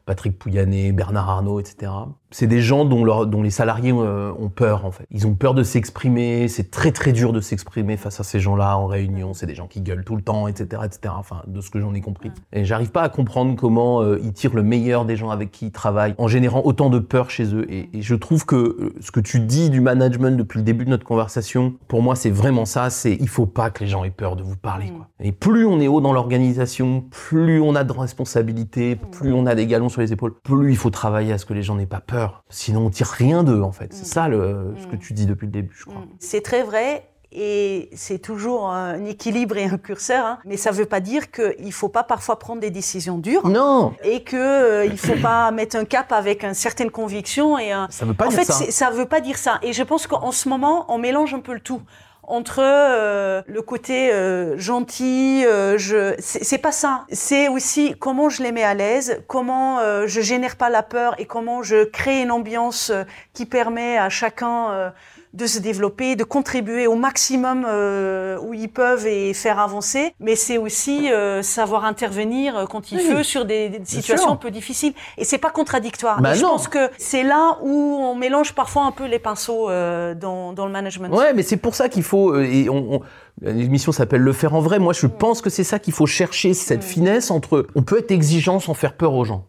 Patrick 0.07 0.38
Pouyanné, 0.38 0.92
Bernard 0.92 1.29
Arnault, 1.29 1.61
etc 1.61 1.92
c'est 2.30 2.46
des 2.46 2.60
gens 2.60 2.84
dont, 2.84 3.04
leur, 3.04 3.26
dont 3.26 3.42
les 3.42 3.50
salariés 3.50 3.92
euh, 3.92 4.32
ont 4.38 4.48
peur 4.48 4.84
en 4.84 4.90
fait. 4.90 5.04
Ils 5.10 5.26
ont 5.26 5.34
peur 5.34 5.54
de 5.54 5.62
s'exprimer. 5.62 6.48
C'est 6.48 6.70
très 6.70 6.92
très 6.92 7.12
dur 7.12 7.32
de 7.32 7.40
s'exprimer 7.40 7.96
face 7.96 8.20
à 8.20 8.22
ces 8.22 8.40
gens-là 8.40 8.76
en 8.76 8.86
réunion. 8.86 9.34
C'est 9.34 9.46
des 9.46 9.54
gens 9.54 9.66
qui 9.66 9.80
gueulent 9.80 10.04
tout 10.04 10.16
le 10.16 10.22
temps, 10.22 10.46
etc., 10.46 10.82
etc. 10.84 11.14
Enfin, 11.18 11.42
de 11.46 11.60
ce 11.60 11.70
que 11.70 11.80
j'en 11.80 11.92
ai 11.94 12.00
compris. 12.00 12.30
Et 12.52 12.64
j'arrive 12.64 12.90
pas 12.90 13.02
à 13.02 13.08
comprendre 13.08 13.56
comment 13.56 14.02
euh, 14.02 14.20
ils 14.22 14.32
tirent 14.32 14.54
le 14.54 14.62
meilleur 14.62 15.04
des 15.04 15.16
gens 15.16 15.30
avec 15.30 15.50
qui 15.50 15.66
ils 15.66 15.72
travaillent 15.72 16.14
en 16.18 16.28
générant 16.28 16.62
autant 16.64 16.90
de 16.90 16.98
peur 16.98 17.30
chez 17.30 17.54
eux. 17.54 17.66
Et, 17.70 17.88
je 18.00 18.14
trouve 18.14 18.46
que 18.46 18.56
euh, 18.56 18.94
ce 19.00 19.10
que 19.10 19.20
tu 19.20 19.40
dis 19.40 19.70
du 19.70 19.80
management 19.80 20.36
depuis 20.36 20.58
le 20.58 20.64
début 20.64 20.84
de 20.84 20.90
notre 20.90 21.04
conversation, 21.04 21.74
pour 21.88 22.02
moi, 22.02 22.14
c'est 22.14 22.30
vraiment 22.30 22.64
ça. 22.64 22.90
C'est 22.90 23.16
il 23.20 23.28
faut 23.28 23.46
pas 23.46 23.70
que 23.70 23.82
les 23.84 23.90
gens 23.90 24.04
aient 24.04 24.10
peur 24.10 24.36
de 24.36 24.42
vous 24.42 24.56
parler. 24.56 24.90
Quoi. 24.90 25.08
Et 25.20 25.32
plus 25.32 25.66
on 25.66 25.80
est 25.80 25.88
haut 25.88 26.00
dans 26.00 26.12
l'organisation, 26.12 27.04
plus 27.10 27.60
on 27.60 27.74
a 27.74 27.84
de 27.84 27.92
responsabilités, 27.92 28.96
plus 28.96 29.32
on 29.32 29.46
a 29.46 29.54
des 29.54 29.66
galons 29.66 29.88
sur 29.88 30.00
les 30.00 30.12
épaules, 30.12 30.34
plus 30.42 30.70
il 30.70 30.76
faut 30.76 30.90
travailler 30.90 31.32
à 31.32 31.38
ce 31.38 31.44
que 31.44 31.54
les 31.54 31.62
gens 31.62 31.74
n'aient 31.74 31.86
pas 31.86 32.00
peur 32.00 32.19
Sinon, 32.48 32.87
on 32.87 32.90
tire 32.90 33.06
rien 33.06 33.42
d'eux, 33.44 33.62
en 33.62 33.72
fait. 33.72 33.92
C'est 33.92 34.02
mm. 34.02 34.12
ça 34.12 34.28
le, 34.28 34.74
ce 34.80 34.87
que 34.87 34.96
mm. 34.96 35.00
tu 35.00 35.12
dis 35.12 35.26
depuis 35.26 35.46
le 35.46 35.52
début, 35.52 35.74
je 35.76 35.85
crois. 35.85 36.00
Mm. 36.00 36.09
C'est 36.18 36.42
très 36.42 36.62
vrai. 36.62 37.06
Et 37.33 37.90
c'est 37.94 38.18
toujours 38.18 38.70
un 38.70 39.04
équilibre 39.04 39.56
et 39.56 39.64
un 39.64 39.78
curseur, 39.78 40.26
hein. 40.26 40.38
mais 40.44 40.56
ça 40.56 40.72
ne 40.72 40.76
veut 40.76 40.87
pas 40.87 40.98
dire 40.98 41.30
qu'il 41.30 41.64
ne 41.64 41.70
faut 41.70 41.88
pas 41.88 42.02
parfois 42.02 42.40
prendre 42.40 42.61
des 42.61 42.70
décisions 42.70 43.18
dures. 43.18 43.46
Non. 43.46 43.94
Et 44.02 44.24
qu'il 44.24 44.37
euh, 44.37 44.90
ne 44.90 44.96
faut 44.96 45.20
pas 45.22 45.48
mettre 45.52 45.76
un 45.76 45.85
cap 45.85 46.11
avec 46.11 46.42
une 46.42 46.54
certaine 46.54 46.90
conviction. 46.90 47.56
Et 47.56 47.70
un... 47.70 47.87
Ça 47.88 48.04
ne 48.04 48.11
veut 48.11 48.16
pas 48.16 48.26
en 48.26 48.30
dire 48.30 48.40
fait, 48.40 48.46
ça. 48.46 48.70
Ça 48.72 48.90
ne 48.90 48.96
veut 48.96 49.06
pas 49.06 49.20
dire 49.20 49.38
ça. 49.38 49.61
Et 49.62 49.72
je 49.72 49.83
pense 49.85 50.09
qu'en 50.09 50.33
ce 50.33 50.48
moment, 50.48 50.87
on 50.88 50.98
mélange 50.98 51.33
un 51.33 51.38
peu 51.38 51.52
le 51.52 51.61
tout 51.61 51.83
entre 52.30 52.60
euh, 52.62 53.42
le 53.46 53.60
côté 53.60 54.12
euh, 54.12 54.56
gentil, 54.56 55.44
euh, 55.44 55.76
je 55.78 56.14
c'est 56.18 56.58
pas 56.58 56.72
ça. 56.72 57.04
C'est 57.10 57.48
aussi 57.48 57.96
comment 57.98 58.28
je 58.28 58.42
les 58.42 58.52
mets 58.52 58.62
à 58.62 58.74
l'aise, 58.74 59.22
comment 59.26 59.80
je 60.06 60.20
génère 60.20 60.56
pas 60.56 60.70
la 60.70 60.82
peur 60.82 61.14
et 61.18 61.26
comment 61.26 61.62
je 61.62 61.84
crée 61.84 62.22
une 62.22 62.30
ambiance 62.30 62.92
qui 63.34 63.46
permet 63.46 63.98
à 63.98 64.08
chacun 64.08 64.92
de 65.32 65.46
se 65.46 65.60
développer, 65.60 66.16
de 66.16 66.24
contribuer 66.24 66.86
au 66.86 66.96
maximum 66.96 67.64
euh, 67.68 68.38
où 68.40 68.52
ils 68.52 68.68
peuvent 68.68 69.06
et 69.06 69.32
faire 69.32 69.60
avancer. 69.60 70.12
Mais 70.18 70.34
c'est 70.34 70.58
aussi 70.58 71.12
euh, 71.12 71.42
savoir 71.42 71.84
intervenir 71.84 72.56
euh, 72.56 72.66
quand 72.66 72.90
il 72.90 72.98
faut 72.98 73.22
sur 73.22 73.44
des, 73.44 73.80
situations 73.84 74.32
un 74.32 74.36
peu 74.36 74.50
difficiles. 74.50 74.92
Et 75.18 75.24
c'est 75.24 75.38
pas 75.38 75.50
contradictoire. 75.50 76.20
Bah 76.20 76.34
je 76.34 76.42
pense 76.42 76.66
que 76.66 76.90
c'est 76.98 77.22
là 77.22 77.58
où 77.62 77.70
on 77.70 78.14
mélange 78.16 78.54
parfois 78.54 78.84
un 78.84 78.92
peu 78.92 79.06
les 79.06 79.18
pinceaux 79.18 79.68
dans, 79.68 80.52
dans, 80.52 80.66
le 80.66 80.72
management. 80.72 81.08
Ouais, 81.08 81.32
mais 81.32 81.42
c'est 81.42 81.56
pour 81.56 81.74
ça 81.74 81.88
qu'il 81.88 82.02
faut 82.02 82.38
et 82.40 82.68
on 82.68 83.00
L'émission 83.42 83.92
s'appelle 83.92 84.20
Le 84.20 84.32
faire 84.32 84.54
en 84.54 84.60
vrai. 84.60 84.78
Moi, 84.78 84.92
je 84.92 85.06
mm. 85.06 85.10
pense 85.10 85.40
que 85.40 85.50
c'est 85.50 85.64
ça 85.64 85.78
qu'il 85.78 85.92
faut 85.92 86.06
chercher, 86.06 86.54
cette 86.54 86.80
mm. 86.80 86.82
finesse 86.82 87.30
entre. 87.30 87.66
On 87.74 87.82
peut 87.82 87.98
être 87.98 88.10
exigeant 88.10 88.60
sans 88.60 88.74
faire 88.74 88.94
peur 88.94 89.14
aux 89.14 89.24
gens. 89.24 89.44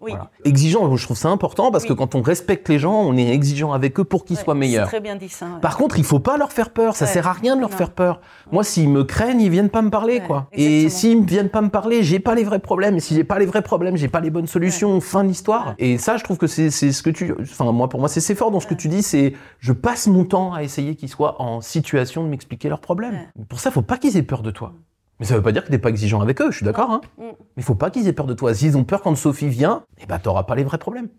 Exigeant, 0.46 0.96
je 0.96 1.06
trouve 1.06 1.18
ça 1.18 1.30
important 1.30 1.72
parce 1.72 1.86
que 1.86 1.94
quand 1.94 2.16
on 2.16 2.22
respecte 2.22 2.70
les 2.70 2.80
gens, 2.80 2.94
on 2.94 3.18
est 3.18 3.30
exigeant 3.30 3.74
avec 3.74 4.00
eux 4.00 4.04
pour 4.04 4.26
qu'ils 4.26 4.38
soient 4.38 4.56
meilleurs. 4.56 4.88
Très 4.88 5.00
bien 5.00 5.16
dit 5.16 5.30
ça. 5.30 5.48
Par 5.62 5.78
contre, 5.78 5.98
il 5.98 6.06
faut 6.06 6.20
pas 6.20 6.38
leur 6.38 6.52
faire 6.52 6.72
peur. 6.72 6.96
Ça 6.96 7.06
sert 7.06 7.28
à 7.28 7.34
rien 7.34 7.56
de 7.56 7.62
leur 7.62 7.74
faire 7.74 7.92
peur. 7.92 8.22
Moi, 8.52 8.64
s'ils 8.64 8.90
me 8.90 9.04
craignent, 9.04 9.42
ils 9.42 9.50
viennent 9.50 9.70
pas 9.70 9.82
me 9.82 9.90
parler, 9.90 10.22
quoi. 10.22 10.48
Et 10.52 10.90
s'ils 10.90 11.26
viennent 11.26 11.50
pas 11.50 11.62
me 11.62 11.70
parler, 11.70 12.04
j'ai 12.04 12.20
pas 12.20 12.36
les 12.36 12.44
vrais 12.44 12.60
problèmes. 12.60 12.98
Et 12.98 13.00
si 13.00 13.16
j'ai 13.16 13.24
pas 13.24 13.40
les 13.40 13.46
vrais 13.46 13.62
problèmes, 13.62 13.98
j'ai 13.98 14.08
pas 14.08 14.20
les 14.20 14.30
bonnes 14.30 14.48
solutions. 14.48 15.00
Fin 15.02 15.24
de 15.24 15.30
l'histoire. 15.30 15.76
Et 15.80 15.98
ça, 15.98 16.18
je 16.18 16.24
trouve 16.24 16.38
que 16.38 16.48
c'est 16.48 16.70
ce 16.70 17.04
que 17.04 17.10
tu. 17.10 17.34
Enfin, 17.42 17.72
moi, 17.72 17.90
pour 17.90 18.00
moi, 18.00 18.10
c'est 18.10 18.36
fort 18.36 18.52
dans 18.52 18.60
ce 18.60 18.68
que 18.68 18.74
tu 18.74 18.88
dis. 18.88 19.04
C'est 19.04 19.34
je 19.60 19.74
passe 19.74 20.08
mon 20.08 20.26
temps 20.26 20.54
à 20.54 20.64
essayer 20.64 20.96
qu'ils 20.96 21.10
soient 21.10 21.42
en 21.42 21.62
situation 21.62 22.24
de 22.24 22.30
m'expliquer 22.30 22.70
leurs 22.70 22.80
problèmes. 22.80 23.20
Pour 23.50 23.60
ça, 23.60 23.71
faut 23.72 23.82
pas 23.82 23.98
qu'ils 23.98 24.18
aient 24.18 24.24
peur 24.24 24.42
de 24.42 24.52
toi. 24.52 24.74
Mais 25.20 25.28
ça 25.28 25.36
veut 25.36 25.44
pas 25.44 25.52
dire 25.52 25.64
que 25.64 25.70
t'es 25.70 25.78
pas 25.78 25.90
exigeant 25.90 26.20
avec 26.20 26.42
eux, 26.42 26.50
je 26.50 26.58
suis 26.58 26.66
d'accord. 26.66 26.90
Hein. 26.90 27.02
Mm. 27.18 27.24
Mais 27.24 27.36
il 27.58 27.64
faut 27.64 27.76
pas 27.76 27.92
qu'ils 27.92 28.08
aient 28.08 28.14
peur 28.14 28.26
de 28.26 28.34
toi. 28.34 28.54
S'ils 28.54 28.76
ont 28.76 28.84
peur 28.84 29.02
quand 29.02 29.16
Sophie 29.16 29.50
vient, 29.50 29.84
eh 30.02 30.08
ben 30.08 30.18
t'auras 30.18 30.44
pas 30.44 30.56
les 30.56 30.64
vrais 30.64 30.80
problèmes. 30.80 31.10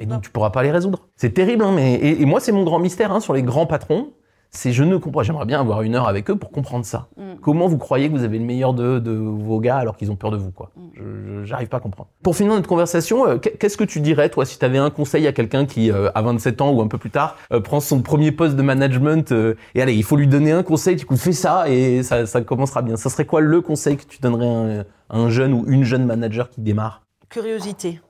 Et 0.00 0.06
donc 0.06 0.22
tu 0.22 0.30
pourras 0.30 0.50
pas 0.50 0.64
les 0.64 0.72
résoudre. 0.72 1.08
C'est 1.16 1.32
terrible, 1.32 1.62
hein, 1.62 1.72
mais 1.72 1.94
et, 1.94 2.24
moi 2.24 2.40
c'est 2.40 2.50
mon 2.50 2.64
grand 2.64 2.80
mystère 2.80 3.12
hein, 3.12 3.20
sur 3.20 3.32
les 3.32 3.44
grands 3.44 3.66
patrons, 3.66 4.12
c'est 4.54 4.72
je 4.72 4.84
ne 4.84 4.96
comprends. 4.96 5.22
J'aimerais 5.22 5.44
bien 5.46 5.60
avoir 5.60 5.82
une 5.82 5.94
heure 5.94 6.08
avec 6.08 6.30
eux 6.30 6.36
pour 6.36 6.50
comprendre 6.50 6.84
ça. 6.84 7.08
Comment 7.42 7.66
vous 7.66 7.76
croyez 7.78 8.08
que 8.08 8.14
vous 8.16 8.24
avez 8.24 8.38
le 8.38 8.44
meilleur 8.44 8.72
de, 8.74 8.98
de 8.98 9.10
vos 9.12 9.60
gars 9.60 9.76
alors 9.76 9.96
qu'ils 9.96 10.10
ont 10.10 10.16
peur 10.16 10.30
de 10.30 10.36
vous, 10.36 10.50
quoi 10.50 10.70
je- 10.94 11.44
J'arrive 11.44 11.68
pas 11.68 11.76
à 11.76 11.80
comprendre. 11.80 12.08
Pour 12.22 12.34
finir 12.36 12.52
notre 12.54 12.68
conversation, 12.68 13.26
euh, 13.26 13.38
qu'est- 13.38 13.58
qu'est-ce 13.58 13.76
que 13.76 13.84
tu 13.84 14.00
dirais, 14.00 14.30
toi, 14.30 14.46
si 14.46 14.58
tu 14.58 14.64
avais 14.64 14.78
un 14.78 14.90
conseil 14.90 15.26
à 15.26 15.32
quelqu'un 15.32 15.66
qui, 15.66 15.90
euh, 15.90 16.10
à 16.14 16.22
27 16.22 16.60
ans 16.60 16.70
ou 16.72 16.80
un 16.80 16.86
peu 16.88 16.96
plus 16.98 17.10
tard, 17.10 17.36
euh, 17.52 17.60
prend 17.60 17.80
son 17.80 18.00
premier 18.00 18.32
poste 18.32 18.56
de 18.56 18.62
management 18.62 19.32
euh, 19.32 19.54
et 19.74 19.82
allez, 19.82 19.94
il 19.94 20.04
faut 20.04 20.16
lui 20.16 20.26
donner 20.28 20.52
un 20.52 20.62
conseil, 20.62 20.96
du 20.96 21.04
coup, 21.04 21.16
fais 21.16 21.32
ça 21.32 21.68
et 21.68 22.02
ça, 22.02 22.24
ça 22.26 22.40
commencera 22.40 22.80
bien. 22.82 22.96
Ça 22.96 23.10
serait 23.10 23.26
quoi 23.26 23.40
le 23.40 23.60
conseil 23.60 23.96
que 23.96 24.04
tu 24.04 24.20
donnerais 24.20 24.46
à 24.46 24.50
un, 24.50 24.80
à 25.10 25.18
un 25.18 25.28
jeune 25.28 25.52
ou 25.52 25.64
une 25.68 25.84
jeune 25.84 26.06
manager 26.06 26.48
qui 26.48 26.60
démarre? 26.60 27.02
Curiosité. 27.28 28.00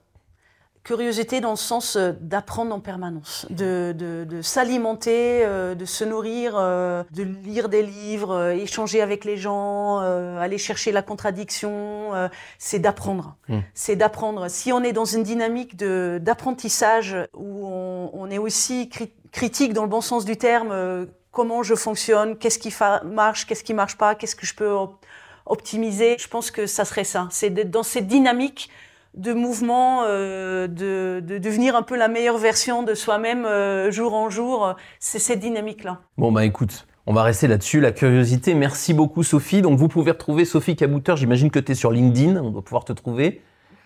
Curiosité 0.84 1.40
dans 1.40 1.50
le 1.50 1.56
sens 1.56 1.96
euh, 1.96 2.12
d'apprendre 2.20 2.74
en 2.74 2.78
permanence, 2.78 3.46
de, 3.48 3.94
de, 3.96 4.24
de 4.24 4.42
s'alimenter, 4.42 5.42
euh, 5.42 5.74
de 5.74 5.86
se 5.86 6.04
nourrir, 6.04 6.56
euh, 6.58 7.02
de 7.10 7.22
lire 7.22 7.70
des 7.70 7.82
livres, 7.82 8.32
euh, 8.34 8.50
échanger 8.50 9.00
avec 9.00 9.24
les 9.24 9.38
gens, 9.38 10.02
euh, 10.02 10.38
aller 10.38 10.58
chercher 10.58 10.92
la 10.92 11.00
contradiction. 11.00 12.14
euh, 12.14 12.28
c'est 12.58 12.80
d'apprendre. 12.80 13.34
Mm. 13.48 13.60
C'est 13.72 13.96
d'apprendre. 13.96 14.48
Si 14.50 14.72
on 14.74 14.82
est 14.82 14.92
dans 14.92 15.06
une 15.06 15.22
dynamique 15.22 15.74
de 15.76 16.18
d'apprentissage 16.20 17.16
où 17.34 17.66
on, 17.66 18.10
on 18.12 18.30
est 18.30 18.36
aussi 18.38 18.90
cri- 18.92 19.10
critique 19.32 19.72
dans 19.72 19.84
le 19.84 19.88
bon 19.88 20.02
sens 20.02 20.26
du 20.26 20.36
terme, 20.36 20.68
euh, 20.70 21.06
comment 21.32 21.62
je 21.62 21.74
fonctionne, 21.74 22.36
qu'est-ce 22.36 22.58
qui 22.58 22.72
marche, 23.04 23.46
qu'est-ce 23.46 23.64
qui 23.64 23.72
marche 23.72 23.96
pas, 23.96 24.14
qu'est-ce 24.14 24.36
que 24.36 24.44
je 24.46 24.54
peux 24.54 24.68
op- 24.70 25.02
optimiser. 25.46 26.16
Je 26.18 26.28
pense 26.28 26.50
que 26.50 26.66
ça 26.66 26.84
serait 26.84 27.04
ça. 27.04 27.26
C'est 27.30 27.48
d'être 27.48 27.70
dans 27.70 27.82
cette 27.82 28.06
dynamique 28.06 28.68
de 29.16 29.32
mouvement, 29.32 30.02
euh, 30.06 30.66
de, 30.66 31.20
de 31.20 31.38
devenir 31.38 31.76
un 31.76 31.82
peu 31.82 31.96
la 31.96 32.08
meilleure 32.08 32.38
version 32.38 32.82
de 32.82 32.94
soi-même 32.94 33.44
euh, 33.44 33.90
jour 33.90 34.14
en 34.14 34.30
jour. 34.30 34.74
C'est 34.98 35.18
cette 35.18 35.40
dynamique-là. 35.40 36.00
Bon, 36.18 36.32
bah 36.32 36.44
écoute, 36.44 36.86
on 37.06 37.12
va 37.12 37.22
rester 37.22 37.46
là-dessus, 37.46 37.80
la 37.80 37.92
curiosité. 37.92 38.54
Merci 38.54 38.94
beaucoup, 38.94 39.22
Sophie. 39.22 39.62
Donc, 39.62 39.78
vous 39.78 39.88
pouvez 39.88 40.12
retrouver 40.12 40.44
Sophie 40.44 40.76
Cabouteur. 40.76 41.16
J'imagine 41.16 41.50
que 41.50 41.58
tu 41.58 41.72
es 41.72 41.74
sur 41.74 41.90
LinkedIn. 41.90 42.36
On 42.42 42.50
doit 42.50 42.62
pouvoir 42.62 42.84
te 42.84 42.92
trouver. 42.92 43.42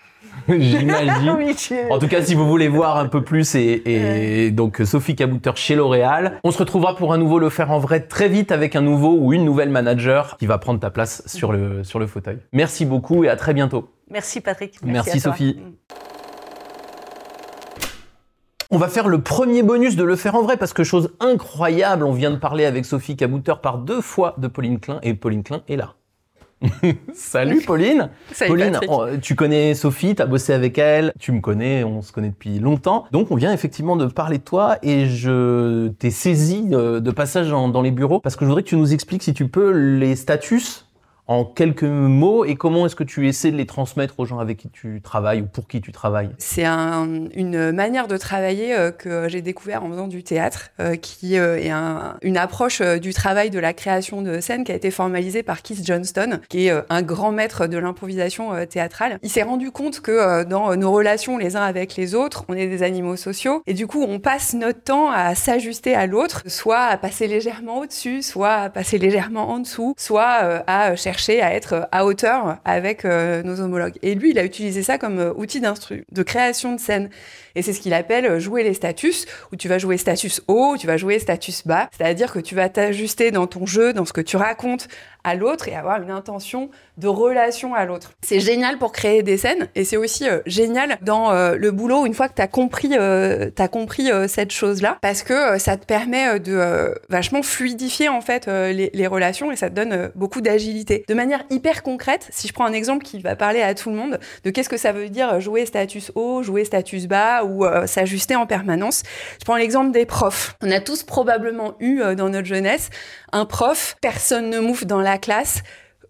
J'imagine. 0.49 1.37
Oui, 1.37 1.55
En 1.91 1.99
tout 1.99 2.09
cas, 2.09 2.23
si 2.23 2.35
vous 2.35 2.49
voulez 2.49 2.69
voir 2.69 2.97
un 2.97 3.07
peu 3.07 3.23
plus, 3.23 3.55
et, 3.55 3.83
et 4.47 4.51
donc 4.51 4.81
Sophie 4.85 5.17
Cabouteur 5.17 5.57
chez 5.57 5.75
L'Oréal. 5.75 6.39
On 6.45 6.51
se 6.51 6.59
retrouvera 6.59 6.97
pour 6.97 7.13
un 7.13 7.19
nouveau 7.19 7.39
Le 7.39 7.51
Faire 7.51 7.71
en 7.71 7.79
Vrai 7.79 8.01
très 8.01 8.29
vite 8.29 8.53
avec 8.53 8.77
un 8.77 8.81
nouveau 8.81 9.17
ou 9.19 9.33
une 9.33 9.45
nouvelle 9.45 9.71
manager 9.71 10.37
qui 10.39 10.47
va 10.47 10.59
prendre 10.59 10.81
ta 10.81 10.91
place 10.91 11.23
sur 11.27 11.53
le, 11.53 11.85
sur 11.85 11.99
le 11.99 12.07
fauteuil. 12.07 12.39
Merci 12.53 12.87
beaucoup 12.87 13.25
et 13.25 13.29
à 13.29 13.37
très 13.37 13.53
bientôt. 13.55 13.91
Merci 14.11 14.41
Patrick. 14.41 14.79
Merci. 14.83 15.21
Sophie. 15.21 15.57
Mm. 15.59 15.73
On 18.71 18.77
va 18.77 18.89
faire 18.89 19.09
le 19.09 19.23
premier 19.23 19.63
bonus 19.63 19.97
de 19.97 20.05
Le 20.05 20.15
Faire 20.15 20.35
en 20.35 20.43
Vrai 20.43 20.59
parce 20.59 20.75
que 20.75 20.85
chose 20.85 21.11
incroyable, 21.21 22.05
on 22.05 22.13
vient 22.13 22.31
de 22.31 22.37
parler 22.37 22.67
avec 22.67 22.85
Sophie 22.85 23.17
Cabouteur 23.17 23.63
par 23.63 23.79
deux 23.79 24.03
fois 24.03 24.35
de 24.37 24.47
Pauline 24.47 24.79
Klein 24.79 24.99
et 25.03 25.15
Pauline 25.15 25.43
Klein 25.43 25.63
est 25.69 25.77
là. 25.77 25.95
Salut 27.15 27.63
Pauline 27.63 28.11
Salut 28.33 28.51
Pauline, 28.51 28.73
Patrick. 28.73 29.21
tu 29.21 29.37
connais 29.37 29.75
Sophie, 29.75 30.15
tu 30.17 30.23
as 30.23 30.27
bossé 30.27 30.53
avec 30.53 30.77
elle, 30.77 31.13
tu 31.19 31.33
me 31.33 31.41
connais, 31.41 31.85
on 31.85 32.03
se 32.03 32.13
connaît 32.13 32.29
depuis 32.29 32.59
longtemps. 32.59 33.07
Donc 33.11 33.31
on 33.31 33.37
vient 33.37 33.53
effectivement 33.53 33.97
de 33.97 34.07
parler 34.07 34.39
de 34.39 34.43
toi 34.43 34.77
et 34.83 35.07
je 35.07 35.89
t'ai 35.89 36.11
saisi 36.11 36.69
euh, 36.73 37.01
de 37.01 37.11
passage 37.11 37.49
dans, 37.49 37.69
dans 37.69 37.81
les 37.81 37.93
bureaux 37.93 38.21
parce 38.21 38.37
que 38.37 38.45
je 38.45 38.49
voudrais 38.49 38.65
que 38.65 38.69
tu 38.69 38.77
nous 38.77 38.93
expliques 38.93 39.23
si 39.23 39.33
tu 39.33 39.49
peux 39.49 39.71
les 39.71 40.15
statuts 40.15 40.85
en 41.29 41.45
quelques 41.45 41.83
mots 41.85 42.45
et 42.45 42.55
comment 42.57 42.87
est-ce 42.87 42.97
que 42.97 43.05
tu 43.05 43.29
essaies 43.29 43.51
de 43.51 43.57
les 43.57 43.67
transmettre 43.67 44.15
aux 44.19 44.25
gens 44.25 44.39
avec 44.39 44.57
qui 44.57 44.71
tu 44.71 45.01
travailles 45.03 45.43
ou 45.43 45.47
pour 45.47 45.69
qui 45.69 45.81
tu 45.83 45.93
travailles? 45.93 46.31
C'est 46.39 46.65
un- 46.65 47.27
une 47.35 47.71
manière 47.73 48.09
de 48.09 48.17
travailler 48.17 48.75
euh, 48.75 48.91
que 48.91 49.29
j'ai 49.29 49.43
découvert 49.43 49.85
en 49.85 49.91
faisant 49.91 50.09
du 50.09 50.23
théâtre, 50.25 50.71
euh, 50.81 50.97
qui 50.97 51.37
euh, 51.39 51.59
est 51.59 51.69
un- 51.71 52.17
une 52.23 52.39
approche 52.39 52.81
du 52.81 53.13
travail 53.13 53.51
de 53.51 53.59
la 53.59 53.75
création 53.75 54.23
de 54.23 54.41
scène 54.41 54.65
qui 54.65 54.73
a 54.73 54.75
été 54.75 54.91
formalisée 54.91 55.43
par 55.43 55.61
Keith 55.61 55.85
Johnston, 55.87 56.41
qui 56.49 56.69
est 56.69 56.73
un 56.89 57.03
grand 57.03 57.31
maître 57.31 57.67
de 57.67 57.77
l'improvisation 57.77 58.53
théâtrale. 58.67 59.19
Il 59.23 59.29
s'est 59.29 59.43
rendu 59.43 59.71
compte 59.71 60.01
que 60.01 60.45
dans 60.45 60.75
nos 60.77 60.91
relations 60.93 61.37
les 61.37 61.57
uns 61.57 61.63
avec 61.63 61.97
les 61.97 62.15
autres, 62.15 62.45
on 62.49 62.55
est 62.55 62.69
des 62.69 62.83
animaux 62.83 63.17
sociaux, 63.17 63.63
et 63.67 63.75
du 63.75 63.87
coup 63.87 64.03
on 64.03 64.19
passe 64.19 64.55
notre 64.55 64.83
temps 64.83 65.11
à 65.11 65.35
s'ajuster 65.35 65.95
à 65.95 66.07
l'autre, 66.07 66.43
soit 66.47 66.85
à 66.85 66.97
passer 66.97 67.27
légèrement 67.27 67.81
au-dessus, 67.81 68.23
soit 68.23 68.55
à 68.55 68.71
passer 68.71 68.97
légèrement 68.97 69.51
en 69.51 69.59
dessous, 69.59 69.93
soit 69.99 70.63
à 70.67 70.97
chercher 70.97 71.18
à 71.19 71.55
être 71.55 71.89
à 71.93 72.05
hauteur 72.05 72.59
avec 72.65 73.05
euh, 73.05 73.43
nos 73.43 73.61
homologues. 73.61 73.99
Et 74.03 74.15
lui, 74.15 74.31
il 74.31 74.39
a 74.39 74.45
utilisé 74.45 74.83
ça 74.83 74.99
comme 74.99 75.19
euh, 75.19 75.33
outil 75.35 75.61
d'instru, 75.61 76.05
de 76.11 76.23
création 76.23 76.75
de 76.75 76.81
scène. 76.81 77.11
Et 77.55 77.63
c'est 77.63 77.73
ce 77.73 77.81
qu'il 77.81 77.93
appelle 77.93 78.25
euh, 78.25 78.39
jouer 78.39 78.63
les 78.63 78.75
status, 78.75 79.27
où 79.53 79.57
tu 79.57 79.69
vas 79.69 79.79
jouer 79.79 79.97
status 79.97 80.41
haut, 80.49 80.77
tu 80.79 80.87
vas 80.87 80.97
jouer 80.97 81.19
status 81.19 81.67
bas. 81.67 81.89
C'est-à-dire 81.97 82.33
que 82.33 82.39
tu 82.39 82.55
vas 82.55 82.69
t'ajuster 82.69 83.31
dans 83.31 83.47
ton 83.47 83.67
jeu, 83.67 83.93
dans 83.93 84.05
ce 84.05 84.13
que 84.13 84.21
tu 84.21 84.37
racontes 84.37 84.89
à 85.25 85.35
l'autre 85.35 85.69
et 85.69 85.75
avoir 85.75 86.01
une 86.03 86.11
intention 86.11 86.71
de 86.97 87.09
relation 87.09 87.75
à 87.75 87.85
l'autre. 87.85 88.13
C'est 88.23 88.41
génial 88.41 88.79
pour 88.79 88.93
créer 88.93 89.23
des 89.23 89.37
scènes 89.37 89.69
et 89.75 89.85
c'est 89.85 89.97
aussi 89.97 90.29
euh, 90.29 90.41
génial 90.47 90.99
dans 91.03 91.31
euh, 91.31 91.55
le 91.55 91.71
boulot 91.71 92.07
une 92.07 92.15
fois 92.15 92.29
que 92.29 92.35
tu 92.35 92.43
as 92.43 92.49
compris, 92.49 92.91
euh, 92.93 93.51
t'as 93.55 93.69
compris 93.69 94.11
euh, 94.11 94.27
cette 94.27 94.53
chose-là 94.53 94.99
parce 95.01 95.23
que 95.23 95.33
euh, 95.33 95.59
ça 95.59 95.77
te 95.77 95.85
permet 95.85 96.29
euh, 96.29 96.39
de 96.39 96.55
euh, 96.55 96.95
vachement 97.09 97.43
fluidifier 97.43 98.09
en 98.09 98.21
fait 98.21 98.49
euh, 98.49 98.73
les, 98.73 99.07
relations 99.07 99.51
et 99.51 99.57
ça 99.57 99.71
te 99.71 99.75
donne 99.75 99.93
euh, 99.93 100.09
beaucoup 100.15 100.41
d'agilité. 100.41 101.05
De 101.09 101.15
manière 101.15 101.43
hyper 101.49 101.83
concrète, 101.83 102.29
si 102.31 102.49
je 102.49 102.53
prends 102.53 102.67
un 102.67 102.75
exemple 102.75 103.03
qui 103.03 103.19
va 103.19 103.35
parler 103.35 103.63
à 103.63 103.75
tout 103.75 103.89
le 103.89 103.97
monde 103.97 104.21
de 104.45 104.51
qu'est-ce 104.51 104.69
que 104.69 104.77
ça 104.77 104.93
veut 104.93 105.09
dire 105.09 105.35
euh, 105.35 105.41
jouer 105.41 105.65
status 105.65 106.13
haut, 106.15 106.43
jouer 106.43 106.67
status 106.67 107.07
bas 107.07 107.45
ou 107.45 107.65
euh, 107.65 107.87
s'ajuster 107.87 108.37
en 108.37 108.47
permanence, 108.47 109.05
je 109.41 109.45
prends 109.47 109.57
l'exemple 109.57 109.91
des 109.91 110.05
profs. 110.05 110.55
On 110.63 110.71
a 110.71 110.81
tous 110.81 111.05
probablement 111.05 111.77
eu 111.81 112.03
euh, 112.03 112.15
dans 112.15 112.29
notre 112.29 112.47
jeunesse 112.47 112.91
un 113.33 113.47
prof, 113.47 113.97
personne 114.03 114.51
ne 114.51 114.61
mouffe 114.61 114.85
dans 114.85 115.01
la 115.01 115.17
classe, 115.17 115.63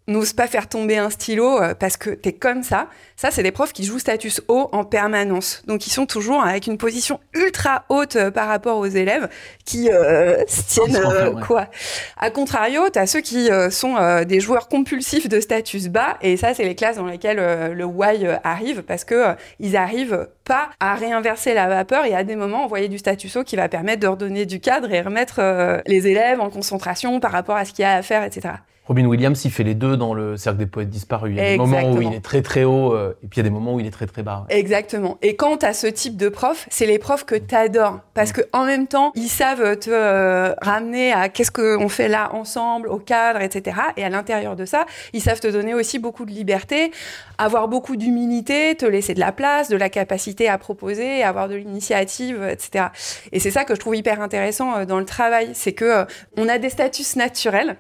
n'ose 0.09 0.33
pas 0.33 0.49
faire 0.49 0.69
tomber 0.69 0.99
un 0.99 1.11
stylo 1.11 1.61
euh, 1.61 1.75
parce 1.75 1.97
que 1.97 2.11
t'es 2.11 2.33
comme 2.33 2.63
ça. 2.63 2.89
Ça, 3.17 3.31
c'est 3.31 3.43
des 3.43 3.53
profs 3.53 3.73
qui 3.73 3.85
jouent 3.85 3.99
status 3.99 4.41
haut 4.49 4.69
en 4.73 4.85
permanence. 4.85 5.63
Donc, 5.67 5.87
ils 5.87 5.91
sont 5.91 6.07
toujours 6.07 6.43
avec 6.43 6.67
une 6.67 6.79
position 6.79 7.21
ultra 7.35 7.85
haute 7.89 8.17
euh, 8.17 8.31
par 8.31 8.49
rapport 8.49 8.79
aux 8.79 8.87
élèves 8.87 9.29
qui 9.65 9.91
euh, 9.91 10.45
se 10.47 10.63
tiennent 10.63 10.97
euh, 10.97 11.33
quoi. 11.47 11.69
À 12.17 12.31
contrario, 12.31 12.89
t'as 12.91 13.07
ceux 13.07 13.21
qui 13.21 13.51
euh, 13.51 13.71
sont 13.71 13.97
euh, 13.97 14.25
des 14.25 14.41
joueurs 14.41 14.69
compulsifs 14.69 15.29
de 15.29 15.41
status 15.41 15.89
bas 15.89 16.17
et 16.23 16.37
ça, 16.37 16.55
c'est 16.55 16.65
les 16.65 16.75
classes 16.75 16.97
dans 16.97 17.07
lesquelles 17.07 17.39
euh, 17.39 17.75
le 17.75 17.85
why 17.85 18.27
arrive 18.45 18.83
parce 18.83 19.05
que 19.05 19.35
ils 19.61 19.77
arrivent 19.77 20.29
pas 20.49 20.71
à 20.81 20.97
réinverser 20.97 21.55
la 21.55 21.69
vapeur 21.69 22.05
et 22.07 22.15
à 22.15 22.25
des 22.25 22.35
moments 22.35 22.65
envoyer 22.65 22.89
du 22.89 22.99
status 22.99 23.37
haut 23.37 23.45
qui 23.45 23.55
va 23.55 23.69
permettre 23.69 24.01
de 24.01 24.09
redonner 24.09 24.47
du 24.47 24.59
cadre 24.59 24.91
et 24.91 25.01
remettre 25.01 25.37
euh, 25.39 25.79
les 25.87 26.09
élèves 26.09 26.41
en 26.41 26.51
concentration 26.51 27.21
par 27.21 27.31
rapport 27.31 27.55
à 27.55 27.65
ce 27.65 27.73
qu'il 27.73 27.83
y 27.83 27.87
a 27.87 27.93
à 27.93 28.03
faire, 28.03 28.25
etc. 28.25 28.55
Robin 28.89 29.05
Williams, 29.05 29.45
il 29.45 29.51
fait 29.51 29.65
les 29.65 29.75
deux 29.75 29.99
dans 29.99 30.15
le 30.15 30.39
cercle 30.39 30.59
des 30.59 30.67
poètes 30.67 30.89
disparus. 30.89 31.35
Il 31.35 31.37
y 31.37 31.41
a 31.41 31.51
des 31.51 31.59
moments 31.59 31.93
où 31.93 32.01
il 32.01 32.15
est 32.15 32.25
très 32.25 32.41
très 32.41 32.65
haut 32.65 32.95
euh, 32.95 33.15
et 33.23 33.27
puis 33.27 33.37
il 33.37 33.41
y 33.41 33.41
a 33.41 33.43
des 33.43 33.51
moments 33.51 33.75
où 33.75 33.81
il 33.81 33.87
est 33.87 33.91
très 33.91 34.07
très 34.07 34.23
bas. 34.23 34.47
ouais. 34.49 34.59
Exactement. 34.59 35.19
Et 35.21 35.37
quand 35.37 35.63
as 35.63 35.75
ce 35.75 35.87
type 35.87 36.17
de 36.17 36.31
prof, 36.31 36.67
c'est 36.71 36.87
les 36.87 36.99
profs 36.99 37.27
que 37.27 37.35
tu 37.35 37.55
adores. 37.55 38.01
Parce 38.15 38.33
que 38.33 38.41
en 38.55 38.65
même 38.65 38.87
temps, 38.87 39.13
ils 39.15 39.29
savent 39.29 39.79
te 39.79 39.91
euh, 39.91 40.55
ramener 40.63 41.13
à 41.13 41.29
qu'est-ce 41.29 41.51
qu'on 41.51 41.91
fait 41.91 42.09
là 42.09 42.31
ensemble, 42.33 42.89
au 42.89 42.97
cadre, 42.97 43.43
etc. 43.43 43.77
Et 43.99 44.05
à 44.05 44.09
l'intérieur 44.09 44.57
de 44.57 44.65
ça, 44.65 44.87
ils 45.13 45.21
savent 45.21 45.41
te 45.41 45.49
donner 45.49 45.75
aussi 45.75 45.99
beaucoup 45.99 46.25
de 46.25 46.31
liberté, 46.31 46.91
avoir 47.39 47.69
beaucoup 47.69 47.97
d'humilité, 47.97 48.75
te 48.75 48.85
laisser 48.85 49.15
de 49.15 49.21
la 49.21 49.33
place, 49.33 49.69
de 49.69 49.77
la 49.77 49.89
capacité 49.89 50.49
à 50.49 50.59
proposer, 50.59 51.23
avoir 51.23 51.49
de 51.49 51.55
l'initiative, 51.55 52.43
etc. 52.43 52.87
Et 53.33 53.41
c'est 53.41 53.51
ça 53.51 53.65
que 53.65 53.75
je 53.75 53.81
trouve 53.81 53.97
hyper 53.97 54.21
intéressant 54.21 54.75
euh, 54.75 54.85
dans 54.85 54.99
le 54.99 55.05
travail. 55.05 55.51
C'est 55.55 55.73
que 55.73 55.85
euh, 55.85 56.05
on 56.37 56.49
a 56.49 56.59
des 56.59 56.69
statuts 56.69 57.17
naturels 57.17 57.77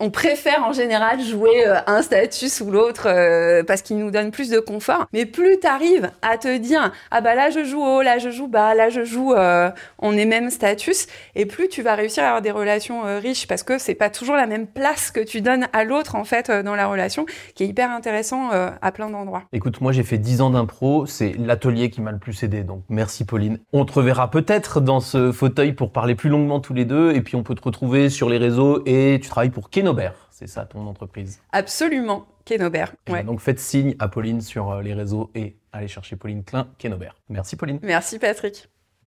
on 0.00 0.10
préfère 0.10 0.64
en 0.64 0.72
général 0.72 1.20
jouer 1.20 1.66
euh, 1.66 1.76
un 1.86 2.02
statut 2.02 2.50
ou 2.62 2.70
l'autre 2.70 3.06
euh, 3.06 3.62
parce 3.62 3.82
qu'il 3.82 3.98
nous 3.98 4.10
donne 4.10 4.30
plus 4.30 4.50
de 4.50 4.58
confort. 4.58 5.06
Mais 5.12 5.26
plus 5.26 5.58
tu 5.60 5.66
arrives 5.66 6.10
à 6.22 6.36
te 6.38 6.56
dire 6.58 6.92
ah 7.10 7.20
bah 7.20 7.34
là 7.34 7.50
je 7.50 7.64
joue 7.64 7.82
haut, 7.82 8.02
là 8.02 8.18
je 8.18 8.30
joue 8.30 8.48
bas, 8.48 8.74
là 8.74 8.88
je 8.88 9.04
joue 9.04 9.32
euh, 9.34 9.70
on 9.98 10.16
est 10.16 10.24
même 10.24 10.50
status 10.50 11.06
et 11.34 11.46
plus 11.46 11.68
tu 11.68 11.82
vas 11.82 11.94
réussir 11.94 12.24
à 12.24 12.28
avoir 12.28 12.42
des 12.42 12.50
relations 12.50 13.02
riches 13.20 13.46
parce 13.46 13.62
que 13.62 13.78
c'est 13.78 13.94
pas 13.94 14.10
toujours 14.10 14.36
la 14.36 14.46
même 14.46 14.66
place 14.66 15.10
que 15.10 15.20
tu 15.20 15.40
donnes 15.40 15.66
à 15.72 15.84
l'autre 15.84 16.14
en 16.16 16.24
fait 16.24 16.50
dans 16.50 16.74
la 16.74 16.86
relation 16.86 17.26
qui 17.54 17.64
est 17.64 17.66
hyper 17.66 17.90
intéressant 17.90 18.50
à 18.50 18.92
plein 18.92 19.10
d'endroits. 19.10 19.44
Écoute, 19.52 19.80
moi 19.80 19.92
j'ai 19.92 20.02
fait 20.02 20.18
10 20.18 20.40
ans 20.40 20.50
d'impro, 20.50 21.06
c'est 21.06 21.34
l'atelier 21.38 21.90
qui 21.90 22.00
m'a 22.00 22.12
le 22.12 22.18
plus 22.18 22.42
aidé, 22.42 22.62
donc 22.62 22.82
merci 22.88 23.24
Pauline. 23.24 23.58
On 23.72 23.84
te 23.84 23.92
reverra 23.92 24.30
peut-être 24.30 24.80
dans 24.80 25.00
ce 25.00 25.32
fauteuil 25.32 25.72
pour 25.72 25.92
parler 25.92 26.14
plus 26.14 26.30
longuement 26.30 26.60
tous 26.60 26.74
les 26.74 26.84
deux, 26.84 27.12
et 27.12 27.20
puis 27.20 27.36
on 27.36 27.42
peut 27.42 27.54
te 27.54 27.62
retrouver 27.62 28.10
sur 28.10 28.28
les 28.28 28.38
réseaux, 28.38 28.82
et 28.86 29.18
tu 29.22 29.28
travailles 29.28 29.50
pour 29.50 29.70
Kenobert, 29.96 30.28
c'est 30.30 30.46
ça 30.46 30.64
ton 30.64 30.86
entreprise. 30.86 31.40
Absolument, 31.52 32.26
Kenobert. 32.44 32.94
Ben. 33.06 33.24
Donc 33.24 33.40
faites 33.40 33.60
signe 33.60 33.94
à 33.98 34.08
Pauline 34.08 34.40
sur 34.40 34.70
euh, 34.70 34.82
les 34.82 34.94
réseaux 34.94 35.30
et 35.34 35.56
allez 35.72 35.88
chercher 35.88 36.16
Pauline 36.16 36.44
Klein, 36.44 36.68
Kenobert. 36.78 37.14
Merci 37.28 37.56
Pauline. 37.56 37.78
Merci 37.82 38.18
Patrick. 38.18 38.68